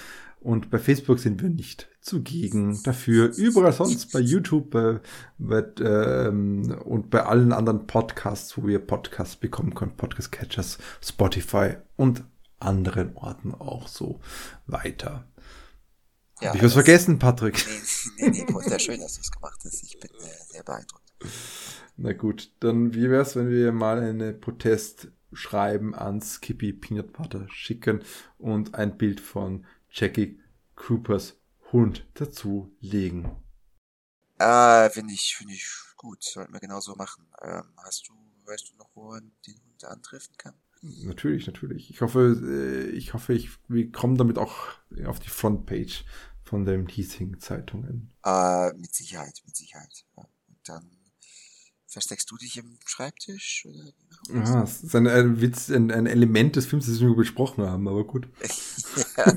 Und 0.40 0.70
bei 0.70 0.78
Facebook 0.78 1.18
sind 1.18 1.42
wir 1.42 1.50
nicht 1.50 1.88
zugegen. 2.00 2.82
Dafür 2.82 3.30
überall 3.36 3.74
sonst 3.74 4.10
bei 4.12 4.20
YouTube 4.20 4.70
bei, 4.70 5.00
bei, 5.38 5.64
ähm, 5.82 6.74
und 6.84 7.10
bei 7.10 7.24
allen 7.24 7.52
anderen 7.52 7.86
Podcasts, 7.86 8.56
wo 8.56 8.66
wir 8.66 8.78
Podcasts 8.78 9.36
bekommen 9.36 9.74
können, 9.74 9.96
Podcast 9.96 10.32
Catchers, 10.32 10.78
Spotify 11.02 11.74
und 11.96 12.24
anderen 12.58 13.16
Orten 13.16 13.54
auch 13.54 13.86
so 13.86 14.20
weiter. 14.66 15.26
Ja, 16.40 16.48
Hab 16.48 16.56
ich 16.56 16.62
was 16.62 16.72
das- 16.74 16.84
vergessen, 16.84 17.18
Patrick? 17.18 17.66
Nee, 18.16 18.28
nee, 18.30 18.44
nee, 18.44 18.52
wunderschön, 18.54 19.00
dass 19.00 19.14
du 19.14 19.20
es 19.20 19.30
gemacht 19.30 19.60
hast. 19.64 19.82
Ich 19.82 19.98
bin 20.00 20.10
äh, 20.10 20.52
sehr 20.52 20.62
beeindruckt. 20.62 21.12
Na 21.96 22.12
gut, 22.14 22.50
dann 22.60 22.94
wie 22.94 23.10
wär's, 23.10 23.36
wenn 23.36 23.50
wir 23.50 23.72
mal 23.72 24.00
eine 24.00 24.32
Protestschreiben 24.32 25.94
an 25.94 26.20
Skippy 26.22 26.72
Peanut 26.72 27.12
Butter 27.12 27.46
schicken 27.50 28.02
und 28.38 28.74
ein 28.74 28.96
Bild 28.96 29.20
von 29.20 29.66
Jackie 29.90 30.40
Coopers 30.76 31.36
Hund 31.72 32.06
dazu 32.14 32.74
legen? 32.80 33.36
Äh, 34.38 34.88
finde 34.90 35.12
ich, 35.12 35.36
finde 35.36 35.52
ich 35.54 35.66
gut. 35.96 36.22
Sollten 36.24 36.52
wir 36.54 36.60
genau 36.60 36.80
so 36.80 36.94
machen. 36.96 37.26
Ähm, 37.42 37.64
hast 37.84 38.08
du, 38.08 38.14
weißt 38.46 38.70
du 38.72 38.76
noch, 38.78 38.88
wo 38.94 39.10
man 39.10 39.30
den 39.46 39.56
Hund 39.66 39.84
antreffen 39.84 40.34
kann? 40.38 40.54
Natürlich, 40.82 41.46
natürlich. 41.46 41.90
Ich 41.90 42.00
hoffe, 42.00 42.40
äh, 42.42 42.88
ich 42.96 43.12
hoffe, 43.12 43.34
ich, 43.34 43.50
wir 43.68 43.92
kommen 43.92 44.16
damit 44.16 44.38
auch 44.38 44.56
auf 45.04 45.20
die 45.20 45.28
Frontpage 45.28 46.06
von 46.50 46.64
den 46.64 46.88
Hiesing-Zeitungen. 46.88 48.10
Äh, 48.24 48.72
mit 48.74 48.92
Sicherheit, 48.92 49.40
mit 49.46 49.56
Sicherheit. 49.56 50.04
Ja. 50.16 50.24
Und 50.48 50.58
dann 50.64 50.90
versteckst 51.86 52.28
du 52.28 52.36
dich 52.36 52.56
im 52.56 52.76
Schreibtisch? 52.84 53.66
Oder? 53.68 53.92
Ja, 54.34 54.64
es 54.64 54.82
ist 54.82 54.96
ein, 54.96 55.06
ein 55.06 55.40
Witz, 55.40 55.70
ein, 55.70 55.92
ein 55.92 56.06
Element 56.06 56.56
des 56.56 56.66
Films, 56.66 56.86
das 56.86 57.00
wir 57.00 57.14
besprochen 57.14 57.64
haben, 57.64 57.86
aber 57.86 58.04
gut. 58.04 58.28
ja, 59.16 59.32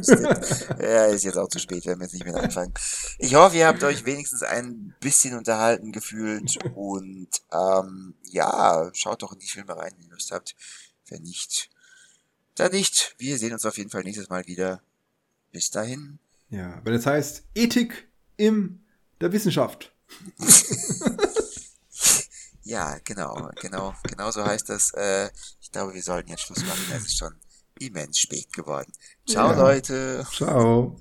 ja, 0.82 1.06
ist 1.06 1.24
jetzt 1.24 1.38
auch 1.38 1.50
zu 1.50 1.60
spät, 1.60 1.86
wenn 1.86 2.00
wir 2.00 2.06
jetzt 2.06 2.14
nicht 2.14 2.26
mehr 2.26 2.36
anfangen. 2.36 2.74
Ich 3.20 3.36
hoffe, 3.36 3.58
ihr 3.58 3.68
habt 3.68 3.84
euch 3.84 4.06
wenigstens 4.06 4.42
ein 4.42 4.96
bisschen 5.00 5.38
unterhalten 5.38 5.92
gefühlt 5.92 6.58
und 6.74 7.30
ähm, 7.52 8.16
ja, 8.24 8.90
schaut 8.94 9.22
doch 9.22 9.34
in 9.34 9.40
die 9.40 9.48
Filme 9.48 9.78
rein, 9.78 9.94
wenn 9.98 10.08
ihr 10.08 10.14
Lust 10.14 10.32
habt. 10.32 10.56
Wenn 11.10 11.22
nicht, 11.22 11.70
dann 12.56 12.72
nicht. 12.72 13.14
Wir 13.20 13.38
sehen 13.38 13.54
uns 13.54 13.66
auf 13.66 13.78
jeden 13.78 13.92
Fall 13.92 14.04
nächstes 14.04 14.30
Mal 14.30 14.48
wieder. 14.48 14.82
Bis 15.52 15.70
dahin. 15.70 16.18
Ja, 16.54 16.80
wenn 16.84 16.94
es 16.94 17.08
heißt 17.08 17.48
Ethik 17.56 18.08
in 18.38 18.86
der 19.20 19.32
Wissenschaft. 19.32 19.92
Ja, 22.66 22.98
genau, 23.04 23.50
genau, 23.60 23.94
genau 24.04 24.32
so 24.32 24.46
heißt 24.46 24.70
das. 24.70 24.94
Äh, 24.94 25.30
ich 25.60 25.70
glaube, 25.70 25.94
wir 25.94 26.02
sollten 26.02 26.30
jetzt 26.30 26.44
Schluss 26.44 26.64
machen. 26.64 26.82
Es 26.96 27.08
ist 27.08 27.18
schon 27.18 27.36
immens 27.78 28.18
spät 28.20 28.54
geworden. 28.54 28.90
Ciao, 29.28 29.52
Ja. 29.52 29.58
Leute. 29.58 30.26
Ciao. 30.32 30.96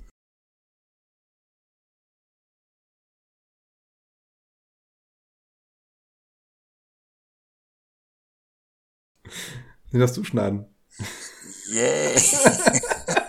Den 9.93 10.01
darfst 10.01 10.17
du 10.17 10.25
schneiden. 10.25 10.67
Yeah. 11.71 12.21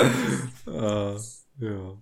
uh, 0.66 1.16
jo. 1.58 1.98